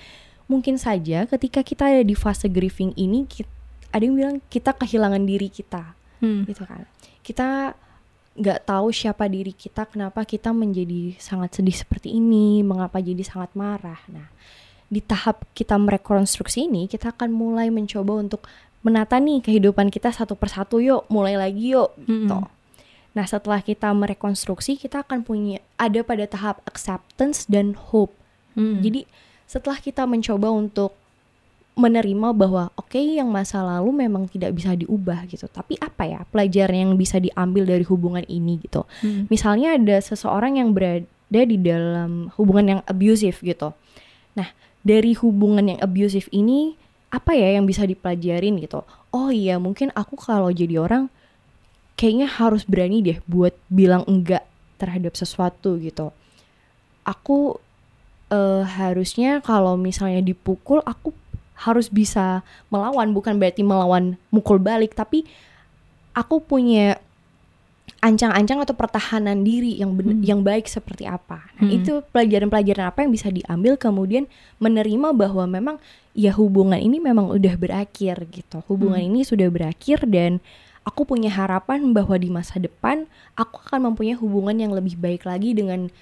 mungkin 0.44 0.76
saja 0.76 1.24
ketika 1.24 1.60
kita 1.60 1.88
ada 1.88 2.02
di 2.02 2.12
fase 2.12 2.48
grieving 2.48 2.96
ini, 2.96 3.24
kit- 3.24 3.48
ada 3.90 4.00
yang 4.00 4.16
bilang 4.16 4.36
kita 4.48 4.72
kehilangan 4.72 5.24
diri 5.24 5.48
kita 5.48 5.96
Mm. 6.20 6.44
gitu 6.44 6.68
kan 6.68 6.84
kita 7.24 7.72
nggak 8.38 8.66
tahu 8.66 8.94
siapa 8.94 9.26
diri 9.26 9.50
kita 9.50 9.90
kenapa 9.90 10.22
kita 10.22 10.54
menjadi 10.54 11.18
sangat 11.18 11.58
sedih 11.58 11.74
seperti 11.74 12.14
ini 12.14 12.62
mengapa 12.62 13.02
jadi 13.02 13.20
sangat 13.26 13.50
marah 13.58 13.98
nah 14.06 14.30
di 14.90 15.02
tahap 15.02 15.46
kita 15.54 15.78
merekonstruksi 15.78 16.66
ini 16.66 16.86
kita 16.90 17.14
akan 17.14 17.30
mulai 17.30 17.70
mencoba 17.70 18.22
untuk 18.22 18.46
menata 18.82 19.18
nih 19.18 19.42
kehidupan 19.44 19.90
kita 19.90 20.10
satu 20.14 20.34
persatu 20.38 20.78
yuk 20.78 21.04
mulai 21.10 21.34
lagi 21.36 21.74
yuk 21.74 21.94
gitu 22.06 22.38
Mm-mm. 22.38 22.48
nah 23.14 23.26
setelah 23.26 23.60
kita 23.60 23.90
merekonstruksi 23.90 24.78
kita 24.78 25.02
akan 25.02 25.26
punya 25.26 25.58
ada 25.78 26.00
pada 26.06 26.24
tahap 26.30 26.62
acceptance 26.66 27.46
dan 27.50 27.74
hope 27.74 28.14
Mm. 28.58 28.82
jadi 28.82 29.00
setelah 29.46 29.78
kita 29.78 30.10
mencoba 30.10 30.50
untuk 30.50 30.90
menerima 31.80 32.36
bahwa 32.36 32.68
oke 32.76 33.00
yang 33.00 33.32
masa 33.32 33.64
lalu 33.64 34.04
memang 34.04 34.28
tidak 34.28 34.52
bisa 34.52 34.76
diubah 34.76 35.24
gitu. 35.26 35.48
Tapi 35.48 35.80
apa 35.80 36.04
ya 36.04 36.20
pelajaran 36.28 36.76
yang 36.76 36.92
bisa 37.00 37.16
diambil 37.16 37.64
dari 37.64 37.84
hubungan 37.88 38.24
ini 38.28 38.60
gitu. 38.60 38.84
Mm. 39.00 39.32
Misalnya 39.32 39.74
ada 39.80 39.96
seseorang 39.98 40.60
yang 40.60 40.76
berada 40.76 41.40
di 41.48 41.56
dalam 41.56 42.28
hubungan 42.36 42.78
yang 42.78 42.80
abusive 42.84 43.40
gitu. 43.40 43.72
Nah, 44.36 44.52
dari 44.84 45.16
hubungan 45.16 45.76
yang 45.76 45.80
abusive 45.80 46.28
ini 46.30 46.76
apa 47.10 47.34
ya 47.34 47.58
yang 47.58 47.66
bisa 47.66 47.82
dipelajarin 47.82 48.60
gitu. 48.62 48.86
Oh 49.10 49.34
iya, 49.34 49.58
mungkin 49.58 49.90
aku 49.96 50.14
kalau 50.14 50.52
jadi 50.54 50.78
orang 50.78 51.10
kayaknya 51.98 52.30
harus 52.30 52.62
berani 52.64 53.02
deh 53.02 53.18
buat 53.26 53.52
bilang 53.66 54.06
enggak 54.06 54.46
terhadap 54.78 55.18
sesuatu 55.18 55.76
gitu. 55.82 56.14
Aku 57.02 57.58
eh, 58.30 58.62
harusnya 58.64 59.42
kalau 59.42 59.74
misalnya 59.74 60.22
dipukul 60.22 60.80
aku 60.86 61.12
harus 61.60 61.86
bisa 61.86 62.40
melawan 62.68 63.12
bukan 63.12 63.36
berarti 63.36 63.60
melawan 63.60 64.16
mukul 64.28 64.56
balik 64.56 64.96
tapi 64.96 65.28
aku 66.12 66.40
punya 66.40 66.96
ancang-ancang 68.00 68.64
atau 68.64 68.72
pertahanan 68.72 69.44
diri 69.44 69.76
yang 69.76 69.92
ben- 69.92 70.20
Hmm. 70.20 70.24
yang 70.24 70.40
baik 70.40 70.64
seperti 70.64 71.04
apa. 71.04 71.52
Nah, 71.60 71.68
Hmm. 71.68 71.76
itu 71.76 71.92
pelajaran-pelajaran 72.08 72.88
apa 72.88 73.04
yang 73.04 73.12
bisa 73.12 73.28
diambil 73.28 73.76
kemudian 73.76 74.24
menerima 74.56 75.12
bahwa 75.12 75.44
memang 75.44 75.76
ya 76.16 76.32
hubungan 76.32 76.80
ini 76.80 76.96
memang 76.96 77.28
udah 77.28 77.54
berakhir 77.60 78.24
gitu. 78.32 78.64
Hubungan 78.72 79.04
Hmm. 79.04 79.08
ini 79.12 79.20
sudah 79.20 79.52
berakhir 79.52 80.08
dan 80.08 80.40
aku 80.80 81.04
punya 81.04 81.28
harapan 81.28 81.92
bahwa 81.92 82.16
di 82.16 82.32
masa 82.32 82.56
depan 82.56 83.04
aku 83.36 83.60
akan 83.68 83.92
mempunyai 83.92 84.16
hubungan 84.16 84.56
yang 84.56 84.72
lebih 84.72 84.96
baik 84.96 85.28
lagi 85.28 85.52
dengan 85.52 85.92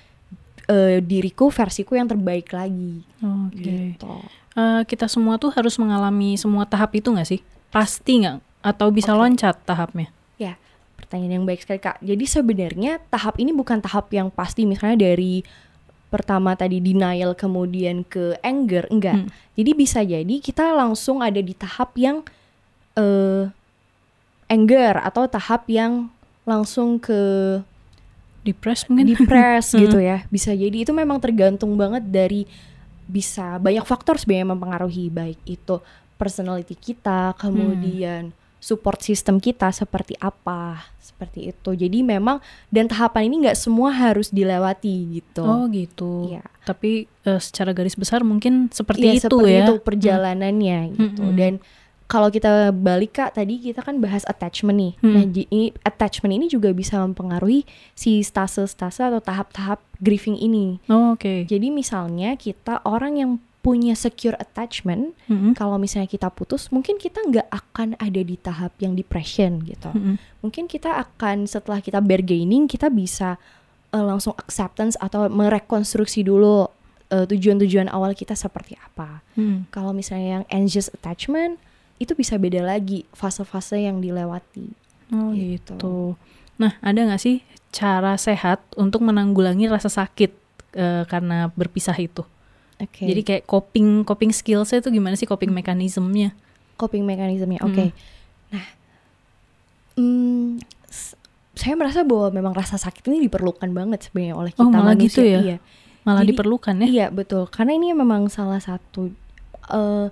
eh, 0.69 1.01
diriku 1.01 1.49
versiku 1.49 1.97
yang 1.97 2.05
terbaik 2.05 2.53
lagi 2.53 3.01
Oke. 3.25 3.57
gitu. 3.97 4.21
Eh, 4.59 4.83
kita 4.91 5.07
semua 5.07 5.39
tuh 5.39 5.55
harus 5.55 5.79
mengalami 5.79 6.35
semua 6.35 6.67
tahap 6.67 6.91
itu 6.99 7.15
nggak 7.15 7.29
sih? 7.31 7.41
Pasti 7.71 8.27
nggak? 8.27 8.43
Atau 8.67 8.91
bisa 8.91 9.15
Oke. 9.15 9.23
loncat 9.23 9.55
tahapnya? 9.63 10.11
Ya, 10.35 10.59
pertanyaan 10.99 11.39
yang 11.39 11.47
baik 11.47 11.63
sekali 11.63 11.79
Kak. 11.79 12.03
Jadi 12.03 12.25
sebenarnya 12.27 12.99
tahap 13.07 13.39
ini 13.39 13.55
bukan 13.55 13.79
tahap 13.79 14.11
yang 14.11 14.35
pasti 14.35 14.67
misalnya 14.67 15.15
dari 15.15 15.47
pertama 16.11 16.59
tadi 16.59 16.83
denial 16.83 17.39
kemudian 17.39 18.03
ke 18.03 18.35
anger, 18.43 18.91
enggak. 18.91 19.23
Hmm. 19.23 19.31
Jadi 19.55 19.71
bisa 19.79 20.03
jadi 20.03 20.35
kita 20.43 20.75
langsung 20.75 21.23
ada 21.23 21.39
di 21.39 21.55
tahap 21.55 21.95
yang 21.95 22.27
eh 22.99 23.47
anger 24.51 24.99
atau 25.07 25.31
tahap 25.31 25.71
yang 25.71 26.11
langsung 26.43 26.99
ke 26.99 27.21
Depres 28.43 28.89
mungkin? 28.89 29.13
depres 29.13 29.71
Hmm. 29.77 29.87
gitu 29.87 29.99
ya. 30.03 30.25
Bisa 30.35 30.51
jadi 30.51 30.83
itu 30.83 30.91
memang 30.91 31.23
tergantung 31.23 31.77
banget 31.79 32.09
dari 32.11 32.49
bisa 33.09 33.57
banyak 33.57 33.83
faktor 33.89 34.21
sebenarnya 34.21 34.53
mempengaruhi 34.53 35.09
baik 35.09 35.41
itu 35.49 35.81
personality 36.21 36.77
kita, 36.77 37.33
kemudian 37.41 38.37
support 38.59 38.99
system 39.01 39.39
kita 39.39 39.71
seperti 39.71 40.19
apa, 40.19 40.83
seperti 40.99 41.55
itu. 41.55 41.71
Jadi 41.79 42.03
memang 42.03 42.43
dan 42.75 42.91
tahapan 42.91 43.31
ini 43.31 43.47
nggak 43.47 43.59
semua 43.59 43.95
harus 43.95 44.29
dilewati 44.35 45.23
gitu. 45.23 45.47
Oh 45.47 45.65
gitu. 45.71 46.35
Iya. 46.35 46.45
Tapi 46.67 47.07
eh, 47.07 47.41
secara 47.41 47.71
garis 47.73 47.95
besar 47.95 48.27
mungkin 48.27 48.69
seperti 48.69 49.09
Iya, 49.09 49.15
itu 49.23 49.31
seperti 49.31 49.53
ya. 49.55 49.65
itu 49.65 49.75
perjalanannya 49.81 50.79
gitu. 50.99 51.23
Mm-mm. 51.23 51.39
Dan 51.39 51.53
kalau 52.09 52.33
kita 52.33 52.73
balik 52.73 53.21
kak 53.21 53.37
tadi 53.37 53.61
kita 53.61 53.85
kan 53.85 54.01
bahas 54.01 54.25
attachment 54.25 54.81
nih. 54.81 54.93
Hmm. 55.05 55.13
Nah 55.13 55.23
ini 55.29 55.77
attachment 55.85 56.33
ini 56.33 56.49
juga 56.49 56.73
bisa 56.73 56.97
mempengaruhi 57.05 57.69
si 57.93 58.25
stase-stase 58.25 59.05
atau 59.05 59.21
tahap-tahap 59.21 59.79
grieving 60.01 60.41
ini. 60.41 60.81
Oh, 60.89 61.13
Oke. 61.13 61.45
Jadi 61.45 61.69
misalnya 61.69 62.35
kita 62.41 62.81
orang 62.89 63.21
yang 63.21 63.31
punya 63.61 63.93
secure 63.93 64.33
attachment, 64.41 65.13
Mm-mm. 65.29 65.53
kalau 65.53 65.77
misalnya 65.77 66.09
kita 66.09 66.33
putus, 66.33 66.73
mungkin 66.73 66.97
kita 66.97 67.21
nggak 67.21 67.53
akan 67.53 68.01
ada 68.01 68.21
di 68.25 68.41
tahap 68.41 68.73
yang 68.81 68.97
depression 68.97 69.61
gitu. 69.69 69.93
Mm-mm. 69.93 70.17
Mungkin 70.41 70.65
kita 70.65 70.97
akan 70.97 71.45
setelah 71.45 71.85
kita 71.85 72.01
bargaining, 72.01 72.65
kita 72.65 72.89
bisa 72.89 73.37
eh, 73.93 74.01
langsung 74.01 74.33
acceptance 74.41 74.97
atau 74.97 75.29
merekonstruksi 75.29 76.25
dulu 76.25 76.73
eh, 77.13 77.29
tujuan-tujuan 77.29 77.93
awal 77.93 78.17
kita 78.17 78.33
seperti 78.33 78.81
apa. 78.81 79.21
Mm. 79.37 79.69
Kalau 79.69 79.93
misalnya 79.93 80.41
yang 80.41 80.47
anxious 80.49 80.89
attachment, 80.89 81.61
itu 81.99 82.15
bisa 82.15 82.35
beda 82.35 82.63
lagi 82.63 83.03
fase-fase 83.11 83.83
yang 83.83 83.99
dilewati. 83.99 84.71
Oh 85.11 85.31
Gitu. 85.31 85.75
gitu. 85.75 85.97
Nah, 86.57 86.75
ada 86.81 86.99
nggak 86.99 87.19
sih 87.19 87.43
cara 87.71 88.15
sehat 88.15 88.63
untuk 88.75 89.03
menanggulangi 89.03 89.67
rasa 89.67 89.87
sakit 89.89 90.31
eh, 90.73 91.05
karena 91.05 91.51
berpisah 91.53 91.95
itu? 91.95 92.23
Oke. 92.79 93.05
Jadi 93.05 93.21
kayak 93.23 93.43
coping 93.45 94.03
coping 94.03 94.31
skillsnya 94.31 94.79
itu 94.79 94.91
gimana 94.91 95.15
sih 95.15 95.27
coping 95.27 95.51
mekanismenya? 95.51 96.35
coping 96.75 97.03
mekanismenya. 97.03 97.59
Oke. 97.61 97.91
Hmm. 97.91 98.55
Nah, 98.55 98.67
hmm, 99.97 100.63
saya 101.55 101.75
merasa 101.75 102.07
bahwa 102.07 102.31
memang 102.31 102.55
rasa 102.55 102.79
sakit 102.79 103.03
ini 103.11 103.27
diperlukan 103.27 103.67
banget 103.69 104.07
sebenarnya 104.07 104.35
oleh 104.39 104.51
kita 104.55 104.63
Oh, 104.63 104.71
malah 104.71 104.95
manusia. 104.95 105.11
gitu 105.11 105.21
ya? 105.27 105.41
Iya. 105.43 105.57
Malah 106.07 106.23
Jadi- 106.23 106.31
diperlukan 106.33 106.75
ya. 106.79 106.87
Iya 106.87 107.07
betul, 107.11 107.51
karena 107.51 107.75
ini 107.75 107.91
memang 107.91 108.31
salah 108.31 108.63
satu 108.63 109.11
eh, 109.69 110.07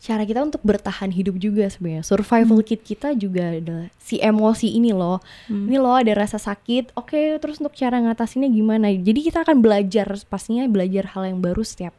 cara 0.00 0.24
kita 0.24 0.40
untuk 0.40 0.64
bertahan 0.64 1.12
hidup 1.12 1.36
juga 1.36 1.68
sebenarnya. 1.68 2.00
Survival 2.00 2.64
kit 2.64 2.80
kita 2.80 3.12
juga 3.12 3.52
adalah 3.52 3.92
si 4.00 4.16
emosi 4.16 4.72
ini 4.72 4.96
loh. 4.96 5.20
Hmm. 5.44 5.68
Ini 5.68 5.76
loh 5.76 5.92
ada 5.92 6.16
rasa 6.16 6.40
sakit. 6.40 6.96
Oke, 6.96 7.36
terus 7.36 7.60
untuk 7.60 7.76
cara 7.76 8.00
ngatasinnya 8.00 8.48
gimana? 8.48 8.88
Jadi 8.88 9.28
kita 9.28 9.44
akan 9.44 9.60
belajar 9.60 10.08
pastinya 10.32 10.64
belajar 10.64 11.12
hal 11.12 11.28
yang 11.28 11.44
baru 11.44 11.60
setiap 11.60 11.92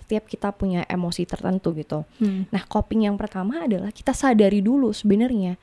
setiap 0.00 0.24
kita 0.26 0.48
punya 0.56 0.88
emosi 0.88 1.28
tertentu 1.28 1.76
gitu. 1.76 2.08
Hmm. 2.18 2.48
Nah, 2.48 2.64
coping 2.64 3.04
yang 3.04 3.20
pertama 3.20 3.68
adalah 3.68 3.92
kita 3.92 4.16
sadari 4.16 4.64
dulu 4.64 4.90
sebenarnya 4.92 5.60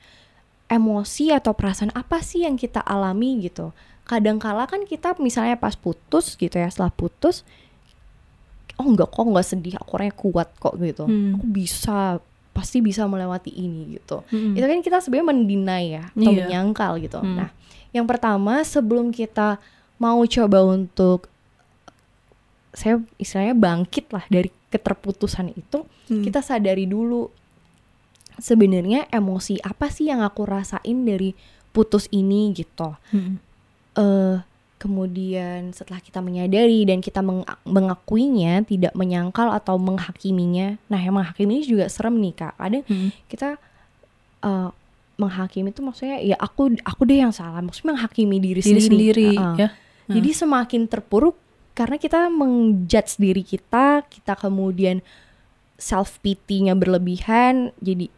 emosi 0.70 1.34
atau 1.34 1.50
perasaan 1.52 1.90
apa 1.98 2.22
sih 2.22 2.46
yang 2.46 2.54
kita 2.54 2.78
alami 2.86 3.42
gitu. 3.42 3.74
Kadangkala 4.06 4.70
kan 4.70 4.86
kita 4.86 5.18
misalnya 5.18 5.58
pas 5.58 5.74
putus 5.74 6.38
gitu 6.38 6.54
ya, 6.54 6.70
setelah 6.70 6.94
putus 6.94 7.42
oh 8.80 8.86
enggak 8.88 9.12
kok 9.12 9.22
enggak 9.22 9.44
sedih, 9.44 9.76
aku 9.76 9.90
orangnya 9.94 10.16
kuat 10.16 10.48
kok 10.56 10.74
gitu. 10.80 11.04
Hmm. 11.04 11.36
Aku 11.36 11.44
bisa 11.44 12.16
pasti 12.50 12.80
bisa 12.80 13.04
melewati 13.04 13.52
ini 13.52 14.00
gitu. 14.00 14.24
Hmm. 14.26 14.56
Itu 14.56 14.64
kan 14.64 14.80
kita 14.80 14.98
sebenarnya 14.98 15.28
mendinai 15.30 15.86
ya 15.92 16.04
atau 16.08 16.32
Iya. 16.32 16.38
menyangkal 16.48 16.92
gitu. 16.98 17.20
Hmm. 17.20 17.36
Nah, 17.36 17.48
yang 17.92 18.08
pertama 18.08 18.64
sebelum 18.64 19.12
kita 19.12 19.60
mau 20.00 20.18
coba 20.24 20.64
untuk 20.64 21.28
saya 22.72 22.98
istilahnya 23.18 23.52
bangkit 23.52 24.08
lah 24.10 24.24
dari 24.26 24.48
keterputusan 24.70 25.52
itu, 25.52 25.84
Hmm. 26.08 26.22
kita 26.22 26.40
sadari 26.40 26.86
dulu 26.86 27.28
sebenarnya 28.38 29.04
emosi 29.10 29.60
apa 29.60 29.92
sih 29.92 30.08
yang 30.08 30.24
aku 30.24 30.48
rasain 30.48 31.04
dari 31.04 31.36
putus 31.70 32.08
ini 32.10 32.50
gitu. 32.50 32.96
Hmm. 33.12 33.36
eh 33.90 34.38
kemudian 34.80 35.70
setelah 35.70 36.00
kita 36.00 36.18
menyadari 36.18 36.88
dan 36.88 36.98
kita 36.98 37.20
meng- 37.20 37.44
mengakuinya, 37.68 38.64
tidak 38.64 38.96
menyangkal 38.96 39.52
atau 39.52 39.76
menghakiminya. 39.76 40.80
Nah, 40.88 40.96
yang 40.96 41.12
menghakimi 41.12 41.60
ini 41.60 41.64
juga 41.68 41.84
serem 41.86 42.16
nih 42.16 42.32
kak. 42.34 42.54
Kadang 42.56 42.84
Hmm. 42.88 43.12
kita 43.28 43.60
eh, 44.40 44.70
menghakimi 45.14 45.68
itu 45.68 45.84
maksudnya 45.84 46.16
ya 46.16 46.32
aku 46.34 46.72
aku 46.80 47.04
deh 47.04 47.20
yang 47.20 47.28
salah. 47.30 47.60
Maksudnya 47.60 47.92
menghakimi 47.92 48.40
diri, 48.40 48.58
Diri 48.58 48.80
sendiri. 48.80 48.88
sendiri 48.88 49.28
Heeh. 49.36 49.56
ya. 49.60 49.68
Jadi 50.08 50.30
semakin 50.32 50.88
terpuruk 50.88 51.36
karena 51.70 51.94
kita 51.94 52.26
menjudge 52.26 53.20
diri 53.20 53.44
kita, 53.44 54.02
kita 54.02 54.34
kemudian 54.34 55.04
self 55.76 56.18
pity-nya 56.18 56.72
berlebihan, 56.72 57.70
jadi 57.78 58.08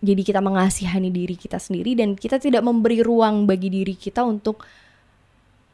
jadi 0.00 0.22
kita 0.22 0.40
mengasihani 0.40 1.08
diri 1.08 1.32
kita 1.34 1.56
sendiri 1.56 1.94
dan 1.94 2.12
kita 2.12 2.36
tidak 2.36 2.60
memberi 2.60 2.98
ruang 2.98 3.44
bagi 3.44 3.68
diri 3.68 3.94
kita 3.94 4.20
untuk 4.20 4.66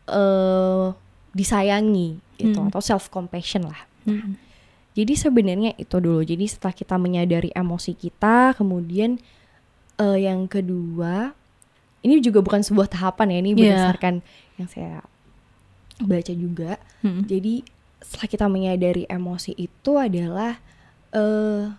eh 0.07 0.86
disayangi 1.30 2.16
gitu 2.36 2.57
Hmm. 2.57 2.68
atau 2.68 2.80
self 2.80 3.09
compassion 3.09 3.66
lah. 3.66 3.80
Hmm. 4.04 4.36
Jadi 4.96 5.12
sebenarnya 5.12 5.76
itu 5.76 5.96
dulu. 5.96 6.24
Jadi 6.24 6.48
setelah 6.48 6.72
kita 6.72 6.96
menyadari 6.96 7.52
emosi 7.52 7.92
kita, 7.92 8.57
kemudian 8.57 9.20
eh, 9.96 10.18
yang 10.22 10.44
kedua, 10.44 11.32
ini 12.00 12.20
juga 12.20 12.40
bukan 12.40 12.61
sebuah 12.61 12.86
tahapan 12.86 13.32
ya, 13.32 13.38
ini 13.40 13.50
Iya. 13.50 13.57
berdasarkan 13.57 14.14
yang 14.57 14.68
saya 14.68 15.00
baca 15.98 16.32
juga. 16.32 16.76
Hmm. 17.00 17.24
Jadi 17.24 17.64
setelah 17.98 18.28
kita 18.28 18.46
menyadari 18.46 19.04
emosi 19.07 19.57
itu 19.57 19.96
adalah 19.96 20.61
eh 21.11 21.72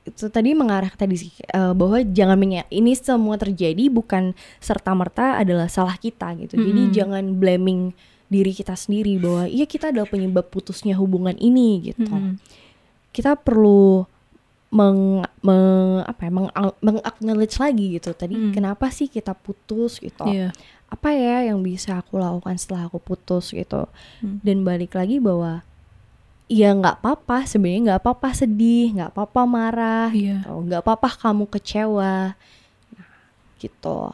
itu 0.00 0.26
tadi 0.26 0.56
mengarah 0.56 0.88
tadi 0.90 1.12
sih 1.14 1.32
eh, 1.44 1.72
bahwa 1.72 2.00
jangan 2.02 2.34
menya 2.34 2.64
ini 2.68 2.92
semua 2.92 3.36
terjadi 3.36 3.86
bukan 3.86 4.32
serta 4.56 4.90
merta 4.92 5.36
adalah 5.36 5.68
salah 5.68 5.94
kita 5.94 6.32
gitu. 6.40 6.56
Jadi 6.56 6.80
Mm-mm. 6.86 6.94
jangan 6.94 7.24
blaming 7.36 7.92
diri 8.26 8.50
kita 8.50 8.72
sendiri 8.72 9.18
bahwa 9.18 9.44
iya 9.44 9.66
kita 9.66 9.90
adalah 9.90 10.06
penyebab 10.06 10.48
putusnya 10.48 10.94
hubungan 10.94 11.34
ini 11.36 11.92
gitu. 11.92 12.06
Hmm. 12.06 12.38
Kita 13.10 13.34
perlu 13.34 14.06
meng, 14.70 15.20
meng- 15.42 16.06
apa 16.06 16.20
ya 16.22 16.30
meng, 16.30 16.48
meng-acknowledge 16.78 17.58
lagi 17.58 17.98
gitu. 17.98 18.14
Tadi 18.14 18.38
Mm. 18.38 18.52
kenapa 18.54 18.86
sih 18.88 19.10
kita 19.10 19.34
putus 19.34 19.98
gitu 19.98 20.22
Iya. 20.22 20.54
apa 20.86 21.10
ya 21.10 21.50
yang 21.50 21.58
bisa 21.60 21.98
aku 21.98 22.18
lakukan 22.18 22.54
setelah 22.54 22.86
aku 22.86 22.98
putus 22.98 23.50
gitu 23.50 23.86
Hmm. 24.22 24.38
dan 24.42 24.62
balik 24.62 24.94
lagi 24.94 25.18
bahwa 25.18 25.62
ya 26.50 26.74
nggak 26.74 26.98
apa-apa 26.98 27.46
sebenarnya 27.46 27.80
nggak 27.86 28.00
apa-apa 28.02 28.28
sedih 28.34 28.90
nggak 28.92 29.14
apa-apa 29.14 29.40
marah 29.46 30.10
Iya. 30.10 30.42
gitu. 30.42 30.50
nggak 30.66 30.82
apa-apa 30.82 31.08
kamu 31.16 31.44
kecewa 31.48 32.34
nah, 32.90 33.10
gitu 33.56 34.10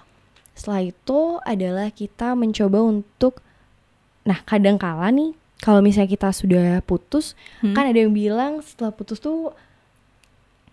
setelah 0.53 0.83
itu 0.83 1.21
adalah 1.43 1.89
kita 1.91 2.33
mencoba 2.33 2.79
untuk 2.83 3.41
nah 4.23 4.37
kadang-kala 4.43 5.09
nih 5.11 5.33
kalau 5.57 5.81
misalnya 5.81 6.11
kita 6.11 6.29
sudah 6.31 6.69
putus 6.83 7.33
Hmm. 7.59 7.73
kan 7.73 7.89
ada 7.89 7.97
yang 7.97 8.13
bilang 8.13 8.61
setelah 8.61 8.91
putus 8.91 9.17
tuh 9.17 9.57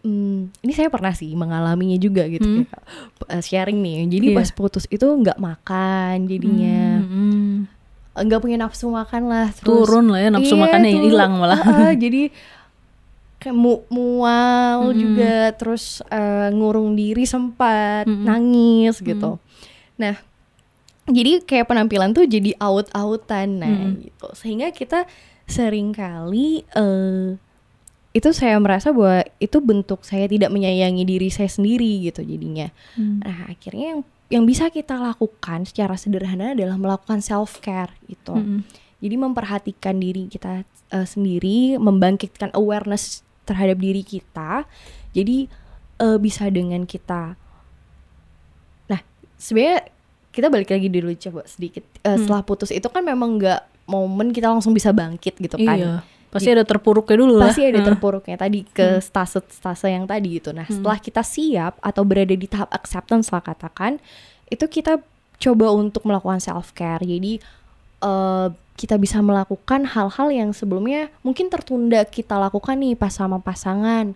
hmm, 0.02 0.52
ini 0.60 0.72
saya 0.74 0.90
pernah 0.90 1.12
sih 1.12 1.32
mengalaminya 1.32 1.96
juga 1.96 2.28
gitu 2.28 2.44
Hmm. 2.44 2.66
kayak, 2.66 2.84
uh, 3.30 3.40
sharing 3.42 3.80
nih 3.80 4.04
jadi 4.10 4.28
Iya. 4.30 4.36
pas 4.36 4.50
putus 4.52 4.84
itu 4.90 5.06
nggak 5.06 5.40
makan 5.40 6.28
jadinya 6.28 7.00
Hmm. 7.00 7.13
Nggak 8.14 8.40
punya 8.40 8.58
nafsu 8.58 8.88
makan 8.88 9.26
lah 9.26 9.50
terus 9.50 9.66
turun 9.66 10.14
lah 10.14 10.22
ya 10.22 10.30
nafsu 10.30 10.54
Iya, 10.54 10.62
makannya 10.62 10.92
hilang 11.02 11.34
malah. 11.36 11.60
Heeh, 11.60 11.92
jadi 12.06 12.22
kayak 13.38 13.58
mu- 13.58 13.84
mual 13.90 14.88
Mm-mm. 14.88 14.96
juga 14.96 15.52
terus 15.52 16.00
eh, 16.08 16.48
ngurung 16.50 16.96
diri 16.96 17.26
sempat 17.26 18.08
Mm-mm. 18.08 18.24
nangis 18.24 19.02
gitu 19.02 19.36
nah 19.94 20.16
jadi 21.04 21.44
kayak 21.44 21.68
penampilan 21.68 22.16
tuh 22.16 22.24
jadi 22.24 22.56
out-outan 22.56 23.60
nah 23.60 23.68
Mm-mm. 23.68 24.00
gitu 24.00 24.28
sehingga 24.34 24.72
kita 24.72 25.04
sering 25.44 25.92
kali 25.92 26.64
eh 26.72 27.36
itu 28.14 28.30
saya 28.30 28.62
merasa 28.62 28.94
bahwa 28.94 29.26
itu 29.42 29.58
bentuk 29.58 30.06
saya 30.06 30.30
tidak 30.30 30.48
menyayangi 30.48 31.04
diri 31.04 31.28
saya 31.28 31.50
sendiri 31.50 32.06
gitu 32.06 32.22
jadinya 32.22 32.70
Hmm. 32.94 33.20
Nah, 33.20 33.50
akhirnya 33.50 33.98
yang 33.98 34.02
yang 34.32 34.48
bisa 34.48 34.72
kita 34.72 34.96
lakukan 34.98 35.68
secara 35.68 35.96
sederhana 36.00 36.56
adalah 36.56 36.80
melakukan 36.80 37.20
self 37.20 37.60
care 37.60 37.92
gitu. 38.08 38.34
Hmm. 38.34 38.62
Jadi 39.04 39.16
memperhatikan 39.20 40.00
diri 40.00 40.32
kita 40.32 40.64
eh, 40.92 41.08
sendiri, 41.08 41.76
membangkitkan 41.76 42.56
awareness 42.56 43.22
terhadap 43.44 43.78
diri 43.80 44.02
kita. 44.02 44.64
Jadi 45.12 45.52
eh, 46.00 46.18
bisa 46.18 46.48
dengan 46.50 46.88
kita 46.88 47.36
Nah, 48.90 49.00
sebenarnya 49.40 49.88
kita 50.34 50.50
balik 50.50 50.70
lagi 50.74 50.90
dulu 50.90 51.14
coba 51.14 51.42
sedikit. 51.46 51.84
Eh, 52.02 52.14
Hmm. 52.14 52.20
Setelah 52.26 52.44
putus 52.44 52.70
itu 52.74 52.88
kan 52.90 53.06
memang 53.06 53.38
nggak 53.38 53.62
momen 53.86 54.32
kita 54.32 54.48
langsung 54.48 54.72
bisa 54.72 54.96
bangkit 54.96 55.36
gitu 55.38 55.60
kan 55.60 55.78
Iya. 55.78 55.94
Pasti 56.34 56.50
ada 56.50 56.66
terpuruknya 56.66 57.16
dulu 57.16 57.34
lah. 57.38 57.54
pasti 57.54 57.64
ada 57.64 57.80
Nah. 57.80 57.88
terpuruknya 57.94 58.36
tadi 58.36 58.66
ke 58.66 58.98
stase-stase 59.00 59.88
yang 59.88 60.04
tadi 60.04 60.42
gitu. 60.42 60.50
Nah, 60.52 60.66
Hmm. 60.66 60.82
setelah 60.82 60.98
kita 60.98 61.22
siap 61.22 61.78
atau 61.80 62.02
berada 62.02 62.34
di 62.34 62.48
tahap 62.50 62.74
acceptance 62.74 63.30
lah 63.30 63.40
katakan, 63.40 64.02
itu 64.50 64.66
kita 64.66 64.98
coba 65.38 65.72
untuk 65.72 66.04
melakukan 66.04 66.42
self 66.42 66.74
care. 66.74 67.00
Jadi 67.00 67.38
eh, 68.00 68.48
kita 68.74 68.98
bisa 68.98 69.22
melakukan 69.22 69.86
hal-hal 69.88 70.28
yang 70.28 70.50
sebelumnya 70.52 71.08
mungkin 71.22 71.48
tertunda 71.48 72.04
kita 72.04 72.36
lakukan 72.36 72.76
nih 72.76 72.98
pas 72.98 73.14
sama 73.14 73.38
pasangan 73.38 74.12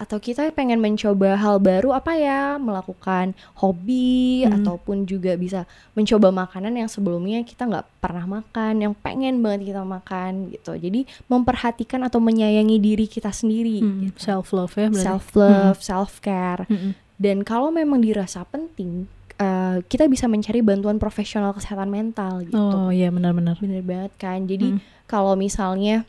atau 0.00 0.16
kita 0.16 0.48
pengen 0.50 0.80
mencoba 0.80 1.36
hal 1.36 1.60
baru 1.60 1.92
apa 1.92 2.16
ya 2.16 2.56
melakukan 2.56 3.36
hobi 3.54 4.08
Hmm. 4.40 4.56
ataupun 4.56 5.04
juga 5.04 5.36
bisa 5.36 5.68
mencoba 5.92 6.32
makanan 6.32 6.72
yang 6.74 6.88
sebelumnya 6.88 7.42
kita 7.42 7.62
nggak 7.62 7.84
pernah 7.98 8.24
makan 8.24 8.80
yang 8.80 8.94
pengen 8.94 9.38
banget 9.38 9.68
kita 9.68 9.84
makan 9.84 10.48
gitu 10.48 10.72
jadi 10.72 11.04
memperhatikan 11.28 12.00
atau 12.02 12.16
menyayangi 12.18 12.76
diri 12.78 13.04
kita 13.04 13.28
sendiri 13.30 13.78
Hmm, 13.78 14.00
gitu. 14.06 14.16
self 14.18 14.50
love 14.50 14.72
ya 14.72 14.88
berarti. 14.88 15.04
self 15.04 15.26
love 15.34 15.78
self 15.78 16.12
care 16.18 16.64
Hmm. 16.64 16.96
dan 17.14 17.42
kalau 17.42 17.68
memang 17.70 18.00
dirasa 18.00 18.42
penting 18.44 19.04
eh, 19.36 19.80
kita 19.82 20.04
bisa 20.04 20.24
mencari 20.26 20.60
bantuan 20.60 20.96
profesional 20.96 21.52
kesehatan 21.52 21.88
mental 21.88 22.40
gitu 22.42 22.56
Oh 22.56 22.88
iya 22.88 23.08
benar-benar. 23.08 23.56
bener 23.56 23.80
banget 23.80 24.12
kan 24.16 24.44
jadi 24.44 24.76
Hmm. 24.76 24.80
kalau 25.04 25.32
misalnya 25.34 26.04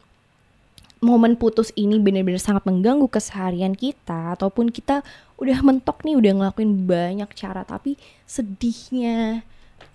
momen 1.02 1.34
putus 1.34 1.74
ini 1.74 1.98
benar-benar 1.98 2.38
sangat 2.38 2.64
mengganggu 2.70 3.10
keseharian 3.10 3.74
kita 3.74 4.38
ataupun 4.38 4.70
kita 4.70 5.02
udah 5.42 5.60
mentok 5.66 6.06
nih 6.06 6.14
udah 6.14 6.32
ngelakuin 6.38 6.86
banyak 6.86 7.30
cara 7.34 7.66
tapi 7.66 7.98
sedihnya 8.30 9.42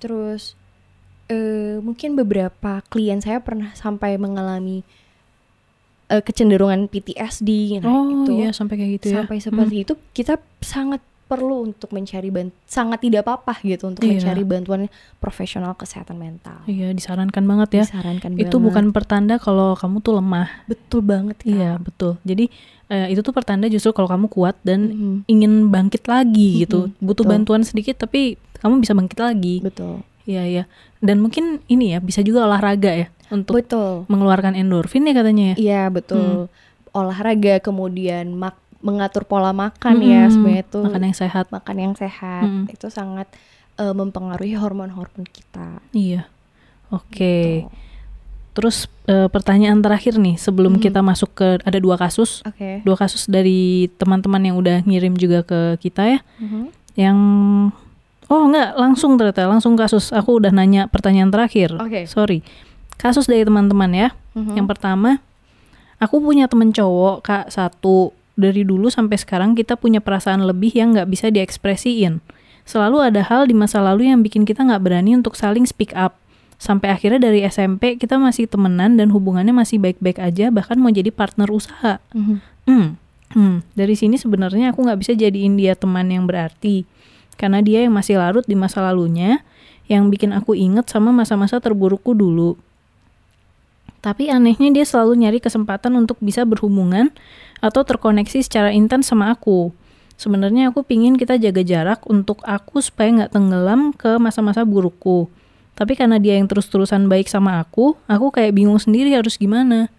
terus 0.02 0.58
eh 1.30 1.78
mungkin 1.78 2.18
beberapa 2.18 2.82
klien 2.90 3.22
saya 3.22 3.38
pernah 3.38 3.70
sampai 3.78 4.18
mengalami 4.18 4.82
eh, 6.10 6.22
kecenderungan 6.22 6.90
PTSD 6.90 7.82
nah 7.82 7.86
oh 7.86 8.26
itu 8.26 8.42
iya 8.42 8.50
sampai 8.50 8.74
kayak 8.74 8.92
gitu 8.98 9.06
ya. 9.14 9.22
sampai 9.22 9.38
seperti 9.38 9.76
itu 9.86 9.94
kita 10.10 10.42
sangat 10.58 10.98
perlu 11.26 11.66
untuk 11.66 11.90
mencari 11.90 12.30
bant 12.30 12.54
sangat 12.62 13.02
tidak 13.02 13.22
apa-apa 13.22 13.58
gitu 13.60 13.86
untuk 13.86 14.00
Iya. 14.00 14.14
mencari 14.14 14.42
bantuan 14.42 14.82
profesional 15.16 15.74
kesehatan 15.74 16.14
mental 16.14 16.62
Iya 16.64 16.90
disarankan 16.90 17.42
banget 17.42 17.68
ya. 17.72 17.84
disarankan 17.84 18.30
Itu 18.34 18.46
banget. 18.52 18.62
bukan 18.62 18.84
pertanda 18.90 19.34
kalau 19.36 19.74
kamu 19.74 19.98
tuh 20.00 20.14
lemah. 20.14 20.48
betul 20.64 21.02
banget 21.02 21.36
Kak. 21.36 21.46
Iya 21.46 21.70
betul. 21.76 22.14
Jadi 22.22 22.46
eh, 22.86 23.10
itu 23.10 23.18
tuh 23.20 23.32
pertanda 23.32 23.66
justru 23.66 23.90
kalau 23.90 24.06
kamu 24.06 24.26
kuat 24.28 24.54
dan 24.62 24.86
Mhm, 24.86 25.14
ingin 25.26 25.52
bangkit 25.66 26.06
lagi 26.06 26.62
gitu. 26.62 26.86
Mm-mm, 26.86 26.98
Butuh 27.00 27.22
betul. 27.22 27.32
bantuan 27.32 27.62
sedikit 27.62 27.98
tapi 27.98 28.38
kamu 28.56 28.78
bisa 28.78 28.94
bangkit 28.94 29.18
lagi. 29.18 29.58
betul 29.58 30.06
Iya 30.24 30.42
iya. 30.42 30.64
Dan 30.98 31.18
mungkin 31.18 31.62
ini 31.66 31.90
ya 31.90 31.98
bisa 31.98 32.18
juga 32.20 32.42
olahraga 32.44 32.90
ya 32.92 33.06
untuk 33.28 33.54
Betul. 33.56 34.06
mengeluarkan 34.06 34.54
endorfin 34.54 35.02
ya 35.02 35.12
katanya 35.12 35.44
ya. 35.48 35.56
Iya 35.56 35.82
betul. 35.88 36.46
Olahraga 36.90 37.58
kemudian 37.60 38.32
mak- 38.32 38.62
mengatur 38.78 39.24
pola 39.24 39.50
makan 39.50 39.96
ya 39.98 40.26
Mm-mm. 40.26 40.32
sebenarnya 40.32 40.62
itu 40.62 40.78
makan 40.82 41.02
yang 41.02 41.16
sehat. 41.16 41.44
makan 41.48 41.76
yang 41.76 41.94
sehat 41.94 42.44
Mm. 42.44 42.64
itu 42.70 42.86
sangat 42.88 43.28
eh, 43.76 43.92
mempengaruhi 43.92 44.56
hormon-hormon 44.56 45.24
kita. 45.26 45.84
Iya. 45.90 46.24
Oke. 46.88 47.36
Gitu. 47.62 47.68
Terus 48.52 48.88
eh, 49.04 49.28
pertanyaan 49.28 49.78
terakhir 49.78 50.16
nih 50.16 50.34
sebelum 50.34 50.76
Mhm. 50.76 50.82
kita 50.82 51.00
masuk 51.00 51.30
ke 51.34 51.60
ada 51.60 51.76
dua 51.76 51.94
kasus, 51.94 52.40
Oke. 52.42 52.80
dua 52.82 52.96
kasus 52.96 53.28
dari 53.28 53.86
teman-teman 53.96 54.40
yang 54.42 54.56
udah 54.56 54.80
ngirim 54.82 55.12
juga 55.14 55.42
ke 55.42 55.76
kita 55.78 56.08
ya. 56.08 56.18
Mhm. 56.40 56.62
Yang 56.96 57.18
oh 58.26 58.42
enggak 58.42 58.74
langsung 58.74 59.14
ternyata 59.14 59.44
langsung 59.44 59.76
kasus. 59.76 60.08
Aku 60.10 60.40
udah 60.40 60.50
nanya 60.50 60.88
pertanyaan 60.88 61.28
terakhir. 61.28 61.76
Oke. 61.76 62.08
Sorry. 62.08 62.40
Kasus 62.96 63.28
dari 63.28 63.44
teman-teman 63.44 63.92
ya. 63.92 64.08
Mhm. 64.32 64.56
Yang 64.56 64.66
pertama, 64.72 65.20
aku 65.98 66.16
punya 66.18 66.48
temen 66.48 66.72
cowok 66.72 67.20
kak 67.20 67.44
satu 67.50 68.16
dari 68.36 68.62
dulu 68.62 68.92
sampai 68.92 69.16
sekarang 69.16 69.56
kita 69.56 69.74
punya 69.74 70.04
perasaan 70.04 70.44
lebih 70.44 70.70
yang 70.76 70.92
nggak 70.92 71.08
bisa 71.08 71.32
diekspresiin. 71.32 72.20
Selalu 72.68 73.10
ada 73.10 73.24
hal 73.24 73.48
di 73.48 73.56
masa 73.56 73.80
lalu 73.80 74.12
yang 74.12 74.20
bikin 74.20 74.44
kita 74.44 74.62
nggak 74.62 74.82
berani 74.84 75.16
untuk 75.16 75.34
saling 75.34 75.64
speak 75.64 75.96
up. 75.96 76.20
Sampai 76.56 76.88
akhirnya 76.92 77.20
dari 77.20 77.44
SMP 77.44 78.00
kita 78.00 78.16
masih 78.16 78.48
temenan 78.48 78.96
dan 78.96 79.12
hubungannya 79.12 79.52
masih 79.52 79.76
baik-baik 79.80 80.20
aja 80.20 80.48
bahkan 80.52 80.76
mau 80.76 80.92
jadi 80.92 81.08
partner 81.08 81.48
usaha. 81.52 82.00
Mhm. 82.12 82.36
Hmm, 82.66 82.88
hmm. 83.32 83.56
Dari 83.76 83.94
sini 83.96 84.20
sebenarnya 84.20 84.72
aku 84.72 84.84
nggak 84.84 85.00
bisa 85.00 85.12
jadiin 85.16 85.56
dia 85.56 85.76
teman 85.76 86.08
yang 86.08 86.24
berarti 86.28 86.84
karena 87.36 87.60
dia 87.60 87.84
yang 87.84 87.92
masih 87.92 88.16
larut 88.16 88.44
di 88.48 88.56
masa 88.56 88.80
lalunya 88.80 89.44
yang 89.86 90.10
bikin 90.10 90.34
aku 90.34 90.58
inget 90.58 90.90
sama 90.90 91.14
masa-masa 91.14 91.62
terburukku 91.62 92.16
dulu. 92.16 92.58
Tapi 94.00 94.30
anehnya 94.30 94.70
dia 94.70 94.84
selalu 94.86 95.26
nyari 95.26 95.38
kesempatan 95.42 95.96
untuk 95.98 96.16
bisa 96.22 96.46
berhubungan 96.46 97.10
atau 97.58 97.82
terkoneksi 97.82 98.44
secara 98.44 98.70
intens 98.70 99.10
sama 99.10 99.32
aku. 99.32 99.72
Sebenarnya 100.16 100.72
aku 100.72 100.80
pingin 100.80 101.20
kita 101.20 101.36
jaga 101.36 101.60
jarak 101.60 102.00
untuk 102.08 102.40
aku 102.46 102.80
supaya 102.80 103.12
nggak 103.12 103.32
tenggelam 103.36 103.92
ke 103.92 104.16
masa-masa 104.16 104.64
burukku. 104.64 105.28
Tapi 105.76 105.92
karena 105.92 106.16
dia 106.16 106.40
yang 106.40 106.48
terus-terusan 106.48 107.04
baik 107.04 107.28
sama 107.28 107.60
aku, 107.60 108.00
aku 108.08 108.32
kayak 108.32 108.56
bingung 108.56 108.80
sendiri 108.80 109.12
harus 109.12 109.36
gimana. 109.36 109.92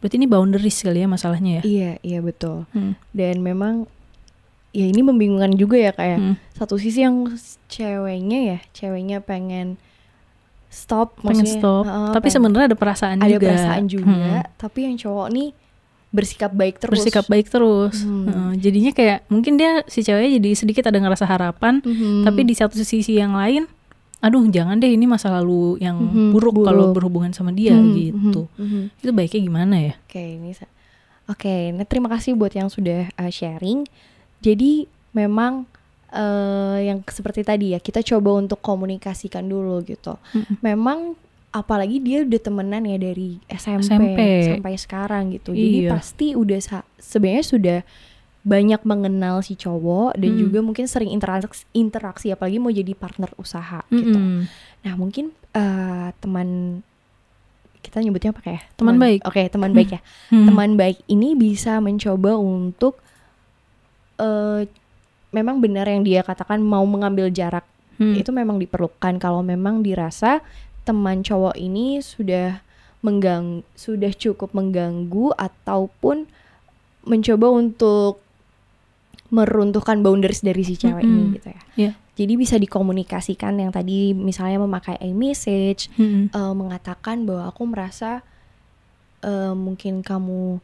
Berarti 0.00 0.16
ini 0.16 0.24
boundaries 0.24 0.80
kali 0.80 1.04
ya 1.04 1.08
masalahnya 1.10 1.60
ya? 1.60 1.62
Iya, 1.68 1.92
iya 2.00 2.18
betul. 2.24 2.64
Hmm. 2.72 2.96
Dan 3.12 3.44
memang 3.44 3.84
ya 4.72 4.88
ini 4.88 5.04
membingungkan 5.04 5.52
juga 5.58 5.76
ya 5.76 5.92
kayak 5.92 6.16
Hmm. 6.22 6.34
satu 6.56 6.80
sisi 6.80 7.04
yang 7.04 7.28
ceweknya 7.68 8.56
ya, 8.56 8.58
ceweknya 8.72 9.20
pengen 9.20 9.76
stop, 10.68 11.16
pengen 11.18 11.44
stop. 11.44 11.84
heeh, 11.84 12.12
tapi 12.12 12.28
sebenarnya 12.28 12.66
ada 12.68 12.76
perasaan 12.76 13.18
ada 13.18 13.30
juga. 13.30 13.48
perasaan 13.48 13.84
juga, 13.84 14.04
Hmm. 14.04 14.44
tapi 14.54 14.78
yang 14.84 14.96
cowok 14.96 15.28
nih 15.30 15.48
bersikap 16.08 16.50
baik 16.50 16.76
terus. 16.78 16.94
Bersikap 16.94 17.24
baik 17.26 17.46
terus. 17.46 18.00
Hmm. 18.00 18.24
Heeh, 18.24 18.50
jadinya 18.58 18.92
kayak 18.92 19.18
mungkin 19.26 19.56
dia 19.56 19.84
si 19.84 20.00
ceweknya 20.00 20.36
jadi 20.36 20.50
sedikit 20.54 20.84
ada 20.86 20.96
ngerasa 20.96 21.24
harapan, 21.24 21.80
Mhm. 21.80 22.24
tapi 22.24 22.40
di 22.42 22.52
satu 22.52 22.76
sisi 22.76 23.12
yang 23.14 23.32
lain, 23.32 23.68
aduh 24.18 24.44
jangan 24.46 24.76
deh 24.76 24.88
ini 24.88 25.04
masa 25.04 25.28
lalu 25.30 25.76
yang 25.78 25.96
Mhm, 25.96 26.32
buruk, 26.32 26.54
buruk. 26.54 26.66
kalau 26.66 26.84
berhubungan 26.90 27.30
sama 27.30 27.48
dia 27.50 27.72
Mhm, 27.72 27.92
gitu. 27.92 28.48
mhm, 28.50 28.64
mhm. 28.64 28.82
Itu 28.98 29.10
baiknya 29.12 29.40
gimana 29.42 29.76
ya? 29.78 29.94
Oke, 30.00 30.22
ini 30.36 30.52
sa- 30.52 30.70
Oke, 31.26 31.70
nah 31.70 31.84
terima 31.84 32.08
kasih 32.08 32.32
buat 32.32 32.50
yang 32.50 32.66
sudah 32.66 33.12
uh, 33.14 33.28
sharing. 33.28 33.84
Jadi 34.38 34.84
memang 35.12 35.68
uh, 36.10 36.78
yang 36.78 37.00
seperti 37.04 37.42
tadi 37.42 37.72
ya, 37.72 37.78
kita 37.78 38.00
coba 38.02 38.36
untuk 38.36 38.58
komunikasikan 38.58 39.44
dulu 39.44 39.80
gitu. 39.82 40.16
Mm-mm. 40.32 40.58
Memang 40.60 41.14
apalagi 41.48 41.98
dia 41.98 42.22
udah 42.22 42.38
temenan 42.38 42.84
ya 42.84 42.98
dari 42.98 43.40
SMP, 43.48 43.88
SMP. 43.88 44.20
sampai 44.46 44.74
sekarang 44.76 45.24
gitu. 45.32 45.50
Jadi 45.52 45.78
Iya. 45.82 45.90
pasti 45.90 46.26
udah 46.32 46.60
sebenarnya 46.94 47.44
sudah 47.44 47.78
banyak 48.44 48.80
mengenal 48.82 49.40
si 49.40 49.56
cowok 49.56 50.16
dan 50.16 50.32
Mm. 50.32 50.38
juga 50.38 50.58
mungkin 50.60 50.86
sering 50.86 51.08
interaksi 51.08 51.64
interaksi 51.72 52.28
apalagi 52.30 52.56
mau 52.56 52.68
jadi 52.68 52.92
partner 52.92 53.32
usaha 53.36 53.80
gitu. 53.90 54.16
Mm-mm. 54.16 54.44
Nah, 54.84 54.94
mungkin 54.94 55.32
uh, 55.52 56.12
teman 56.16 56.80
kita 57.78 58.00
nyebutnya 58.00 58.30
apa 58.30 58.42
kayak 58.42 58.62
Teman 58.76 58.96
baik. 58.96 59.20
Oke, 59.24 59.48
teman 59.48 59.72
baik 59.72 59.90
ya 59.90 60.00
Hmm. 60.28 60.44
teman 60.44 60.76
baik 60.76 61.00
ini 61.06 61.32
bisa 61.32 61.80
mencoba 61.80 62.36
untuk 62.36 63.00
eh 64.18 64.68
memang 65.30 65.60
benar 65.60 65.84
yang 65.84 66.02
dia 66.02 66.20
katakan 66.22 66.60
mau 66.60 66.84
mengambil 66.84 67.28
jarak 67.28 67.64
Hmm. 67.98 68.14
itu 68.14 68.30
memang 68.30 68.62
diperlukan 68.62 69.18
kalau 69.18 69.42
memang 69.42 69.82
dirasa 69.82 70.38
teman 70.86 71.26
cowok 71.26 71.58
ini 71.58 71.98
sudah 71.98 72.62
menggang 73.02 73.66
sudah 73.74 74.14
cukup 74.14 74.54
mengganggu 74.54 75.34
ataupun 75.34 76.30
mencoba 77.02 77.50
untuk 77.50 78.22
meruntuhkan 79.28 80.00
boundaries 80.00 80.40
dari 80.40 80.62
si 80.62 80.78
cewek 80.78 81.02
Mm-mm. 81.02 81.10
ini 81.10 81.34
gitu 81.36 81.48
ya. 81.50 81.62
Iya. 81.74 81.92
Jadi 82.14 82.32
bisa 82.34 82.54
dikomunikasikan 82.54 83.58
yang 83.58 83.74
tadi 83.74 84.14
misalnya 84.14 84.62
memakai 84.62 84.94
iMessage 85.02 85.90
Mm-mm. 85.98 86.30
eh, 86.30 86.54
mengatakan 86.54 87.26
bahwa 87.26 87.50
aku 87.50 87.66
merasa 87.66 88.22
eh, 89.20 89.52
mungkin 89.58 90.06
kamu 90.06 90.62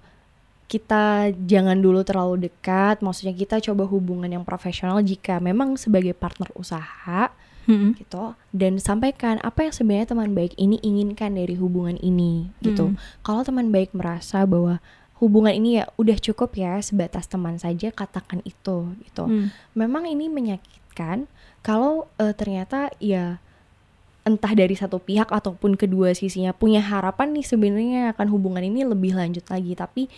kita 0.75 1.31
jangan 1.47 1.79
dulu 1.79 2.03
terlalu 2.03 2.51
dekat, 2.51 2.99
maksudnya 2.99 3.31
kita 3.31 3.63
coba 3.63 3.87
hubungan 3.87 4.27
yang 4.27 4.43
profesional 4.43 4.99
jika 5.07 5.39
memang 5.39 5.79
sebagai 5.79 6.11
partner 6.19 6.51
usaha 6.59 7.31
Mm-mm. 7.71 7.95
gitu 7.95 8.35
dan 8.51 8.83
sampaikan 8.83 9.39
apa 9.47 9.71
yang 9.71 9.73
sebenarnya 9.73 10.11
teman 10.11 10.35
baik 10.35 10.59
ini 10.59 10.83
inginkan 10.83 11.39
dari 11.39 11.55
hubungan 11.55 11.95
ini 12.03 12.51
gitu. 12.59 12.91
Mm. 12.91 12.99
Kalau 13.23 13.47
teman 13.47 13.71
baik 13.71 13.95
merasa 13.95 14.43
bahwa 14.51 14.83
hubungan 15.23 15.55
ini 15.55 15.79
ya 15.79 15.87
udah 15.95 16.19
cukup 16.19 16.59
ya 16.59 16.83
sebatas 16.83 17.31
teman 17.31 17.55
saja 17.63 17.95
katakan 17.95 18.43
itu 18.43 18.91
gitu 19.07 19.25
Mm. 19.31 19.55
memang 19.79 20.11
ini 20.11 20.27
menyakitkan 20.27 21.31
kalau 21.63 22.11
eh, 22.19 22.35
ternyata 22.35 22.91
ya 22.99 23.39
entah 24.27 24.53
dari 24.57 24.75
satu 24.75 24.99
pihak 24.99 25.31
ataupun 25.31 25.79
kedua 25.79 26.17
sisinya 26.17 26.51
punya 26.51 26.81
harapan 26.83 27.37
nih 27.37 27.47
sebenarnya 27.47 28.03
akan 28.17 28.27
hubungan 28.33 28.65
ini 28.65 28.83
lebih 28.83 29.15
lanjut 29.15 29.45
lagi 29.53 29.77
tapi 29.77 30.09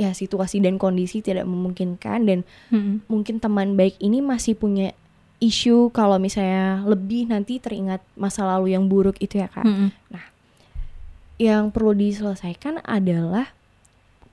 ya 0.00 0.16
situasi 0.16 0.64
dan 0.64 0.80
kondisi 0.80 1.20
tidak 1.20 1.44
memungkinkan 1.44 2.24
dan 2.24 2.38
Mm-mm. 2.72 3.04
mungkin 3.04 3.36
teman 3.36 3.76
baik 3.76 4.00
ini 4.00 4.24
masih 4.24 4.56
punya 4.56 4.96
isu 5.44 5.92
kalau 5.92 6.16
misalnya 6.16 6.80
lebih 6.88 7.28
nanti 7.28 7.60
teringat 7.60 8.00
masa 8.16 8.48
lalu 8.48 8.72
yang 8.72 8.88
buruk 8.88 9.20
itu 9.20 9.44
ya 9.44 9.48
kak 9.52 9.68
Mm-mm. 9.68 9.92
yang 11.36 11.68
perlu 11.68 11.92
diselesaikan 11.92 12.80
adalah 12.80 13.52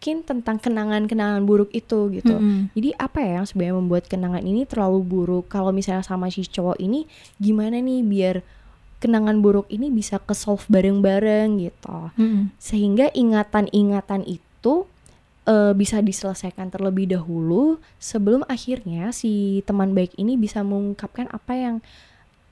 mungkin 0.02 0.26
tentang 0.26 0.58
kenangan-kenangan 0.58 1.46
buruk 1.46 1.70
itu 1.78 2.10
gitu 2.10 2.34
Mm-mm. 2.34 2.74
jadi 2.74 2.98
apa 2.98 3.22
ya 3.22 3.32
yang 3.38 3.46
sebenarnya 3.46 3.76
membuat 3.78 4.04
kenangan 4.10 4.42
ini 4.42 4.66
terlalu 4.66 5.06
buruk? 5.06 5.46
Kalau 5.46 5.70
misalnya 5.70 6.02
sama 6.02 6.26
si 6.34 6.42
cowok 6.42 6.82
ini 6.82 7.06
gimana 7.38 7.78
nih 7.78 8.02
biar 8.02 8.36
kenangan 8.98 9.46
buruk 9.46 9.70
ini 9.70 9.94
bisa 9.94 10.18
ke 10.18 10.34
solve 10.34 10.66
bareng-bareng 10.70 11.62
gitu. 11.62 12.14
Mm-mm. 12.18 12.50
Sehingga 12.58 13.14
ingatan-ingatan 13.14 14.26
itu 14.26 14.90
eh, 15.44 15.74
bisa 15.74 16.00
diselesaikan 16.00 16.70
terlebih 16.70 17.10
dahulu 17.10 17.78
sebelum 17.98 18.46
akhirnya 18.46 19.10
si 19.12 19.62
teman 19.64 19.92
baik 19.92 20.14
ini 20.16 20.36
bisa 20.36 20.62
mengungkapkan 20.62 21.28
apa 21.30 21.54
yang 21.54 21.76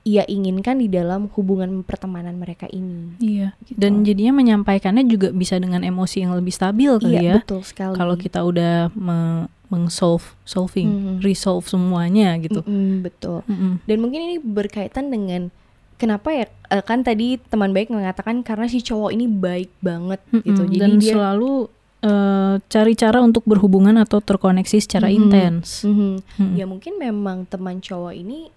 ia 0.00 0.24
inginkan 0.24 0.80
di 0.80 0.88
dalam 0.88 1.28
hubungan 1.36 1.84
pertemanan 1.84 2.32
mereka 2.34 2.64
ini. 2.66 3.12
Iya. 3.20 3.52
Gitu. 3.60 3.76
Dan 3.76 4.00
jadinya 4.00 4.32
menyampaikannya 4.34 5.04
juga 5.04 5.28
bisa 5.28 5.60
dengan 5.60 5.84
emosi 5.84 6.24
yang 6.24 6.32
lebih 6.32 6.50
stabil 6.50 6.88
kali 6.96 7.14
iya 7.14 7.20
ya. 7.20 7.34
betul 7.44 7.60
sekali. 7.60 7.94
Kalau 7.94 8.16
kita 8.16 8.40
udah 8.40 8.88
me- 8.96 9.46
meng-solve, 9.68 10.34
solving, 10.42 10.88
Mhm. 10.88 11.14
resolve 11.22 11.62
semuanya 11.62 12.34
gitu. 12.40 12.64
Mm-mm, 12.64 13.06
betul. 13.06 13.44
Mm-mm. 13.46 13.78
Dan 13.86 13.96
mungkin 14.00 14.20
ini 14.24 14.36
berkaitan 14.40 15.12
dengan 15.12 15.52
kenapa 15.94 16.32
ya 16.32 16.48
eh, 16.72 16.82
kan 16.82 17.04
tadi 17.04 17.36
teman 17.38 17.70
baik 17.70 17.92
mengatakan 17.92 18.40
karena 18.40 18.66
si 18.66 18.80
cowok 18.80 19.12
ini 19.12 19.28
baik 19.28 19.70
banget 19.78 20.18
gitu. 20.32 20.64
Mm-mm. 20.64 20.72
Jadi 20.74 20.80
Dan 20.80 20.92
dia 20.98 21.12
selalu 21.12 21.68
eh, 22.00 22.54
cari 22.62 22.92
cara 22.94 23.20
untuk 23.20 23.44
berhubungan 23.44 23.96
atau 23.96 24.18
terkoneksi 24.18 24.76
secara 24.76 25.06
Mhm. 25.06 25.14
intens. 25.14 25.84
Mhm. 25.84 26.10
Mm-mm. 26.38 26.52
ya 26.54 26.64
mungkin 26.64 26.96
memang 26.96 27.44
teman 27.44 27.78
cowok 27.78 28.14
ini 28.14 28.48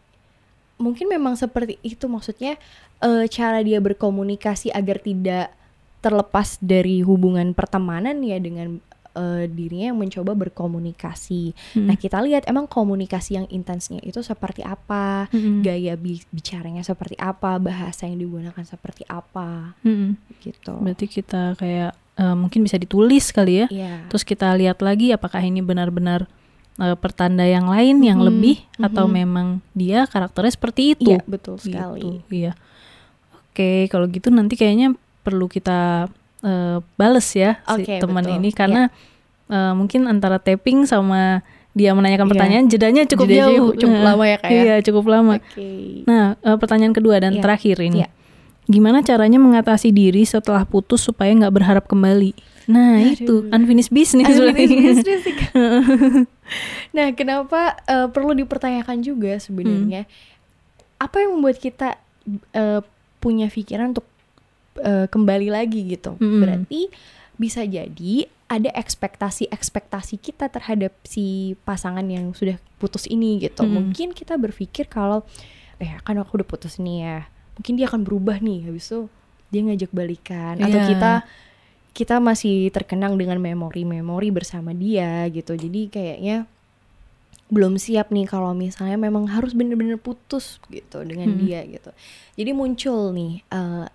mungkin 0.75 1.07
memang 1.07 1.35
seperti 1.35 1.77
itu 1.81 2.07
maksudnya 2.07 2.55
eh, 2.99 3.25
cara 3.27 3.59
dia 3.59 3.77
berkomunikasi 3.77 4.71
agar 4.71 4.97
tidak 4.97 5.51
terlepas 5.99 6.59
dari 6.59 6.99
hubungan 6.99 7.51
pertemanan 7.51 8.19
ya 8.19 8.35
dengan 8.35 8.79
eh, 9.13 9.45
dirinya 9.45 9.93
yang 9.93 9.99
mencoba 9.99 10.33
berkomunikasi. 10.33 11.53
Mm-mm. 11.53 11.85
Nah, 11.85 11.93
kita 11.93 12.17
lihat 12.19 12.43
emang 12.43 12.65
komunikasi 12.65 13.37
yang 13.37 13.47
intensnya 13.47 14.01
itu 14.01 14.19
seperti 14.19 14.65
apa, 14.65 15.29
Mm-mm. 15.29 15.61
gaya 15.61 15.93
bi- 15.93 16.25
bicaranya 16.27 16.81
seperti 16.81 17.13
apa, 17.15 17.55
bahasa 17.55 18.03
yang 18.03 18.17
digunakan 18.17 18.63
seperti 18.63 19.05
apa 19.05 19.77
Mm-mm. 19.79 20.17
gitu. 20.41 20.73
Berarti 20.75 21.05
kita 21.05 21.53
kayak 21.53 21.93
eh, 22.15 22.35
mungkin 22.35 22.61
bisa 22.61 22.75
ditulis 22.75 23.29
kali 23.29 23.63
ya. 23.63 23.67
Iya. 23.67 23.93
Terus 24.07 24.23
kita 24.23 24.53
lihat 24.53 24.79
lagi 24.79 25.09
apakah 25.09 25.39
ini 25.39 25.59
benar-benar 25.59 26.25
eh, 26.75 26.95
pertanda 26.95 27.43
yang 27.43 27.65
lain 27.65 28.01
yang 28.01 28.17
Mhm, 28.17 28.27
lebih 28.27 28.57
atau 28.77 29.05
mhm. 29.05 29.13
memang 29.15 29.47
dia 29.71 30.05
karakternya 30.05 30.51
seperti 30.51 30.81
itu. 30.93 31.13
Iya, 31.13 31.21
betul 31.25 31.57
Gitu, 31.57 31.69
sekali. 31.69 32.21
Iya. 32.29 32.53
Oke, 33.49 33.85
kalau 33.87 34.05
gitu 34.07 34.29
nanti 34.29 34.53
kayaknya 34.53 34.97
perlu 35.21 35.45
kita 35.45 36.09
eh, 36.41 36.77
bales 36.93 37.29
ya 37.31 37.61
si 37.77 37.85
Oke, 37.85 37.97
teman 37.97 38.25
ini 38.25 38.49
karena 38.51 38.89
eh, 39.47 39.73
mungkin 39.73 40.05
antara 40.05 40.37
tapping 40.37 40.83
sama 40.83 41.39
dia 41.71 41.89
menanyakan 41.91 42.25
Iya. 42.25 42.31
pertanyaan 42.33 42.65
jedanya 42.67 43.01
cukup 43.03 43.25
Jedanya 43.25 43.45
jauh. 43.49 43.69
cukup 43.73 43.97
Eh, 43.97 44.03
lama 44.03 44.23
ya, 44.23 44.37
Kak, 44.37 44.49
ya? 44.49 44.61
Iya, 44.61 44.75
cukup 44.83 45.05
lama. 45.07 45.33
Oke. 45.37 45.69
Nah, 46.03 46.23
pertanyaan 46.57 46.93
kedua 46.93 47.17
dan 47.17 47.33
Iya. 47.33 47.41
terakhir 47.41 47.77
ini. 47.79 48.01
Iya. 48.01 48.09
Gimana 48.69 49.03
caranya 49.03 49.39
mengatasi 49.39 49.91
diri 49.91 50.23
setelah 50.23 50.63
putus 50.63 51.03
supaya 51.03 51.35
nggak 51.35 51.53
berharap 51.53 51.85
kembali? 51.87 52.31
Nah, 52.63 53.03
itu 53.03 53.51
unfinished 53.51 53.91
business 53.91 54.39
Unfinished 54.39 55.03
business 55.03 55.43
nah, 56.95 57.11
kenapa 57.11 57.75
eh, 57.83 58.07
perlu 58.07 58.31
dipertanyakan 58.31 59.03
juga 59.03 59.35
sebenarnya 59.35 60.07
apa 60.95 61.19
yang 61.19 61.35
membuat 61.35 61.59
kita 61.59 61.99
eh, 62.55 62.79
punya 63.19 63.51
pikiran 63.51 63.91
untuk 63.91 64.07
eh, 64.79 65.11
kembali 65.11 65.51
lagi 65.51 65.83
gitu? 65.91 66.15
Mm-mm. 66.15 66.39
Berarti 66.39 66.87
bisa 67.35 67.67
jadi 67.67 68.31
ada 68.47 68.69
ekspektasi-ekspektasi 68.71 70.21
kita 70.21 70.47
terhadap 70.47 70.93
si 71.03 71.57
pasangan 71.67 72.05
yang 72.05 72.31
sudah 72.31 72.55
putus 72.79 73.09
ini 73.11 73.43
gitu. 73.43 73.67
Mm-mm. 73.67 73.91
Mungkin 73.91 74.15
kita 74.15 74.39
berpikir 74.39 74.87
kalau 74.87 75.27
eh 75.81 75.99
kan 76.05 76.15
aku 76.15 76.39
udah 76.39 76.47
putus 76.47 76.79
nih 76.79 76.97
ya. 77.03 77.19
Mungkin 77.55 77.73
dia 77.77 77.85
akan 77.87 78.01
berubah 78.01 78.37
nih 78.39 78.67
habis 78.67 78.89
itu 78.89 79.05
dia 79.49 79.61
ngajak 79.61 79.91
balikan 79.93 80.57
atau 80.57 80.79
Iya. 80.81 80.89
kita 80.89 81.11
kita 81.93 82.15
masih 82.17 82.73
terkenang 82.73 83.13
dengan 83.21 83.37
memori-memori 83.37 84.33
bersama 84.33 84.73
dia 84.73 85.29
gitu. 85.29 85.53
Jadi 85.53 85.93
kayaknya 85.93 86.49
belum 87.53 87.77
siap 87.77 88.09
nih 88.09 88.25
kalau 88.25 88.57
misalnya 88.57 88.97
memang 88.97 89.29
harus 89.29 89.53
bener-bener 89.53 90.01
putus 90.01 90.57
gitu 90.73 91.05
dengan 91.05 91.37
Hmm. 91.37 91.39
dia 91.45 91.61
gitu. 91.69 91.93
Jadi 92.33 92.49
muncul 92.49 93.13
nih 93.13 93.45
eh, 93.45 93.85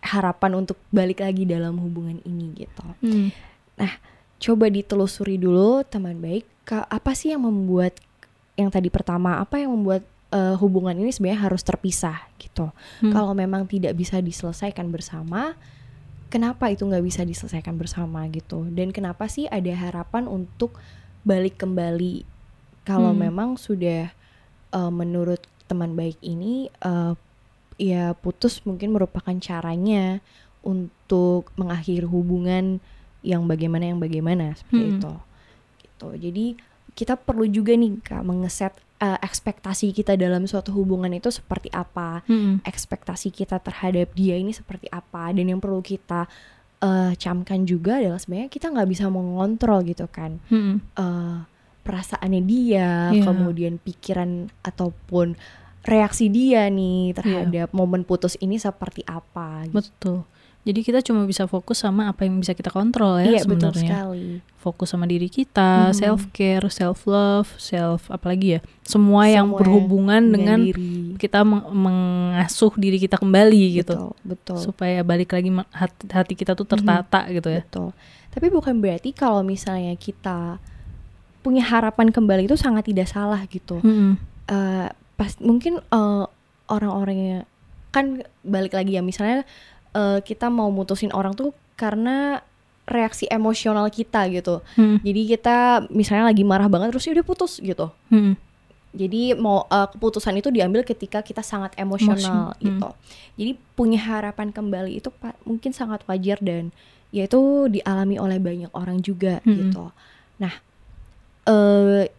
harapan 0.00 0.64
untuk 0.64 0.80
balik 0.88 1.20
lagi 1.20 1.44
dalam 1.44 1.76
hubungan 1.76 2.24
ini 2.24 2.56
gitu. 2.56 2.84
Hmm. 3.04 3.28
Coba 4.40 4.72
ditelusuri 4.72 5.36
dulu 5.36 5.84
teman 5.84 6.16
baik, 6.16 6.48
apa 6.72 7.12
sih 7.12 7.36
yang 7.36 7.44
membuat 7.44 7.92
yang 8.56 8.72
tadi 8.72 8.88
pertama 8.88 9.36
apa 9.36 9.60
yang 9.60 9.76
membuat 9.76 10.00
eh, 10.30 10.54
hubungan 10.56 10.94
ini 10.94 11.10
sebenarnya 11.10 11.50
harus 11.50 11.62
terpisah 11.62 12.22
gitu. 12.38 12.70
Hmm. 13.02 13.10
Kalau 13.10 13.34
memang 13.34 13.66
tidak 13.66 13.94
bisa 13.94 14.18
diselesaikan 14.18 14.88
bersama, 14.88 15.58
kenapa 16.28 16.70
itu 16.70 16.86
nggak 16.86 17.02
bisa 17.02 17.22
diselesaikan 17.22 17.74
bersama 17.74 18.26
gitu? 18.30 18.66
Dan 18.70 18.94
kenapa 18.94 19.26
sih 19.26 19.50
ada 19.50 19.70
harapan 19.74 20.30
untuk 20.30 20.78
balik 21.20 21.58
kembali 21.58 22.22
kalau 22.82 23.10
Hmm. 23.12 23.26
memang 23.26 23.48
sudah 23.58 24.14
eh, 24.70 24.92
menurut 24.94 25.42
teman 25.66 25.94
baik 25.94 26.14
ini 26.22 26.70
eh, 26.80 27.12
ya 27.74 28.14
putus 28.14 28.62
mungkin 28.62 28.94
merupakan 28.94 29.34
caranya 29.42 30.22
untuk 30.60 31.50
mengakhiri 31.56 32.04
hubungan 32.04 32.78
yang 33.20 33.48
bagaimana 33.48 33.90
yang 33.90 33.98
bagaimana 33.98 34.54
seperti 34.54 34.78
Hmm. 34.84 34.92
itu. 34.94 35.12
Gitu. 35.80 36.08
Jadi 36.22 36.46
kita 36.94 37.16
perlu 37.16 37.44
juga 37.44 37.72
nih 37.74 37.98
Kak 37.98 38.22
mengeset 38.22 38.72
eh, 39.00 39.18
ekspektasi 39.18 39.90
kita 39.90 40.12
dalam 40.14 40.44
suatu 40.44 40.70
hubungan 40.70 41.08
itu 41.10 41.28
seperti 41.28 41.68
apa 41.70 42.20
Hmm. 42.24 42.60
ekspektasi 42.62 43.28
kita 43.30 43.56
terhadap 43.58 44.12
dia 44.12 44.36
ini 44.36 44.52
seperti 44.52 44.86
apa 44.88 45.32
dan 45.32 45.44
yang 45.46 45.58
perlu 45.58 45.80
kita 45.80 46.28
eh, 46.78 47.12
camkan 47.14 47.64
juga 47.64 47.96
adalah 47.96 48.16
sebenarnya 48.16 48.48
kita 48.48 48.68
nggak 48.68 48.88
bisa 48.88 49.08
mengontrol 49.08 49.80
gitu 49.82 50.04
kan 50.06 50.40
Hmm. 50.46 50.80
eh, 50.94 51.38
perasaannya 51.80 52.42
dia 52.42 53.08
Iya. 53.10 53.24
kemudian 53.24 53.76
pikiran 53.76 54.48
ataupun 54.60 55.36
reaksi 55.82 56.28
dia 56.28 56.68
nih 56.68 57.12
terhadap 57.14 57.72
momen 57.72 58.04
putus 58.04 58.36
ini 58.38 58.56
seperti 58.56 59.00
apa 59.02 59.64
gitu. 59.66 59.80
Betul. 59.80 60.18
Jadi 60.60 60.80
kita 60.82 61.00
cuma 61.00 61.24
bisa 61.24 61.48
fokus 61.48 61.80
sama 61.80 62.06
apa 62.06 62.28
yang 62.28 62.36
bisa 62.36 62.52
kita 62.52 62.68
kontrol 62.68 63.16
ya 63.16 63.32
iya 63.32 63.42
betul 63.48 63.72
sebenarnya. 63.72 63.90
sekali 63.96 64.26
Fokus 64.60 64.92
sama 64.92 65.08
diri 65.08 65.32
kita, 65.32 65.88
Mhm. 65.88 65.96
self 65.96 66.28
care, 66.30 66.68
self 66.68 67.08
love, 67.08 67.48
self 67.56 68.04
apalagi 68.08 68.56
ya. 68.56 68.60
Semua, 68.84 69.24
yang 69.24 69.48
Semua 69.48 69.58
berhubungan 69.58 70.20
dengan, 70.20 70.60
diri 70.60 71.16
kita 71.16 71.40
meng- 71.42 71.64
mengasuh 71.70 72.68
diri 72.76 73.00
kita 73.00 73.16
kembali 73.16 73.80
gitu. 73.80 73.96
betul 73.96 74.12
betul 74.20 74.58
Supaya 74.60 75.00
balik 75.00 75.32
lagi 75.32 75.48
hati, 75.70 76.04
hati 76.06 76.34
kita 76.34 76.52
tuh 76.52 76.68
tertata 76.68 77.24
gitu 77.30 77.48
ya. 77.48 77.64
Betul. 77.64 77.96
Tapi 78.28 78.46
bukan 78.46 78.78
berarti 78.78 79.10
kalau 79.10 79.40
misalnya 79.40 79.96
kita 79.96 80.60
punya 81.40 81.64
harapan 81.64 82.12
kembali 82.12 82.44
itu 82.44 82.54
sangat 82.54 82.84
tidak 82.84 83.08
salah 83.08 83.40
gitu. 83.48 83.80
Mm-mm. 83.80 84.20
Eh, 84.44 84.88
pas 85.16 85.32
mungkin 85.40 85.80
eh, 85.80 86.24
orang-orangnya 86.68 87.48
kan 87.90 88.20
balik 88.42 88.70
lagi 88.70 88.94
ya 88.94 89.02
misalnya 89.02 89.48
eh, 89.94 90.18
kita 90.22 90.52
mau 90.52 90.68
mutusin 90.68 91.10
orang 91.14 91.34
tuh 91.34 91.54
karena 91.74 92.44
reaksi 92.90 93.30
emosional 93.30 93.86
kita 93.88 94.26
gitu. 94.34 94.60
Mm. 94.74 94.98
Jadi 95.06 95.20
kita 95.36 95.56
misalnya 95.94 96.26
lagi 96.34 96.42
marah 96.42 96.66
banget 96.66 96.90
terus 96.90 97.06
ya 97.06 97.14
udah 97.14 97.26
putus 97.26 97.62
gitu. 97.62 97.86
Mm-mm. 98.10 98.34
Jadi 98.90 99.38
mau 99.38 99.70
eh, 99.70 99.88
keputusan 99.94 100.34
itu 100.42 100.50
diambil 100.50 100.82
ketika 100.82 101.22
kita 101.22 101.46
sangat 101.46 101.78
emosional 101.78 102.58
Emosi, 102.58 102.66
gitu. 102.66 102.88
Jadi 103.38 103.52
punya 103.78 104.00
harapan 104.02 104.50
kembali 104.50 104.98
itu 104.98 105.14
mungkin 105.46 105.70
sangat 105.70 106.02
wajar 106.10 106.42
dan 106.42 106.74
ya 107.14 107.26
itu 107.30 107.70
dialami 107.70 108.18
oleh 108.18 108.38
banyak 108.42 108.70
orang 108.74 108.98
juga 108.98 109.38
Mm-mm. 109.46 109.70
gitu. 109.70 109.84
Nah, 110.42 110.54
eh 111.46 112.10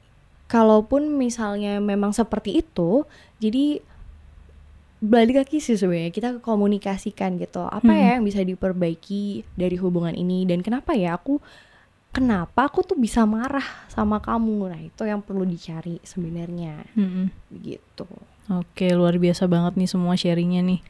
kalaupun 0.51 1.15
misalnya 1.15 1.79
memang 1.79 2.11
seperti 2.11 2.59
itu, 2.59 3.07
jadi 3.39 3.79
balik 5.01 5.35
lagi 5.35 5.57
sih 5.57 5.73
sebenarnya 5.73 6.09
kita 6.09 6.29
komunikasikan 6.39 7.35
gitu. 7.35 7.61
Apa 7.63 7.89
Mm. 7.89 7.97
ya 7.97 8.09
yang 8.13 8.23
bisa 8.23 8.41
diperbaiki 8.41 9.23
dari 9.51 9.75
hubungan 9.75 10.13
ini 10.13 10.45
dan 10.45 10.61
kenapa 10.61 10.93
ya 10.93 11.15
aku 11.15 11.41
kenapa 12.07 12.67
aku 12.67 12.83
tuh 12.83 12.95
bisa 12.95 13.23
marah 13.23 13.65
sama 13.87 14.19
kamu? 14.19 14.57
Nah, 14.67 14.79
itu 14.79 15.01
yang 15.01 15.19
perlu 15.19 15.41
dicari 15.41 15.97
sebenarnya 16.01 16.85
Mm-mm. 16.93 17.33
begitu. 17.49 18.05
Oke, 18.47 18.91
luar 18.91 19.15
biasa 19.15 19.45
banget 19.45 19.73
nih 19.75 19.87
semua 19.87 20.13
sharingnya 20.13 20.61
nih. 20.61 20.81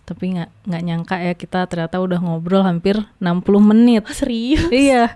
Tapi 0.00 0.34
nggak 0.34 0.50
nggak 0.66 0.82
nyangka 0.82 1.16
ya 1.20 1.34
kita 1.34 1.60
ternyata 1.64 1.96
udah 1.96 2.18
ngobrol 2.18 2.64
hampir 2.64 2.98
60 3.18 3.44
menit. 3.62 4.02
serius? 4.10 4.66
iya. 4.68 5.14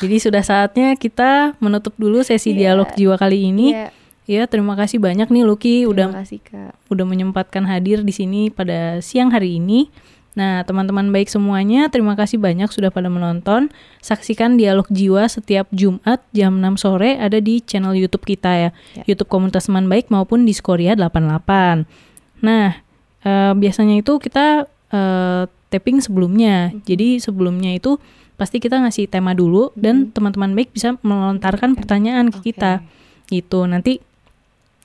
Jadi 0.00 0.16
sudah 0.16 0.40
saatnya 0.40 0.96
kita 0.96 1.58
menutup 1.58 1.92
dulu 1.94 2.24
sesi 2.24 2.50
Iya. 2.50 2.72
dialog 2.72 2.88
jiwa 2.94 3.20
kali 3.20 3.52
ini. 3.52 3.76
Iya, 3.76 3.92
Ya, 4.24 4.48
terima 4.48 4.72
kasih 4.72 5.00
banyak 5.04 5.28
nih 5.28 5.44
Lucky 5.44 5.84
udah 5.84 6.08
terima 6.08 6.20
kasih 6.24 6.40
Kak. 6.40 6.72
udah 6.88 7.04
menyempatkan 7.04 7.68
hadir 7.68 8.00
di 8.00 8.12
sini 8.12 8.48
pada 8.48 8.98
siang 9.04 9.28
hari 9.28 9.60
ini. 9.60 9.92
Nah, 10.34 10.66
teman-teman 10.66 11.14
baik 11.14 11.30
semuanya, 11.30 11.86
terima 11.86 12.18
kasih 12.18 12.42
banyak 12.42 12.66
sudah 12.66 12.90
pada 12.90 13.06
menonton. 13.06 13.70
Saksikan 14.02 14.58
Dialog 14.58 14.90
Jiwa 14.90 15.30
setiap 15.30 15.70
Jumat 15.70 16.26
jam 16.34 16.58
6 16.58 16.74
sore 16.74 17.14
ada 17.20 17.38
di 17.38 17.62
channel 17.62 17.94
YouTube 17.94 18.26
kita 18.26 18.50
ya. 18.50 18.70
Ya. 18.98 19.04
YouTube 19.06 19.30
Komunitas 19.30 19.70
Teman 19.70 19.86
Baik 19.86 20.10
maupun 20.10 20.42
di 20.42 20.50
Skoria 20.50 20.98
88. 20.98 21.86
Nah, 22.42 22.80
eh, 23.22 23.52
biasanya 23.54 24.02
itu 24.02 24.18
kita 24.18 24.66
eh, 24.90 25.42
tapping 25.70 25.98
sebelumnya. 26.02 26.70
Mhm. 26.70 26.82
Jadi 26.82 27.08
sebelumnya 27.18 27.70
itu 27.74 27.98
pasti 28.34 28.58
kita 28.58 28.78
ngasih 28.82 29.06
tema 29.06 29.34
dulu 29.34 29.70
dan 29.78 30.10
Mhm. 30.10 30.18
teman-teman 30.18 30.50
baik 30.54 30.70
bisa 30.70 30.98
melontarkan 31.02 31.74
pertanyaan 31.78 32.30
ke 32.30 32.38
Oke. 32.42 32.46
kita 32.50 32.82
gitu. 33.26 33.66
Nanti 33.66 33.98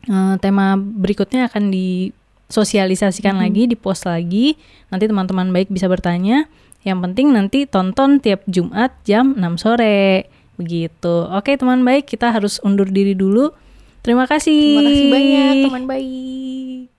eh, 0.08 0.36
tema 0.40 0.78
berikutnya 0.78 1.50
akan 1.52 1.74
disosialisasikan 1.74 3.36
Mhm. 3.36 3.42
lagi, 3.44 3.64
dipost 3.68 4.08
lagi. 4.08 4.56
Nanti 4.94 5.10
teman-teman 5.10 5.52
baik 5.52 5.68
bisa 5.68 5.90
bertanya. 5.92 6.48
Yang 6.88 7.00
penting 7.12 7.28
nanti 7.36 7.68
tonton 7.68 8.24
tiap 8.24 8.46
Jumat 8.48 8.96
jam 9.04 9.36
6 9.36 9.60
sore. 9.60 10.32
Begitu. 10.56 11.28
Oke, 11.32 11.60
teman 11.60 11.84
baik, 11.84 12.08
kita 12.08 12.32
harus 12.32 12.60
undur 12.64 12.88
diri 12.88 13.16
dulu. 13.16 13.52
Terima 14.00 14.24
kasih. 14.24 14.80
Terima 14.80 14.84
kasih 14.88 15.08
banyak 15.12 15.56
teman 15.68 15.84
baik. 15.88 16.99